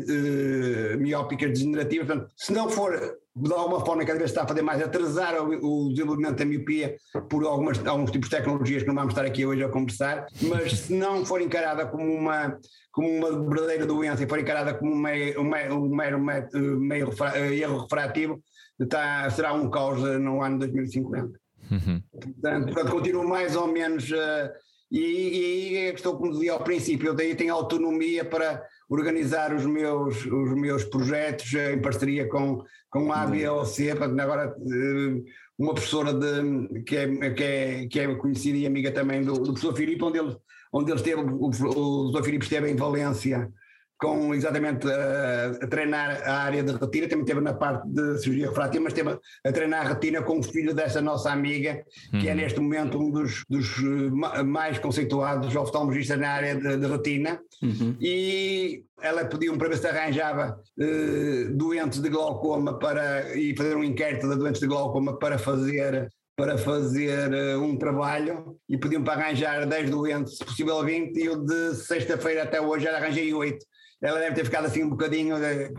miópicas 0.99 1.51
degenerativas. 1.51 2.07
Portanto, 2.07 2.33
se 2.37 2.53
não 2.53 2.69
for 2.69 3.19
de 3.39 3.53
alguma 3.53 3.85
forma 3.85 4.05
cada 4.05 4.19
vez 4.19 4.31
está 4.31 4.45
a 4.45 4.49
fazer 4.49 4.63
mais 4.63 4.81
atrasar 4.81 5.35
o, 5.43 5.87
o 5.87 5.91
desenvolvimento 5.91 6.39
da 6.39 6.45
miopia 6.47 6.97
por 7.29 7.45
algumas, 7.45 7.85
alguns 7.87 8.11
tipos 8.11 8.31
de 8.31 8.37
tecnologias 8.37 8.83
que 8.83 8.89
não 8.89 8.95
vamos 8.95 9.13
estar 9.13 9.27
aqui 9.27 9.45
hoje 9.45 9.63
a 9.63 9.69
conversar, 9.69 10.27
mas 10.41 10.73
se 10.73 10.95
não 10.95 11.25
for 11.25 11.43
encarada 11.43 11.87
como 11.87 12.05
uma, 12.05 12.59
como 12.91 13.09
uma 13.09 13.49
verdadeira 13.49 13.85
doença 13.85 14.25
e 14.25 14.29
for 14.29 14.39
encarada 14.39 14.73
como 14.73 14.93
um 14.93 14.97
mero, 14.97 15.43
um 15.43 15.95
mero, 15.95 16.19
um 16.19 16.79
meio 16.79 17.11
erro 17.53 17.83
refrativo, 17.83 18.41
está, 18.81 19.29
será 19.29 19.53
um 19.53 19.71
caos 19.71 20.01
no 20.19 20.43
ano 20.43 20.59
2050. 20.61 21.46
Uhum. 21.71 22.03
Portanto, 22.13 22.65
portanto, 22.67 22.91
continuo 22.91 23.29
mais 23.29 23.57
ou 23.57 23.67
menos. 23.67 24.11
Uh, 24.11 24.51
e, 24.91 25.05
aí 25.05 25.77
é 25.77 25.89
a 25.89 25.93
questão, 25.93 26.17
como 26.17 26.33
dizia 26.33 26.53
ao 26.53 26.63
princípio, 26.63 27.09
eu 27.09 27.15
daí 27.15 27.35
tenho 27.35 27.53
autonomia 27.53 28.25
para 28.25 28.63
organizar 28.89 29.53
os 29.53 29.67
meus, 29.67 30.25
os 30.25 30.55
meus 30.55 30.85
projetos 30.85 31.53
eh, 31.55 31.73
em 31.73 31.83
parceria 31.83 32.29
com, 32.29 32.63
com 32.89 33.11
a 33.13 33.23
ABOC, 33.23 33.91
agora 33.91 34.55
uh, 34.57 35.25
uma 35.59 35.75
professora 35.75 36.15
de, 36.15 36.83
que, 36.85 36.97
é, 36.97 37.31
que, 37.31 37.43
é, 37.43 37.87
que 37.89 38.01
é 38.01 38.15
conhecida 38.15 38.59
e 38.59 38.67
amiga 38.67 38.93
também 38.93 39.25
do, 39.25 39.33
do 39.33 39.53
professor 39.53 39.75
Filipe, 39.75 40.05
onde 40.05 40.19
ele, 40.19 40.37
onde 40.73 40.91
ele 40.93 41.01
esteve, 41.01 41.21
o, 41.21 41.47
o 41.47 41.51
professor 41.51 42.25
Filipe 42.25 42.45
esteve 42.45 42.71
em 42.71 42.77
Valência 42.77 43.51
com 43.99 44.35
exatamente 44.35 44.87
a, 44.87 45.65
a, 45.65 45.67
treinar 45.67 46.23
a 46.29 46.43
área 46.43 46.63
de 46.63 46.73
retina, 46.73 47.09
também 47.09 47.25
teve 47.25 47.41
na 47.41 47.55
parte 47.55 47.89
de 47.89 48.19
cirurgia 48.19 48.49
refrativa, 48.49 48.85
mas 48.85 48.93
teve 48.93 49.19
a 49.45 49.53
treinar 49.53 49.87
a 49.87 49.89
retina 49.89 50.23
com 50.23 50.39
o 50.39 50.43
filho 50.43 50.75
dessa 50.75 51.01
nossa 51.01 51.31
amiga, 51.31 51.83
que 52.11 52.29
é 52.29 52.33
uhum. 52.33 52.37
neste 52.37 52.61
momento 52.61 52.99
um 52.99 53.11
dos, 53.11 53.45
dos 53.49 53.79
eh, 53.79 54.43
mais 54.43 54.79
conceituados 54.79 55.55
oftalmologistas 55.55 56.19
na 56.19 56.29
área 56.29 56.55
de, 56.55 56.77
de 56.77 56.87
retina, 56.87 57.41
uhum. 57.63 57.97
e 58.01 58.85
ela 59.01 59.25
pediu-me 59.25 59.59
para 59.59 59.69
ver 59.69 59.79
se 59.79 59.87
arranjava 59.87 60.59
uh, 60.79 61.55
doentes 61.55 62.01
de 62.01 62.09
glaucoma 62.09 62.79
para, 62.79 63.37
e 63.37 63.57
fazer 63.57 63.77
um 63.77 63.85
inquérito 63.85 64.29
de 64.29 64.37
doentes 64.37 64.61
de 64.61 64.67
glaucoma 64.67 65.19
para 65.19 65.39
fazer 65.39 66.11
para 66.37 66.59
fazer 66.59 67.31
uh, 67.33 67.63
um 67.63 67.79
trabalho 67.79 68.59
e 68.69 68.77
pediam-me 68.77 69.07
para 69.07 69.25
arranjar 69.25 69.67
10 69.67 69.89
doentes, 69.89 70.37
se 70.37 70.45
possível 70.45 70.85
20, 70.85 71.17
e 71.17 71.25
eu 71.25 71.43
de 71.43 71.75
sexta-feira 71.77 72.43
até 72.43 72.61
hoje 72.61 72.85
já 72.85 72.95
arranjei 72.95 73.33
8 73.33 73.57
ela 74.01 74.21
deve 74.21 74.35
ter 74.35 74.45
ficado 74.45 74.67
assim 74.67 74.83
um 74.85 74.91
bocadinho, 74.91 75.37
eh, 75.37 75.73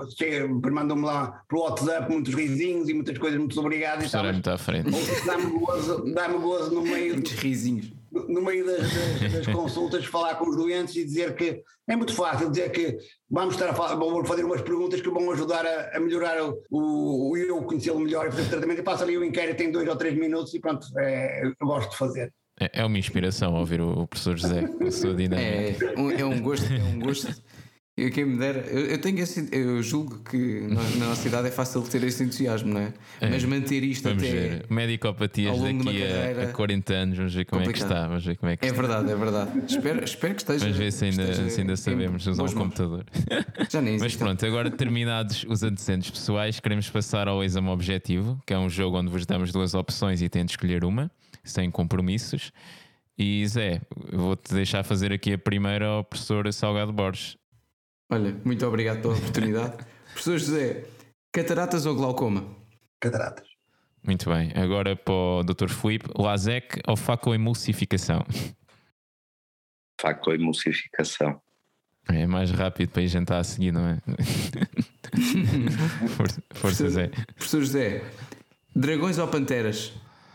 mandou-me 0.71 1.05
lá 1.05 1.43
pelo 1.47 1.61
WhatsApp 1.61 2.11
muitos 2.11 2.33
risinhos 2.33 2.89
e 2.89 2.93
muitas 2.93 3.17
coisas, 3.17 3.37
muito 3.37 3.59
obrigado. 3.59 4.03
Estou 4.03 4.23
muito 4.23 4.49
à 4.49 4.57
frente. 4.57 4.89
Dá-me 5.25 5.59
gozo, 5.59 6.13
dá 6.13 6.27
gozo 6.27 6.73
no 6.73 6.81
meio. 6.81 7.13
Muitos 7.13 7.33
risinhos. 7.33 7.93
No 8.11 8.41
meio 8.41 8.65
das, 8.65 8.79
das, 8.81 9.33
das 9.33 9.47
consultas, 9.47 10.05
falar 10.05 10.35
com 10.35 10.49
os 10.49 10.55
doentes 10.55 10.95
e 10.95 11.05
dizer 11.05 11.35
que 11.35 11.61
é 11.87 11.95
muito 11.95 12.15
fácil 12.15 12.49
dizer 12.49 12.71
que 12.71 12.97
vamos 13.29 13.53
estar 13.53 13.69
a 13.69 13.73
falar, 13.73 13.95
vou 13.95 14.25
fazer 14.25 14.43
umas 14.43 14.61
perguntas 14.61 14.99
que 14.99 15.09
vão 15.09 15.31
ajudar 15.31 15.63
a, 15.65 15.95
a 15.95 15.99
melhorar 15.99 16.41
o, 16.41 16.57
o, 16.71 17.31
o 17.31 17.37
eu 17.37 17.61
conhecê-lo 17.63 17.99
melhor 17.99 18.27
e 18.27 18.31
fazer 18.31 18.47
o 18.47 18.49
tratamento. 18.49 18.79
E 18.79 18.83
passa 18.83 19.03
ali 19.03 19.15
o 19.15 19.23
inquérito 19.23 19.61
em 19.61 19.71
dois 19.71 19.87
ou 19.87 19.95
três 19.95 20.17
minutos 20.17 20.53
e 20.55 20.59
pronto, 20.59 20.87
é, 20.97 21.45
eu 21.45 21.67
gosto 21.67 21.91
de 21.91 21.97
fazer. 21.97 22.33
É, 22.59 22.81
é 22.81 22.85
uma 22.85 22.97
inspiração 22.97 23.53
ouvir 23.53 23.79
o, 23.79 24.07
professor 24.07 24.35
José, 24.35 24.67
a 24.85 24.91
sua 24.91 25.13
dinâmica. 25.13 25.85
É, 25.85 26.21
é 26.21 26.25
um 26.25 26.41
gosto, 26.41 26.65
é 26.73 26.83
um 26.83 26.99
gosto 26.99 27.27
eu, 27.97 28.11
quem 28.11 28.25
me 28.25 28.37
dera, 28.37 28.59
eu, 28.67 28.85
eu 28.85 29.01
tenho 29.01 29.17
esse, 29.17 29.49
eu 29.51 29.81
julgo 29.81 30.19
que 30.19 30.61
nós, 30.69 30.95
na 30.97 31.07
nossa 31.07 31.23
cidade 31.23 31.47
é 31.47 31.51
fácil 31.51 31.81
ter 31.81 32.03
esse 32.03 32.23
entusiasmo, 32.23 32.71
não 32.71 32.81
é? 32.81 32.93
é. 33.19 33.27
Mas 33.27 33.43
manter 33.43 33.83
isto 33.83 34.07
até. 34.07 34.17
Ver. 34.17 34.65
Medicopatias 34.69 35.59
daqui 35.59 36.03
a, 36.03 36.43
a 36.43 36.53
40 36.53 36.93
anos, 36.93 37.17
vamos 37.17 37.33
ver 37.33 37.45
como 37.45 37.63
complicado. 37.63 37.85
é 37.85 37.87
que 37.87 37.93
está. 37.95 38.07
Vamos 38.07 38.25
ver 38.25 38.37
como 38.37 38.51
é, 38.51 38.57
que 38.57 38.65
é 38.65 38.69
está. 38.69 38.81
verdade, 38.81 39.11
é 39.11 39.15
verdade. 39.15 39.51
espero, 39.67 40.03
espero 40.03 40.35
que 40.35 40.41
esteja. 40.41 40.59
Vamos 40.59 40.77
ver 40.77 40.91
se 40.91 41.05
ainda, 41.05 41.49
se 41.49 41.59
ainda 41.59 41.75
sabemos 41.75 42.27
usar 42.27 42.43
um 42.43 42.53
computador. 42.53 43.03
Já 43.67 43.81
nem 43.81 43.97
Mas 43.97 44.15
pronto, 44.15 44.45
agora 44.45 44.69
terminados 44.69 45.43
os 45.49 45.63
antecedentes 45.63 46.11
pessoais, 46.11 46.59
queremos 46.59 46.87
passar 46.91 47.27
ao 47.27 47.43
exame 47.43 47.69
objetivo, 47.69 48.39
que 48.45 48.53
é 48.53 48.59
um 48.59 48.69
jogo 48.69 48.99
onde 48.99 49.09
vos 49.09 49.25
damos 49.25 49.51
duas 49.51 49.73
opções 49.73 50.21
e 50.21 50.29
tem 50.29 50.45
de 50.45 50.51
escolher 50.51 50.85
uma, 50.85 51.09
sem 51.43 51.71
compromissos. 51.71 52.51
E 53.17 53.43
Zé, 53.47 53.81
vou-te 54.13 54.53
deixar 54.53 54.83
fazer 54.83 55.11
aqui 55.11 55.33
a 55.33 55.37
primeira 55.39 55.87
ao 55.87 56.03
professor 56.03 56.53
Salgado 56.53 56.93
Borges. 56.93 57.35
Olha, 58.09 58.39
muito 58.45 58.65
obrigado 58.65 59.01
pela 59.01 59.15
oportunidade. 59.15 59.85
Professor 60.13 60.37
José, 60.37 60.85
cataratas 61.31 61.85
ou 61.85 61.95
glaucoma? 61.95 62.55
Cataratas. 62.99 63.47
Muito 64.05 64.29
bem. 64.29 64.51
Agora 64.55 64.95
para 64.95 65.13
o 65.13 65.43
Dr. 65.43 65.69
Filipe, 65.69 66.09
LASEC 66.17 66.81
ou 66.87 66.95
facoemulsificação? 66.95 68.25
Facoemulsificação. 69.99 71.41
É 72.09 72.25
mais 72.25 72.51
rápido 72.51 72.91
para 72.91 73.01
ir 73.01 73.09
jantar 73.09 73.39
a 73.39 73.43
seguir, 73.43 73.73
não 73.73 73.85
é? 73.85 73.97
força, 76.15 76.41
força 76.53 76.89
Zé. 76.89 77.07
Professor 77.35 77.59
José, 77.59 78.01
dragões 78.73 79.17
ou 79.17 79.27
panteras? 79.27 79.91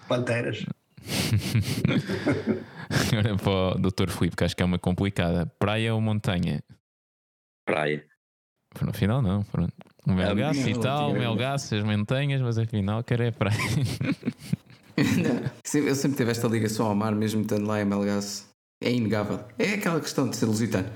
Panteras. 0.07 0.66
Agora 3.11 3.37
para 3.37 3.51
o 3.51 3.75
Dr. 3.79 4.11
Filipe, 4.11 4.37
que 4.37 4.45
acho 4.45 4.55
que 4.55 4.62
é 4.62 4.66
uma 4.66 4.79
complicada. 4.79 5.47
Praia 5.59 5.95
ou 5.95 6.01
montanha? 6.01 6.62
Praia. 7.64 8.04
No 8.80 8.92
final 8.92 9.20
não, 9.20 9.42
pronto. 9.44 9.72
O 10.06 10.12
Melgaço 10.12 10.68
e 10.68 10.78
tal, 10.78 11.10
o 11.10 11.12
Melgaço, 11.12 11.74
as 11.74 11.84
montanhas, 11.84 12.40
mas 12.40 12.58
afinal 12.58 13.04
quero 13.04 13.22
é 13.22 13.30
praia. 13.30 13.58
eu 15.74 15.94
sempre 15.94 16.16
tive 16.16 16.30
esta 16.30 16.48
ligação 16.48 16.86
ao 16.86 16.94
mar, 16.94 17.14
mesmo 17.14 17.42
estando 17.42 17.66
lá 17.66 17.80
em 17.80 17.84
Melgaço. 17.84 18.50
É 18.82 18.90
inegável. 18.90 19.38
É 19.58 19.74
aquela 19.74 20.00
questão 20.00 20.28
de 20.28 20.36
ser 20.36 20.46
lusitano. 20.46 20.88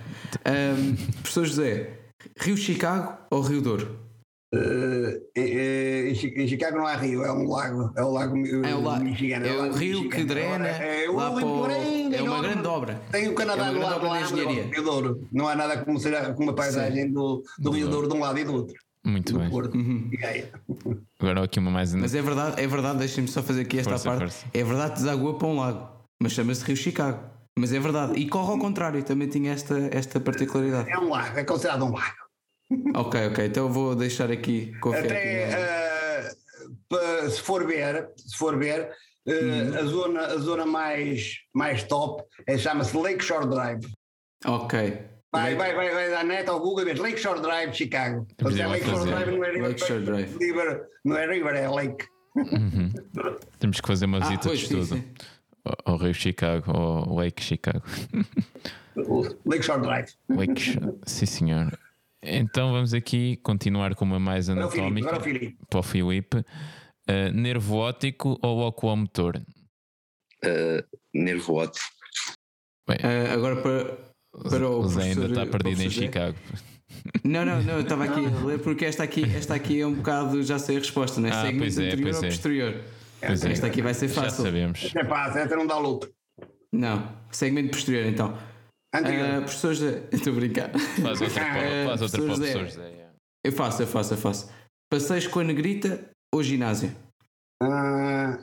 Um, 0.45 0.97
professor 1.23 1.45
José, 1.45 1.99
Rio 2.41 2.57
Chicago 2.57 3.17
ou 3.31 3.43
Rio 3.43 3.63
Douro? 3.63 4.06
Uh, 4.57 5.21
em, 5.37 6.09
em, 6.11 6.49
Chicago 6.49 6.79
não 6.79 6.87
há 6.87 6.97
rio, 6.97 7.25
é 7.25 7.33
um 7.33 7.49
lago. 7.49 7.93
É 7.97 8.03
o 8.03 8.11
lago, 8.11 8.37
é 8.37 8.75
o 8.75 9.01
Michigan. 9.01 9.45
É, 9.45 9.49
é 9.49 9.63
o 9.63 9.73
rio 9.73 10.09
que 10.09 10.25
drena. 10.25 10.69
É, 10.69 11.05
é, 11.05 11.11
lá 11.11 11.31
para 11.33 11.73
é 11.75 12.23
uma 12.23 12.41
grande 12.41 12.67
obra. 12.67 13.01
Tem 13.11 13.29
o 13.29 13.35
Canadá 13.35 13.67
é 13.67 13.73
do 13.73 13.81
lado 13.81 14.07
lá, 14.07 14.19
Rio 14.19 14.83
Douro. 14.83 15.29
Não 15.31 15.47
há 15.47 15.55
nada 15.55 15.79
como 15.85 15.99
ser 16.01 16.35
com 16.35 16.45
uma 16.45 16.55
paisagem 16.55 17.13
do, 17.13 17.43
do 17.59 17.71
Rio 17.71 17.89
Douro 17.89 18.09
de 18.09 18.15
um 18.15 18.21
lado 18.21 18.39
e 18.39 18.45
do 18.45 18.55
outro. 18.55 18.75
Muito 19.05 19.35
do 19.35 19.39
bem. 19.39 19.51
Porto. 19.51 19.77
Uhum. 19.77 20.11
Agora 21.21 21.45
aqui 21.45 21.59
uma 21.59 21.71
mais. 21.71 21.95
Mas 21.95 22.15
é 22.15 22.23
verdade, 22.23 22.61
é 22.61 22.67
verdade, 22.67 22.99
deixem-me 22.99 23.29
só 23.29 23.43
fazer 23.43 23.63
aqui 23.63 23.79
esta 23.79 23.91
força, 23.91 24.09
parte. 24.09 24.21
Força. 24.21 24.47
É 24.53 24.65
verdade, 24.65 24.95
desagua 24.95 25.39
para 25.39 25.47
um 25.47 25.57
lago, 25.57 25.89
mas 26.21 26.33
chama-se 26.33 26.65
Rio 26.65 26.77
Chicago. 26.77 27.21
Mas 27.59 27.73
é 27.73 27.81
verdade. 27.81 28.19
E 28.19 28.29
corre 28.29 28.51
ao 28.51 28.59
contrário, 28.59 29.03
também 29.03 29.29
tinha 29.29 29.53
esta, 29.53 29.89
esta 29.93 30.21
particularidade. 30.21 30.91
É 30.91 30.99
um 30.99 31.09
lago, 31.09 31.39
é 31.39 31.45
considerado 31.45 31.85
um 31.85 31.93
lago. 31.93 32.26
Ok, 32.95 33.27
ok. 33.29 33.47
Então 33.47 33.73
vou 33.73 33.95
deixar 33.95 34.31
aqui 34.31 34.73
confiar. 34.81 35.05
Até, 35.05 36.31
uh, 36.93 37.31
se 37.31 37.41
for 37.41 37.67
ver, 37.67 38.11
se 38.17 38.37
for 38.37 38.59
ver, 38.59 38.91
uh, 39.27 39.33
uhum. 39.33 39.79
a, 39.79 39.83
zona, 39.85 40.21
a 40.21 40.39
zona 40.39 40.67
mais, 40.67 41.39
mais 41.55 41.83
top 41.85 42.23
é, 42.47 42.59
chama-se 42.59 42.97
Lakeshore 42.97 43.49
Drive. 43.49 43.87
Ok. 44.45 44.99
Vai, 45.33 45.55
vai, 45.55 45.75
vai, 45.75 45.91
vai 45.93 46.11
dar 46.11 46.25
net 46.25 46.49
ao 46.49 46.61
Google 46.61 46.83
e 46.83 46.85
vês 46.87 46.99
Lakeshore 46.99 47.41
Drive 47.41 47.75
Chicago. 47.75 48.27
é 48.39 48.67
Lakeshore 48.67 49.11
Drive 49.11 49.31
não 49.33 49.45
é 49.45 49.51
River, 49.51 49.69
Lakeshore 49.69 50.05
Drive. 50.05 50.39
River, 50.39 50.87
não 51.05 51.17
é 51.17 51.27
River, 51.27 51.55
é 51.57 51.69
Lake. 51.69 52.07
Uhum. 52.37 52.93
Temos 53.59 53.81
que 53.81 53.87
fazer 53.87 54.07
uma 54.07 54.19
ah, 54.19 54.21
visita 54.21 54.49
ah, 54.49 54.55
de 54.55 54.63
estudo 54.63 55.05
ao, 55.65 55.93
ao 55.93 55.97
Rio 55.99 56.15
Chicago, 56.15 56.71
ao 56.71 57.15
Lake 57.17 57.43
Chicago. 57.43 57.83
Lakeshore 59.45 59.83
Drive. 59.83 60.13
Lakeshore, 60.29 60.99
sim 61.05 61.27
senhor. 61.27 61.79
Então 62.23 62.73
vamos 62.73 62.93
aqui 62.95 63.37
continuar 63.43 63.95
com 63.95 64.05
uma 64.05 64.19
mais 64.19 64.49
anatómica. 64.49 65.09
Para 65.09 65.19
o 65.19 65.23
Filipe. 65.23 65.59
Para 65.69 65.81
o 65.81 65.83
Filipe. 65.83 66.37
Uh, 67.09 67.33
nervo 67.33 67.77
óptico 67.77 68.39
ou 68.43 68.67
oculomotor? 68.67 69.37
Uh, 70.45 70.83
nervo 71.15 71.55
óptico. 71.55 71.87
Bem, 72.89 72.99
uh, 72.99 73.33
agora 73.33 73.57
para, 73.63 74.51
para 74.51 74.69
o, 74.69 74.81
o 74.81 74.89
Zé 74.89 75.03
ainda 75.03 75.27
está 75.27 75.47
perdido 75.47 75.83
em 75.83 75.91
Chicago. 75.91 76.37
Não, 77.25 77.45
não, 77.45 77.63
não, 77.63 77.75
eu 77.75 77.81
estava 77.81 78.05
aqui 78.05 78.25
a 78.27 78.45
ler 78.45 78.59
porque 78.61 78.85
esta 78.85 79.03
aqui, 79.03 79.25
esta 79.37 79.55
aqui 79.55 79.81
é 79.81 79.87
um 79.87 79.95
bocado, 79.95 80.43
já 80.43 80.59
sei 80.59 80.77
a 80.77 80.79
resposta, 80.79 81.21
não 81.21 81.29
é? 81.29 81.33
Ah, 81.33 81.43
Segmento 81.43 81.59
pois 81.59 81.79
é, 81.79 81.87
anterior 81.87 82.03
pois 82.03 82.17
ou 82.17 82.25
é. 82.25 82.29
posterior? 82.29 82.85
Pois 83.21 83.45
é. 83.45 83.53
Esta 83.53 83.67
aqui 83.67 83.83
vai 83.83 83.95
ser 83.95 84.09
Já 84.09 84.23
fácil. 84.23 84.45
sabemos. 84.45 84.93
É 84.95 85.05
fácil, 85.05 85.41
esta 85.41 85.57
não 85.57 85.67
dá 85.67 85.79
luta. 85.79 86.09
Não, 86.73 87.17
segmento 87.31 87.71
posterior 87.71 88.07
então. 88.07 88.37
Ah, 89.05 89.41
professor 89.43 89.75
José, 89.75 90.09
estou 90.13 90.33
a 90.33 90.37
brincar. 90.37 90.71
Faz 91.03 91.21
outra 91.21 91.41
para, 91.45 91.59
Eh, 91.69 91.87
faz 91.87 92.03
outra 92.03 92.19
professor 92.23 92.37
professor 92.43 92.65
José. 92.67 92.83
José. 92.83 92.89
yeah. 92.95 93.15
Eu 93.45 93.53
faço, 93.53 93.83
eu 93.83 93.87
faço, 93.87 94.15
eu 94.15 94.19
faço. 94.19 94.53
Passeios 94.91 95.27
com 95.27 95.41
a 95.41 95.45
negrita 95.45 96.11
ou 96.33 96.43
ginásio? 96.43 96.95
Ah, 97.63 98.39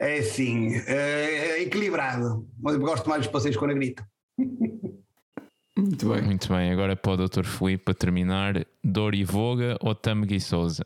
é 0.00 0.18
assim, 0.18 0.74
é, 0.86 1.58
é 1.58 1.62
equilibrado. 1.62 2.48
Mas 2.58 2.74
eu 2.74 2.80
gosto 2.80 3.08
mais 3.08 3.22
dos 3.22 3.30
passeios 3.32 3.56
com 3.56 3.64
a 3.64 3.68
negrita. 3.68 4.06
Muito 5.76 6.10
bem. 6.12 6.22
Muito 6.22 6.48
bem, 6.48 6.70
agora 6.72 6.94
para 6.94 7.12
o 7.12 7.28
Dr. 7.28 7.44
Filipe, 7.44 7.84
para 7.84 7.94
terminar, 7.94 8.66
Dori 8.84 9.24
Voga 9.24 9.76
ou 9.80 9.94
Tamegui 9.94 10.38
Souza? 10.40 10.82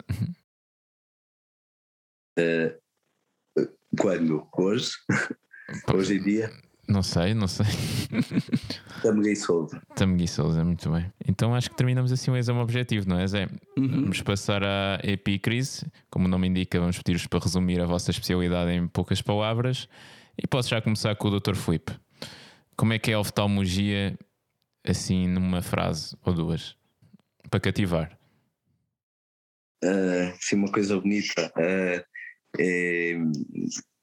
Quando? 3.98 4.48
Hoje? 4.56 4.90
Hoje 5.92 6.16
em 6.16 6.22
dia? 6.22 6.50
Não 6.86 7.02
sei, 7.02 7.32
não 7.32 7.48
sei. 7.48 7.66
Estamos 8.96 9.26
em 9.26 9.34
soldo. 9.34 9.80
Tamegui 9.94 10.28
Souza, 10.28 10.62
muito 10.64 10.90
bem. 10.90 11.10
Então 11.26 11.54
acho 11.54 11.70
que 11.70 11.76
terminamos 11.76 12.12
assim 12.12 12.30
o 12.30 12.36
exame 12.36 12.60
objetivo, 12.60 13.08
não 13.08 13.18
é, 13.18 13.26
Zé? 13.26 13.48
Uhum. 13.76 14.02
Vamos 14.02 14.20
passar 14.20 14.62
à 14.62 15.00
epicrise. 15.02 15.86
Como 16.10 16.26
o 16.26 16.28
nome 16.28 16.48
indica, 16.48 16.78
vamos 16.78 16.98
pedir-vos 16.98 17.26
para 17.26 17.40
resumir 17.40 17.80
a 17.80 17.86
vossa 17.86 18.10
especialidade 18.10 18.72
em 18.72 18.86
poucas 18.86 19.22
palavras. 19.22 19.88
E 20.36 20.46
posso 20.46 20.68
já 20.68 20.80
começar 20.80 21.14
com 21.16 21.28
o 21.28 21.40
Dr. 21.40 21.54
Filipe. 21.54 21.92
Como 22.76 22.92
é 22.92 22.98
que 22.98 23.10
é 23.10 23.14
a 23.14 23.20
oftalmologia, 23.20 24.18
assim, 24.86 25.26
numa 25.26 25.62
frase 25.62 26.16
ou 26.22 26.34
duas? 26.34 26.76
Para 27.50 27.60
cativar. 27.60 28.18
Ah, 29.82 30.34
sim, 30.40 30.56
uma 30.56 30.70
coisa 30.70 31.00
bonita. 31.00 31.52
Ah, 31.56 32.04
é, 32.58 33.16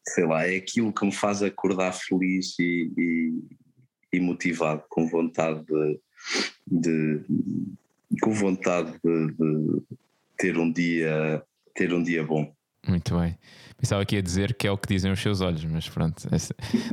sei 0.07 0.25
lá, 0.25 0.47
é 0.47 0.55
aquilo 0.57 0.93
que 0.93 1.05
me 1.05 1.11
faz 1.11 1.41
acordar 1.43 1.93
feliz 1.93 2.57
e, 2.59 2.91
e, 2.97 3.33
e 4.13 4.19
motivado, 4.19 4.83
com 4.89 5.07
vontade 5.07 5.63
de, 5.65 5.99
de- 6.67 7.23
com 8.21 8.31
vontade 8.33 8.91
de, 9.03 9.27
de 9.33 9.81
ter 10.37 10.57
um 10.57 10.71
dia 10.71 11.43
ter 11.75 11.93
um 11.93 12.03
dia 12.03 12.23
bom. 12.23 12.53
Muito 12.87 13.17
bem. 13.17 13.37
Pensava 13.77 14.03
que 14.05 14.15
ia 14.15 14.23
dizer 14.23 14.55
que 14.55 14.67
é 14.67 14.71
o 14.71 14.77
que 14.77 14.87
dizem 14.87 15.11
os 15.11 15.19
seus 15.21 15.39
olhos, 15.39 15.63
mas 15.65 15.87
pronto. 15.87 16.23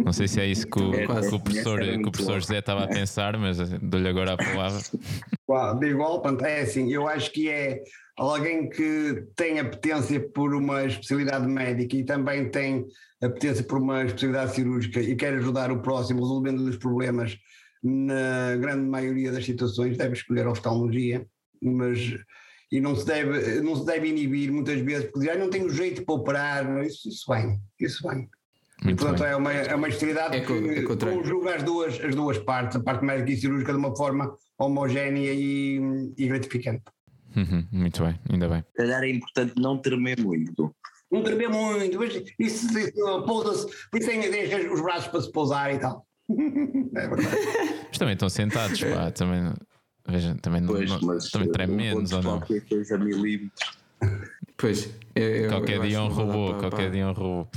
não 0.05 0.13
sei 0.13 0.29
se 0.29 0.39
é 0.41 0.47
isso 0.47 0.67
que 0.67 0.79
o, 0.79 0.95
É, 0.95 1.07
que 1.07 1.13
o 1.35 1.41
professor, 1.41 1.81
que 1.81 2.09
o 2.09 2.11
professor. 2.13 2.41
José 2.41 2.59
estava 2.59 2.85
a 2.85 2.89
pensar, 2.89 3.37
mas 3.39 3.59
dou-lhe 3.81 4.09
agora 4.09 4.35
a 4.35 4.37
palavra. 4.37 4.79
Uau, 5.49 5.79
De 5.79 5.87
igual, 5.89 6.21
pronto, 6.23 6.45
é 6.45 6.61
assim, 6.61 6.93
eu 6.93 7.09
acho 7.09 7.33
que 7.33 7.49
é 7.49 7.83
alguém 8.19 8.69
que 8.69 9.25
tem 9.37 9.61
apetência 9.61 10.21
por 10.21 10.55
uma 10.55 10.85
especialidade 10.85 11.47
médica 11.47 11.97
e 11.97 12.05
também 12.05 12.51
tem 12.51 12.85
apetência 13.23 13.65
por 13.65 13.79
uma 13.79 14.05
especialidade 14.05 14.55
cirúrgica 14.55 15.01
e 15.01 15.15
quer 15.17 15.35
ajudar 15.35 15.71
o 15.71 15.81
próximo 15.81 16.21
resolvendo 16.21 16.61
os 16.61 16.77
problemas 16.77 17.39
na 17.83 18.57
grande 18.57 18.85
maioria 18.89 19.31
das 19.31 19.45
situações, 19.45 19.97
deve 19.97 20.15
escolher 20.15 20.47
a 20.47 20.51
oftalmologia, 20.51 21.25
mas 21.63 22.17
e 22.71 22.81
não 22.81 22.95
se 22.95 23.07
deve, 23.07 23.61
não 23.63 23.77
se 23.77 23.87
deve 23.87 24.09
inibir 24.09 24.53
muitas 24.53 24.81
vezes, 24.81 25.05
porque 25.11 25.21
diz, 25.27 25.31
"Ah, 25.37 25.39
não 25.39 25.49
tenho 25.49 25.71
jeito 25.71 26.05
para 26.05 26.15
operar, 26.15 26.85
isso, 26.85 27.09
isso 27.09 27.25
vem, 27.33 27.59
isso 27.81 28.07
vem. 28.07 28.29
Muito 28.85 28.99
portanto, 28.99 29.23
bem. 29.23 29.29
é 29.33 29.37
uma, 29.37 29.53
é 29.53 29.75
uma 29.75 29.89
especialidade 29.89 30.37
É 30.37 30.41
é 30.41 30.45
que 30.45 30.83
contrário. 30.83 31.19
conjuga 31.19 31.55
as 31.57 31.63
duas, 31.63 32.01
as 32.01 32.15
duas 32.15 32.39
partes, 32.39 32.77
a 32.77 32.81
parte 32.81 33.05
médica 33.05 33.31
e 33.33 33.37
cirúrgica, 33.37 33.73
de 33.73 33.79
uma 33.79 33.97
forma 33.97 34.37
homogénea 34.59 35.33
e, 35.33 35.81
e 36.17 36.27
gratificante. 36.29 36.83
Uhum, 37.37 37.67
muito 37.73 38.03
bem, 38.03 38.19
ainda 38.31 38.49
bem. 38.49 38.61
Se 38.71 38.73
calhar 38.77 39.03
é 39.03 39.11
importante 39.11 39.55
não 39.57 39.79
tremer 39.79 40.21
muito. 40.21 40.75
Não 41.11 41.23
tremer 41.23 41.49
muito, 41.49 41.99
mas 41.99 42.15
isso, 42.15 42.33
isso 42.79 43.23
pousa-se, 43.25 43.67
por 43.91 43.99
isso 44.01 44.09
tem, 44.11 44.21
deixa 44.31 44.73
os 44.73 44.81
braços 44.83 45.09
para 45.09 45.21
se 45.23 45.33
pousar 45.33 45.75
e 45.75 45.79
tal. 45.79 46.07
é 46.29 47.09
verdade. 47.09 47.37
Mas 47.89 47.99
também 47.99 48.15
estão 48.15 48.29
sentados, 48.29 48.79
pá, 48.83 49.11
também, 49.11 49.43
não- 49.43 49.55
veja, 50.07 50.35
também, 50.43 50.61
não, 50.61 50.69
Pois, 50.75 50.91
não- 50.91 51.01
mas 51.01 51.31
também 51.31 51.51
treme 51.51 51.73
um 51.73 51.77
menos 51.77 52.13
ou 52.13 52.23
não? 52.23 52.39
qualquer 52.41 52.67
coisa 52.69 52.95
a 52.97 52.99
milímetros. 52.99 53.78
Pois. 54.57 54.91
eu- 55.15 55.23
eu- 55.23 55.49
Qualquer 55.51 55.77
eu 55.77 55.83
dia 55.83 55.97
é 55.99 56.01
um 56.01 56.07
acho 56.07 56.17
que 56.17 56.21
não 56.23 56.27
robô, 56.33 56.47
para- 56.51 56.59
qualquer 56.61 56.77
para- 56.77 56.91
dia 56.91 57.03
é 57.03 57.07
um 57.07 57.13
robô. 57.13 57.49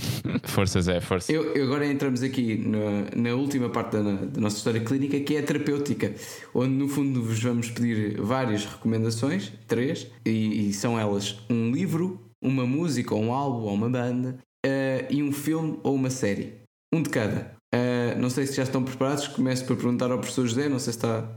Força 0.44 0.82
Zé, 0.82 1.02
força. 1.02 1.32
Eu, 1.32 1.56
eu 1.56 1.66
agora 1.66 1.86
entramos 1.88 2.22
aqui 2.22 2.58
na, 2.58 3.10
na 3.16 3.36
última 3.36 3.70
parte 3.70 3.94
da, 3.94 4.02
da 4.04 4.40
nossa 4.42 4.58
história 4.58 4.82
clínica, 4.82 5.20
que 5.20 5.36
é 5.36 5.40
a 5.40 5.44
terapêutica, 5.44 6.14
onde 6.54 6.74
no 6.76 6.88
fundo 6.88 7.24
vos 7.24 7.42
vamos 7.42 7.72
pedir 7.72 8.22
várias 8.22 8.66
recomendações, 8.66 9.52
três, 9.68 10.08
e, 10.26 10.70
e 10.70 10.74
são 10.74 11.00
elas 11.00 11.40
um 11.50 11.72
livro, 11.72 12.20
uma 12.40 12.66
música, 12.68 13.16
ou 13.16 13.22
um 13.24 13.34
álbum, 13.34 13.64
ou 13.66 13.74
uma 13.74 13.90
banda, 13.90 14.38
eh, 14.64 15.08
e 15.10 15.24
um 15.24 15.32
filme 15.32 15.80
ou 15.84 15.96
uma 15.96 16.10
série. 16.12 16.54
Um 16.94 17.02
de 17.02 17.10
cada. 17.10 17.56
Eh, 17.74 18.14
não 18.16 18.30
sei 18.30 18.46
se 18.46 18.56
já 18.58 18.64
estão 18.64 18.84
preparados, 18.84 19.28
começo 19.28 19.66
por 19.66 19.76
perguntar 19.76 20.12
ao 20.12 20.20
professor 20.20 20.46
José, 20.46 20.70
não 20.70 20.78
sei 20.78 20.94
se 20.94 21.00
está. 21.00 21.28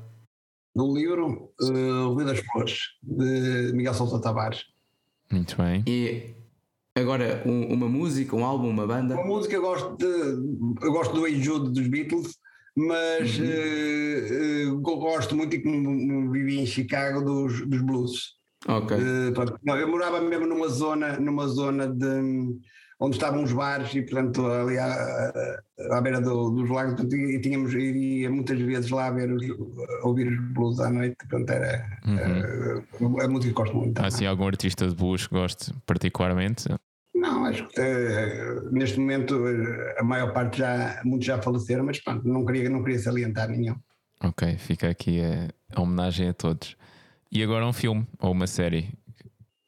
Do 0.76 0.92
livro 0.94 1.52
uh, 1.62 2.08
O 2.08 2.16
Rio 2.16 2.26
das 2.26 2.40
Flores, 2.40 2.78
de 3.02 3.72
Miguel 3.72 3.94
Sousa 3.94 4.20
Tavares. 4.20 4.64
Muito 5.34 5.56
bem. 5.56 5.82
E 5.88 6.32
agora 6.96 7.42
um- 7.44 7.72
uma 7.74 7.88
música, 7.88 8.36
um 8.36 8.44
álbum, 8.44 8.68
uma 8.70 8.86
banda. 8.86 9.14
Uma 9.16 9.24
música 9.26 9.56
eu 9.56 9.62
gosto, 9.62 9.96
de, 9.96 10.06
eu 10.06 10.92
gosto 10.92 11.12
do 11.12 11.26
Hey 11.26 11.42
Jude 11.42 11.72
dos 11.72 11.88
Beatles, 11.88 12.36
mas 12.76 13.36
Uhum. 13.36 13.44
eh, 13.44 14.28
eh, 14.30 14.66
gosto 14.80 15.34
muito 15.34 15.56
e 15.56 15.60
como 15.62 16.30
vivi 16.30 16.60
em 16.60 16.66
Chicago 16.66 17.20
dos, 17.24 17.66
dos 17.66 17.82
blues. 17.82 18.34
Ok. 18.68 18.96
Pronto, 19.34 19.58
não, 19.64 19.76
eu 19.76 19.88
morava 19.88 20.20
mesmo 20.20 20.46
numa 20.46 20.68
zona, 20.68 21.18
numa 21.18 21.48
zona 21.48 21.88
de 21.88 22.56
onde 23.04 23.16
estavam 23.16 23.42
os 23.42 23.52
bares 23.52 23.94
e 23.94 24.02
portanto 24.02 24.46
ali 24.46 24.78
à, 24.78 25.62
à 25.92 26.00
beira 26.00 26.20
do- 26.20 26.50
dos 26.50 26.68
lagos 26.70 26.94
portanto, 26.94 27.14
e 27.16 27.40
tínhamos 27.40 27.72
iria 27.74 28.30
muitas 28.30 28.58
vezes 28.60 28.90
lá 28.90 29.10
ver 29.10 29.30
os, 29.32 29.42
ouvir 30.02 30.28
os 30.28 30.40
blues 30.52 30.80
à 30.80 30.90
noite 30.90 31.16
portanto 31.28 31.50
era 31.50 31.98
Uhum. 32.06 32.18
eh, 32.18 33.24
a 33.24 33.28
música 33.28 33.48
que 33.54 33.60
gosto 33.62 33.76
muito 33.76 33.98
Há 34.00 34.06
assim 34.06 34.26
algum 34.26 34.46
artista 34.46 34.86
de 34.88 34.94
blues 34.94 35.26
que 35.26 35.34
goste 35.34 35.72
particularmente? 35.86 36.64
não 37.14 37.44
acho 37.46 37.66
que 37.68 37.80
eh, 37.80 38.60
neste 38.72 38.98
momento 39.00 39.46
eh, 39.48 39.96
a 39.98 40.04
maior 40.04 40.32
parte 40.32 40.58
já 40.58 41.00
muitos 41.04 41.26
já 41.26 41.40
faleceram 41.40 41.84
mas 41.84 41.98
pronto, 42.02 42.26
não 42.28 42.44
queria 42.44 42.68
não 42.70 42.82
queria 42.82 42.98
salientar 42.98 43.48
nenhum 43.48 43.76
Ok, 44.22 44.56
fica 44.58 44.88
aqui 44.88 45.20
a, 45.20 45.48
a 45.76 45.82
homenagem 45.82 46.28
a 46.30 46.32
todos. 46.32 46.76
E 47.30 47.42
agora 47.42 47.66
um 47.66 47.74
filme 47.74 48.06
ou 48.18 48.30
uma 48.32 48.46
série? 48.46 48.88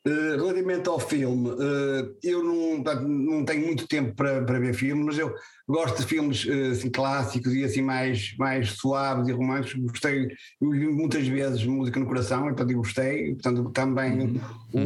Uh, 0.07 0.37
relativamente 0.37 0.89
ao 0.89 1.01
filme, 1.01 1.51
uh, 1.51 2.17
eu 2.23 2.41
não, 2.45 2.81
portanto, 2.81 3.09
não 3.09 3.45
tenho 3.45 3.67
muito 3.67 3.89
tempo 3.89 4.15
para, 4.15 4.41
para 4.45 4.61
ver 4.61 4.73
filmes, 4.73 5.05
mas 5.05 5.19
eu 5.19 5.35
gosto 5.69 6.01
de 6.01 6.07
filmes 6.07 6.45
uh, 6.45 6.71
assim, 6.71 6.89
clássicos 6.91 7.53
e 7.53 7.65
assim 7.65 7.83
mais, 7.83 8.37
mais 8.39 8.71
suaves 8.71 9.27
e 9.27 9.33
românticos. 9.33 9.75
Gostei, 9.91 10.29
eu 10.61 10.71
vi 10.71 10.87
muitas 10.87 11.27
vezes 11.27 11.65
música 11.67 11.99
no 11.99 12.07
coração, 12.07 12.43
e, 12.45 12.49
portanto 12.51 12.71
eu 12.71 12.79
gostei. 12.79 13.33
Portanto, 13.35 13.71
também 13.73 14.41
o, 14.73 14.79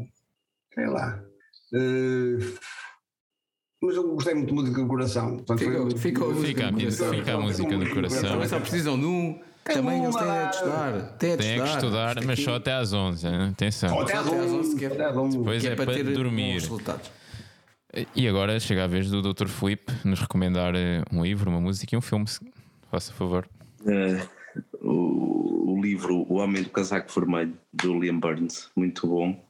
o. 0.00 0.06
sei 0.72 0.86
lá. 0.86 1.20
uh, 1.74 2.58
mas 3.82 3.96
eu 3.96 4.14
gostei 4.14 4.34
muito 4.34 4.48
de 4.48 4.54
música 4.54 4.80
no 4.80 4.86
coração. 4.88 5.36
Portanto, 5.38 5.58
Fica- 5.58 5.72
foi- 5.82 5.96
fica 5.98 6.24
a 6.24 6.28
música 6.28 6.46
Fica 6.46 6.66
a, 6.66 6.70
no 6.70 6.78
coração. 6.78 7.10
fica 7.10 7.34
a 7.34 7.40
música 7.40 7.76
no 7.76 7.90
coração. 7.94 8.30
Também 8.30 8.48
só 8.48 8.60
precisam 8.60 8.98
de 8.98 9.06
um. 9.06 9.40
Também 9.74 10.02
eles 10.02 10.16
têm 10.16 10.30
a 10.30 10.44
de 10.46 10.56
estudar. 10.56 10.92
Têm 11.18 11.32
a 11.32 11.36
de 11.36 11.42
Tem 11.42 11.62
que 11.62 11.68
estudar, 11.68 12.14
mas 12.16 12.28
aqui- 12.30 12.42
só 12.44 12.54
até 12.56 12.72
às 12.72 12.92
11. 12.92 13.26
hein? 13.26 13.48
Atenção. 13.52 13.88
Só 13.90 14.00
até 14.02 14.12
às 14.16 14.24
Só 14.26 14.30
até 14.32 14.38
às 14.40 14.46
11, 14.50 14.54
11 14.56 14.76
que 14.76 14.84
é- 14.84 14.88
até 14.88 15.04
às 15.04 15.16
11. 15.16 15.38
Pois 15.42 15.62
que 15.62 15.68
é, 15.68 15.72
é 15.72 15.76
para 15.76 15.84
para 15.86 15.94
ter 15.94 16.04
dormir. 16.04 16.62
E 18.14 18.28
agora 18.28 18.60
chega 18.60 18.84
a 18.84 18.86
vez 18.86 19.10
do 19.10 19.22
Dr. 19.22 19.48
Filipe 19.48 19.90
nos 20.04 20.20
recomendar 20.20 20.74
eh, 20.74 21.02
um 21.12 21.22
livro, 21.22 21.50
uma 21.50 21.60
música 21.60 21.94
e 21.94 21.98
um 21.98 22.02
filme. 22.02 22.26
se- 22.28 22.40
Faça 22.90 23.12
favor. 23.12 23.48
Eh, 23.86 24.22
o, 24.80 25.72
o 25.72 25.80
livro 25.80 26.26
O 26.28 26.34
Homem 26.36 26.62
do 26.62 26.68
Casaco 26.70 27.10
Vermelho, 27.12 27.54
do 27.72 27.98
Liam 27.98 28.18
Burns, 28.20 28.70
muito 28.76 29.06
bom. 29.06 29.42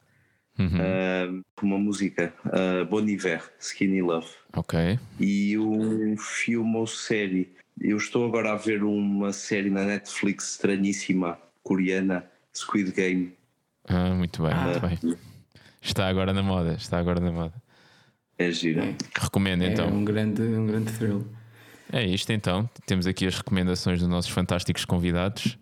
Uhum. 0.58 0.70
Eh, 0.80 1.28
uma 1.60 1.76
música, 1.78 2.32
uh, 2.46 2.84
Bon 2.86 3.00
Iver, 3.06 3.42
Skinny 3.60 4.00
Love. 4.00 4.28
Ok. 4.54 4.98
E 5.20 5.58
um 5.58 6.16
filme 6.16 6.76
ou 6.76 6.86
série. 6.86 7.52
Eu 7.80 7.96
estou 7.96 8.24
agora 8.26 8.52
a 8.52 8.56
ver 8.56 8.82
uma 8.82 9.32
série 9.32 9.70
na 9.70 9.84
Netflix 9.84 10.52
estranhíssima, 10.52 11.38
coreana, 11.62 12.24
Squid 12.54 12.90
Game. 12.92 13.34
Ah, 13.86 14.14
muito 14.14 14.42
bem, 14.42 14.54
muito 14.54 14.80
bem. 14.80 15.18
Está 15.82 16.08
agora 16.08 16.32
na 16.32 16.42
moda, 16.42 16.72
está 16.74 16.98
agora 16.98 17.20
na 17.20 17.30
moda. 17.30 17.54
É 18.38 18.50
gira. 18.50 18.94
Recomendo 19.18 19.62
É 19.62 19.68
então. 19.68 19.88
um 19.88 20.04
grande, 20.04 20.42
um 20.42 20.66
grande 20.66 20.92
thrill. 20.92 21.26
É 21.92 22.04
isto 22.04 22.32
então. 22.32 22.68
Temos 22.86 23.06
aqui 23.06 23.26
as 23.26 23.36
recomendações 23.36 24.00
dos 24.00 24.08
nossos 24.08 24.30
fantásticos 24.30 24.84
convidados. 24.84 25.56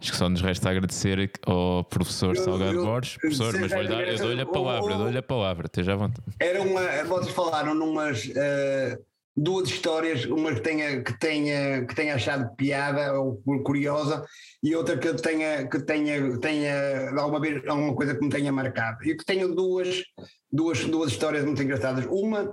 Acho 0.00 0.10
que 0.12 0.16
só 0.16 0.28
nos 0.28 0.40
resta 0.40 0.70
agradecer 0.70 1.30
ao 1.46 1.84
professor 1.84 2.36
Salgado 2.36 2.72
eu- 2.78 2.84
Borges. 2.84 3.16
Professor, 3.18 3.58
mas 3.60 3.70
vou-lhe 3.72 3.88
dar, 3.88 4.06
eu 4.08 4.18
dou-lhe 4.18 4.40
a 4.40 4.46
palavra, 4.46 4.92
eu 4.92 4.98
dou-lhe 4.98 5.18
a 5.18 5.22
palavra, 5.22 5.66
esteja 5.66 5.92
à 5.92 5.96
vontade. 5.96 6.26
Era 6.40 6.62
uma. 6.62 6.80
Vocês 7.04 7.34
falaram 7.34 7.74
numas. 7.74 8.30
eh, 8.34 8.98
duas 9.36 9.68
histórias, 9.68 10.24
uma 10.24 10.54
que 10.54 10.60
tenha, 10.60 11.02
que 11.02 11.18
tenha, 11.18 11.84
que 11.84 11.94
tenha 11.94 12.14
achado 12.14 12.56
piada 12.56 13.12
ou 13.20 13.42
curiosa 13.62 14.24
e 14.62 14.74
outra 14.74 14.96
que 14.96 15.12
tenha, 15.14 15.68
que 15.68 15.80
tenha, 15.80 16.38
tenha 16.38 17.10
alguma, 17.18 17.40
vez, 17.40 17.62
alguma 17.66 17.94
coisa 17.94 18.14
que 18.14 18.24
me 18.24 18.30
tenha 18.30 18.50
marcado. 18.50 19.04
E 19.04 19.14
que 19.14 19.24
tenho 19.24 19.54
duas, 19.54 20.02
duas, 20.50 20.84
duas 20.86 21.12
histórias 21.12 21.44
muito 21.44 21.62
engraçadas. 21.62 22.06
Uma 22.06 22.50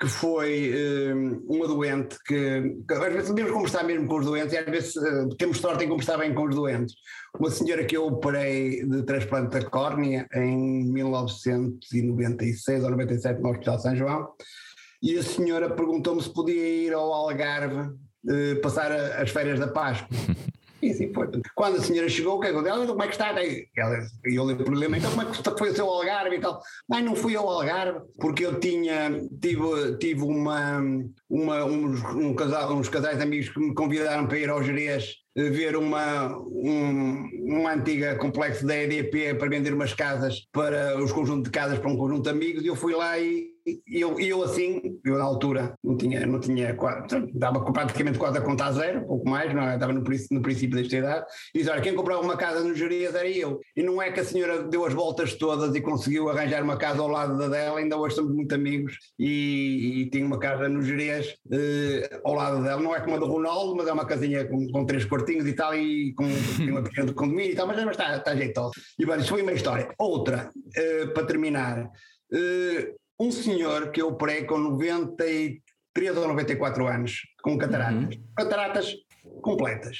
que 0.00 0.06
foi 0.06 0.72
um, 1.12 1.44
uma 1.46 1.68
doente 1.68 2.16
que, 2.24 2.76
que, 2.88 2.94
às 2.94 3.12
vezes 3.12 3.28
devemos 3.34 3.52
conversar 3.52 3.84
mesmo 3.84 4.08
com 4.08 4.18
os 4.18 4.24
doentes 4.24 4.54
e 4.54 4.56
às 4.56 4.64
vezes 4.64 4.96
uh, 4.96 5.28
temos 5.36 5.58
sorte 5.58 5.84
em 5.84 5.88
conversar 5.90 6.16
bem 6.16 6.32
com 6.32 6.44
os 6.44 6.54
doentes. 6.54 6.94
Uma 7.38 7.50
senhora 7.50 7.84
que 7.84 7.98
eu 7.98 8.06
operei 8.06 8.82
de 8.86 9.02
transplante 9.02 9.50
da 9.50 9.68
córnea 9.68 10.26
em 10.32 10.90
1996 10.90 12.82
ou 12.82 12.90
97 12.90 13.42
no 13.42 13.50
Hospital 13.50 13.78
São 13.78 13.94
João 13.94 14.26
e 15.02 15.16
a 15.16 15.22
senhora 15.22 15.70
perguntou-me 15.70 16.22
se 16.22 16.30
podia 16.30 16.86
ir 16.86 16.92
ao 16.92 17.12
Algarve 17.12 17.80
uh, 17.80 18.60
passar 18.62 18.92
a, 18.92 19.22
as 19.22 19.30
férias 19.30 19.58
da 19.58 19.68
Páscoa. 19.68 20.08
E 20.82 20.90
assim 20.90 21.12
foi. 21.12 21.28
Quando 21.54 21.76
a 21.76 21.82
senhora 21.82 22.08
chegou, 22.08 22.36
o 22.36 22.40
que 22.40 22.48
aconteceu? 22.48 22.74
Ela, 22.74 22.86
como 22.86 23.02
é 23.02 23.06
que 23.06 23.12
está? 23.12 23.34
E 23.42 23.68
eu 24.34 24.48
lhe 24.48 24.56
problema, 24.56 24.96
então 24.96 25.10
como 25.10 25.22
é 25.22 25.26
que 25.26 25.58
foi 25.58 25.70
o 25.70 25.74
seu 25.74 25.86
Algarve 25.86 26.36
e 26.36 26.40
tal? 26.40 26.60
Mas 26.88 27.04
não 27.04 27.14
fui 27.14 27.36
ao 27.36 27.48
Algarve, 27.48 28.00
porque 28.18 28.46
eu 28.46 28.58
tinha, 28.58 29.10
tive, 29.40 29.96
tive 29.98 30.22
uma, 30.22 30.80
uma, 31.28 31.64
uns, 31.64 32.02
um 32.14 32.34
casal, 32.34 32.72
uns 32.72 32.88
casais 32.88 33.18
de 33.18 33.22
amigos 33.22 33.50
que 33.50 33.60
me 33.60 33.74
convidaram 33.74 34.26
para 34.26 34.38
ir 34.38 34.48
ao 34.48 34.62
Jerez 34.62 35.16
eh, 35.36 35.50
ver 35.50 35.76
uma, 35.76 36.34
um, 36.38 37.28
uma 37.44 37.74
antiga 37.74 38.16
complexo 38.16 38.66
da 38.66 38.76
EDP 38.76 39.34
para 39.34 39.48
vender 39.48 39.74
umas 39.74 39.92
casas 39.92 40.46
para 40.50 41.00
os 41.02 41.12
conjuntos 41.12 41.44
de 41.44 41.50
casas 41.50 41.78
para 41.78 41.90
um 41.90 41.96
conjunto 41.96 42.22
de 42.22 42.30
amigos 42.30 42.64
e 42.64 42.66
eu 42.66 42.76
fui 42.76 42.94
lá 42.94 43.18
e 43.18 43.48
e 43.86 44.00
eu, 44.00 44.18
eu 44.18 44.42
assim, 44.42 44.98
eu 45.04 45.18
na 45.18 45.24
altura 45.24 45.74
não 45.82 45.96
tinha, 45.96 46.26
não 46.26 46.40
tinha 46.40 46.76
dava 47.34 47.60
praticamente 47.72 48.18
quase 48.18 48.38
a 48.38 48.40
conta 48.40 48.64
a 48.64 48.72
zero, 48.72 49.06
pouco 49.06 49.28
mais, 49.28 49.54
não 49.54 49.62
é? 49.62 49.74
estava 49.74 49.92
no, 49.92 50.00
no 50.00 50.42
princípio 50.42 50.76
desta 50.76 50.96
idade, 50.96 51.26
e 51.54 51.58
disse, 51.58 51.70
olha, 51.70 51.80
quem 51.80 51.94
comprava 51.94 52.22
uma 52.22 52.36
casa 52.36 52.62
no 52.62 52.74
Jerias 52.74 53.14
era 53.14 53.28
eu. 53.28 53.60
E 53.76 53.82
não 53.82 54.00
é 54.00 54.10
que 54.10 54.20
a 54.20 54.24
senhora 54.24 54.62
deu 54.62 54.84
as 54.84 54.94
voltas 54.94 55.34
todas 55.34 55.74
e 55.74 55.80
conseguiu 55.80 56.28
arranjar 56.28 56.62
uma 56.62 56.76
casa 56.76 57.00
ao 57.00 57.08
lado 57.08 57.36
da 57.36 57.48
dela, 57.48 57.78
ainda 57.78 57.96
hoje 57.96 58.16
somos 58.16 58.34
muito 58.34 58.54
amigos, 58.54 58.96
e, 59.18 60.02
e 60.02 60.10
tinha 60.10 60.24
uma 60.24 60.38
casa 60.38 60.68
no 60.68 60.82
Jerias 60.82 61.34
eh, 61.52 62.20
ao 62.24 62.34
lado 62.34 62.62
dela, 62.62 62.80
não 62.80 62.94
é 62.94 63.00
como 63.00 63.16
a 63.16 63.18
do 63.18 63.26
Ronaldo, 63.26 63.76
mas 63.76 63.86
é 63.86 63.92
uma 63.92 64.06
casinha 64.06 64.44
com, 64.46 64.66
com 64.68 64.84
três 64.84 65.04
quartinhos 65.04 65.46
e 65.46 65.52
tal, 65.52 65.74
e 65.74 66.12
com 66.14 66.24
uma 66.70 66.82
pequena 66.82 67.08
de 67.08 67.14
condomínio 67.14 67.52
e 67.52 67.54
tal, 67.54 67.66
mas, 67.66 67.76
mas 67.84 67.90
está, 67.90 68.16
está 68.16 68.34
jeitoso. 68.34 68.72
E 68.98 69.06
bem, 69.06 69.18
isso 69.18 69.28
foi 69.28 69.42
uma 69.42 69.52
história. 69.52 69.92
Outra, 69.98 70.50
eh, 70.76 71.06
para 71.06 71.26
terminar, 71.26 71.90
eh, 72.32 72.94
um 73.20 73.30
senhor 73.30 73.90
que 73.90 74.00
eu 74.00 74.08
operei 74.08 74.44
com 74.44 74.56
93 74.56 76.16
ou 76.16 76.26
94 76.26 76.86
anos, 76.86 77.20
com 77.42 77.58
cataratas. 77.58 78.16
Uhum. 78.16 78.22
Cataratas 78.34 78.94
completas. 79.42 79.98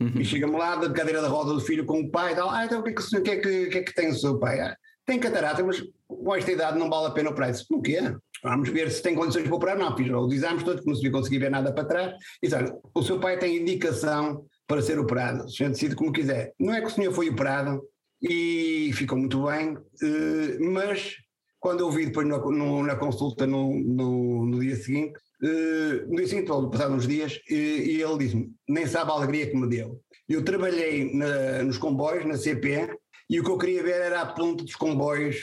Uhum. 0.00 0.20
E 0.20 0.24
chega-me 0.24 0.56
lá 0.56 0.74
da 0.74 0.92
cadeira 0.92 1.22
da 1.22 1.28
roda 1.28 1.52
do 1.54 1.60
filho 1.60 1.86
com 1.86 2.00
o 2.00 2.10
pai 2.10 2.32
e 2.32 2.34
tal. 2.34 2.50
Ah, 2.50 2.64
então 2.64 2.80
o 2.80 2.82
que 2.82 2.90
é 2.90 2.92
que, 2.92 3.20
que, 3.20 3.30
é 3.30 3.36
que, 3.36 3.66
que, 3.66 3.78
é 3.78 3.82
que 3.82 3.94
tem 3.94 4.08
o 4.08 4.14
seu 4.14 4.40
pai? 4.40 4.60
Ah, 4.60 4.76
tem 5.06 5.20
catarata, 5.20 5.62
mas 5.62 5.80
com 6.08 6.34
esta 6.34 6.50
idade 6.50 6.78
não 6.78 6.90
vale 6.90 7.06
a 7.06 7.10
pena 7.12 7.30
operar. 7.30 7.52
Disse, 7.52 7.64
o 7.70 7.80
quê? 7.80 8.00
Vamos 8.42 8.68
ver 8.70 8.90
se 8.90 9.00
tem 9.00 9.14
condições 9.14 9.46
para 9.46 9.54
operar. 9.54 9.78
Não, 9.78 9.96
fiz 9.96 10.10
os 10.10 10.34
exames 10.34 10.64
todos, 10.64 10.84
não 10.84 11.10
consegui 11.12 11.38
ver 11.38 11.50
nada 11.50 11.72
para 11.72 11.84
trás. 11.84 12.14
E 12.42 12.48
disse, 12.48 12.56
olha, 12.56 12.76
o 12.92 13.02
seu 13.04 13.20
pai 13.20 13.38
tem 13.38 13.56
indicação 13.56 14.44
para 14.66 14.82
ser 14.82 14.98
operado. 14.98 15.44
O 15.44 15.48
senhor 15.48 15.70
decide 15.70 15.94
como 15.94 16.12
quiser. 16.12 16.52
Não 16.58 16.74
é 16.74 16.80
que 16.80 16.88
o 16.88 16.90
senhor 16.90 17.12
foi 17.12 17.30
operado 17.30 17.80
e 18.20 18.90
ficou 18.94 19.18
muito 19.18 19.44
bem, 19.46 19.76
eh, 20.02 20.58
mas 20.58 21.16
quando 21.64 21.80
eu 21.80 21.90
vi 21.90 22.04
depois 22.04 22.28
no, 22.28 22.50
no, 22.52 22.82
na 22.82 22.94
consulta 22.94 23.46
no, 23.46 23.72
no, 23.80 24.44
no, 24.44 24.60
dia 24.60 24.76
seguinte, 24.76 25.18
uh, 25.42 26.06
no 26.10 26.16
dia 26.16 26.28
seguinte, 26.28 26.48
passados 26.70 26.96
uns 26.96 27.08
dias, 27.08 27.40
e, 27.48 27.54
e 27.54 28.02
ele 28.02 28.18
disse-me: 28.18 28.52
nem 28.68 28.86
sabe 28.86 29.10
a 29.10 29.14
alegria 29.14 29.50
que 29.50 29.56
me 29.56 29.66
deu. 29.66 29.98
Eu 30.28 30.44
trabalhei 30.44 31.14
na, 31.14 31.62
nos 31.62 31.78
comboios, 31.78 32.26
na 32.26 32.36
CP, 32.36 32.94
e 33.30 33.40
o 33.40 33.42
que 33.42 33.50
eu 33.50 33.56
queria 33.56 33.82
ver 33.82 33.98
era 33.98 34.20
a 34.20 34.26
ponte 34.26 34.62
dos 34.62 34.76
comboios, 34.76 35.38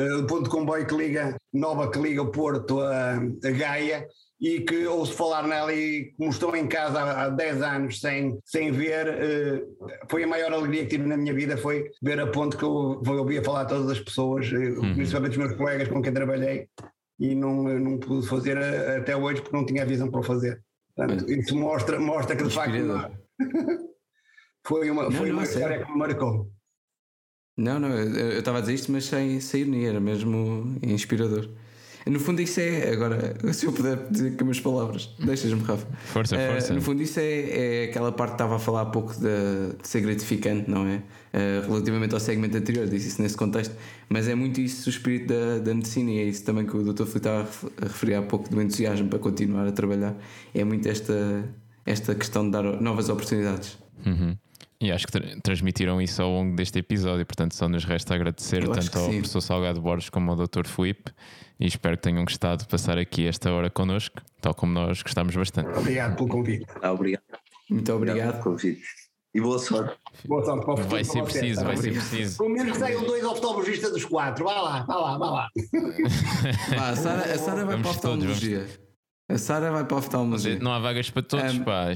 uh, 0.00 0.20
o 0.20 0.26
ponto 0.26 0.44
de 0.44 0.48
comboio 0.48 0.86
que 0.86 0.96
liga, 0.96 1.36
nova 1.52 1.90
que 1.90 1.98
liga 1.98 2.22
o 2.22 2.30
Porto 2.30 2.80
a, 2.80 3.16
a 3.16 3.50
Gaia, 3.50 4.08
e 4.40 4.60
que 4.60 4.86
ouço 4.86 5.14
falar 5.14 5.46
nela 5.46 5.72
e 5.72 6.12
como 6.16 6.30
estou 6.30 6.54
em 6.54 6.66
casa 6.66 7.00
há 7.00 7.28
10 7.28 7.62
anos 7.62 8.00
sem, 8.00 8.38
sem 8.44 8.70
ver, 8.70 9.08
uh, 9.08 9.76
foi 10.10 10.24
a 10.24 10.26
maior 10.26 10.52
alegria 10.52 10.82
que 10.82 10.90
tive 10.90 11.06
na 11.06 11.16
minha 11.16 11.32
vida, 11.32 11.56
foi 11.56 11.90
ver 12.02 12.20
a 12.20 12.26
ponte 12.26 12.56
que 12.56 12.62
eu, 12.62 13.02
eu 13.04 13.18
ouvia 13.18 13.42
falar 13.42 13.62
a 13.62 13.66
todas 13.66 13.90
as 13.90 14.00
pessoas, 14.00 14.46
eh, 14.52 14.56
uhum. 14.56 14.94
principalmente 14.94 15.32
os 15.32 15.38
meus 15.38 15.52
colegas 15.54 15.88
com 15.88 16.02
quem 16.02 16.12
trabalhei, 16.12 16.68
e 17.18 17.34
não, 17.34 17.62
não 17.62 17.98
pude 17.98 18.28
fazer 18.28 18.58
a, 18.58 18.98
até 18.98 19.16
hoje 19.16 19.40
porque 19.40 19.56
não 19.56 19.64
tinha 19.64 19.82
a 19.82 19.86
visão 19.86 20.10
para 20.10 20.22
fazer. 20.22 20.62
Portanto, 20.94 21.30
isso 21.30 21.56
mostra, 21.56 21.98
mostra 21.98 22.36
que 22.36 22.44
de 22.44 22.50
facto 22.50 22.76
foi 24.66 24.90
uma, 24.90 25.04
não, 25.04 25.12
foi 25.12 25.28
não, 25.28 25.36
uma 25.36 25.44
história 25.44 25.82
que 25.82 25.90
me 25.90 25.98
marcou. 25.98 26.50
Não, 27.56 27.80
não, 27.80 27.88
eu 27.88 28.38
estava 28.38 28.58
a 28.58 28.60
dizer 28.60 28.74
isto, 28.74 28.92
mas 28.92 29.06
sem, 29.06 29.40
sem 29.40 29.62
ironia, 29.62 29.88
era 29.88 30.00
mesmo 30.00 30.76
inspirador. 30.82 31.48
No 32.06 32.20
fundo, 32.20 32.40
isso 32.40 32.60
é. 32.60 32.92
Agora, 32.92 33.34
se 33.52 33.66
eu 33.66 33.72
puder 33.72 34.08
dizer 34.08 34.30
com 34.30 34.36
as 34.36 34.42
minhas 34.42 34.60
palavras, 34.60 35.10
deixas-me, 35.18 35.60
Rafa. 35.62 35.86
Força, 36.04 36.36
uh, 36.36 36.52
força. 36.52 36.74
No 36.74 36.80
fundo, 36.80 37.02
isso 37.02 37.18
é, 37.18 37.82
é 37.82 37.84
aquela 37.84 38.12
parte 38.12 38.30
que 38.30 38.34
estava 38.34 38.56
a 38.56 38.58
falar 38.58 38.82
há 38.82 38.86
pouco 38.86 39.12
de, 39.14 39.76
de 39.82 39.88
ser 39.88 40.02
gratificante, 40.02 40.70
não 40.70 40.86
é? 40.86 40.96
Uh, 40.96 41.66
relativamente 41.68 42.14
ao 42.14 42.20
segmento 42.20 42.56
anterior, 42.56 42.86
disse 42.86 43.08
isso 43.08 43.20
nesse 43.20 43.36
contexto, 43.36 43.74
mas 44.08 44.28
é 44.28 44.34
muito 44.34 44.60
isso 44.60 44.88
o 44.88 44.90
espírito 44.90 45.34
da, 45.34 45.58
da 45.58 45.74
medicina 45.74 46.10
e 46.12 46.18
é 46.18 46.24
isso 46.24 46.44
também 46.44 46.64
que 46.64 46.76
o 46.76 46.82
Dr. 46.82 47.04
Filipe 47.04 47.18
estava 47.18 47.48
a 47.82 47.84
referir 47.84 48.14
há 48.14 48.22
pouco 48.22 48.48
do 48.48 48.62
entusiasmo 48.62 49.08
para 49.08 49.18
continuar 49.18 49.66
a 49.66 49.72
trabalhar. 49.72 50.14
É 50.54 50.64
muito 50.64 50.88
esta, 50.88 51.44
esta 51.84 52.14
questão 52.14 52.44
de 52.44 52.52
dar 52.52 52.62
novas 52.80 53.08
oportunidades. 53.08 53.76
Uhum. 54.06 54.36
E 54.80 54.92
acho 54.92 55.06
que 55.06 55.12
tra 55.12 55.22
transmitiram 55.42 56.00
isso 56.02 56.20
ao 56.22 56.30
longo 56.30 56.54
deste 56.54 56.78
episódio, 56.78 57.24
portanto 57.24 57.54
só 57.54 57.68
nos 57.68 57.84
resta 57.84 58.14
agradecer 58.14 58.62
Eu 58.62 58.72
tanto 58.72 58.98
ao 58.98 59.06
sim. 59.06 59.18
professor 59.18 59.40
Salgado 59.40 59.80
Borges 59.80 60.10
como 60.10 60.30
ao 60.30 60.36
Dr. 60.36 60.66
Filipe 60.66 61.12
e 61.58 61.66
espero 61.66 61.96
que 61.96 62.02
tenham 62.02 62.24
gostado 62.24 62.62
de 62.62 62.68
passar 62.68 62.98
aqui 62.98 63.26
esta 63.26 63.50
hora 63.50 63.70
connosco, 63.70 64.20
tal 64.40 64.54
como 64.54 64.72
nós 64.72 65.02
gostamos 65.02 65.34
bastante. 65.34 65.70
Obrigado 65.78 66.16
pelo 66.16 66.28
convite. 66.28 66.66
Ah, 66.82 66.92
obrigado. 66.92 67.22
Muito 67.70 67.92
obrigado. 67.92 68.32
pelo 68.32 68.44
convite. 68.44 68.82
E 69.34 69.40
boa 69.40 69.58
sorte. 69.58 69.94
Boa 70.26 70.44
sorte 70.44 70.64
para 70.64 70.74
o 70.74 70.76
futuro. 70.76 70.94
Vai 70.94 71.04
ser 71.04 71.22
preciso, 71.22 71.64
vai 71.64 71.76
ser 71.76 71.92
preciso. 71.92 72.38
Pelo 72.38 72.50
menos 72.50 72.72
que 72.72 72.78
saiam 72.78 73.02
dois 73.02 73.22
oftalmologistas 73.24 73.92
dos 73.92 74.04
quatro. 74.04 74.44
Vá 74.44 74.60
lá, 74.62 74.82
vá 74.84 74.94
lá, 74.96 75.18
vá 75.18 75.30
lá. 75.30 75.48
Vá, 76.74 76.88
a 76.88 76.96
Sara, 76.96 77.34
a 77.34 77.38
Sara 77.38 77.64
vai 77.64 77.78
para 77.78 77.88
a 77.88 77.90
oftalmologia. 77.90 78.60
Todos, 78.60 78.80
a 79.28 79.38
Sara 79.38 79.70
vai 79.70 79.84
para 79.84 79.96
a 79.96 79.98
oftalmologia. 79.98 80.58
Não 80.58 80.72
há 80.72 80.78
vagas 80.78 81.10
para 81.10 81.22
todos, 81.22 81.54
um, 81.54 81.64
pá. 81.64 81.88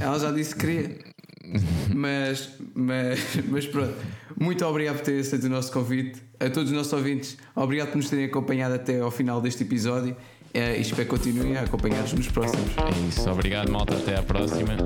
Ela 0.00 0.18
já 0.18 0.32
disse 0.32 0.54
que 0.54 0.60
queria. 0.60 0.98
Mas, 1.92 2.50
mas, 2.74 3.18
mas 3.48 3.66
pronto. 3.66 3.94
Muito 4.38 4.64
obrigado 4.64 4.96
por 4.96 5.04
ter 5.04 5.20
aceito 5.20 5.44
o 5.46 5.48
nosso 5.48 5.72
convite. 5.72 6.20
A 6.38 6.48
todos 6.48 6.70
os 6.70 6.76
nossos 6.76 6.92
ouvintes, 6.92 7.36
obrigado 7.54 7.88
por 7.88 7.96
nos 7.96 8.08
terem 8.08 8.26
acompanhado 8.26 8.74
até 8.74 9.00
ao 9.00 9.10
final 9.10 9.40
deste 9.40 9.64
episódio. 9.64 10.16
É, 10.52 10.76
e 10.76 10.80
espero 10.80 11.02
que 11.02 11.10
continuem 11.10 11.56
a 11.56 11.62
acompanhar-nos 11.62 12.12
nos 12.12 12.28
próximos. 12.28 12.70
É 12.78 13.08
isso. 13.08 13.30
Obrigado, 13.30 13.70
malta. 13.70 13.96
Até 13.96 14.16
à 14.16 14.22
próxima. 14.22 14.76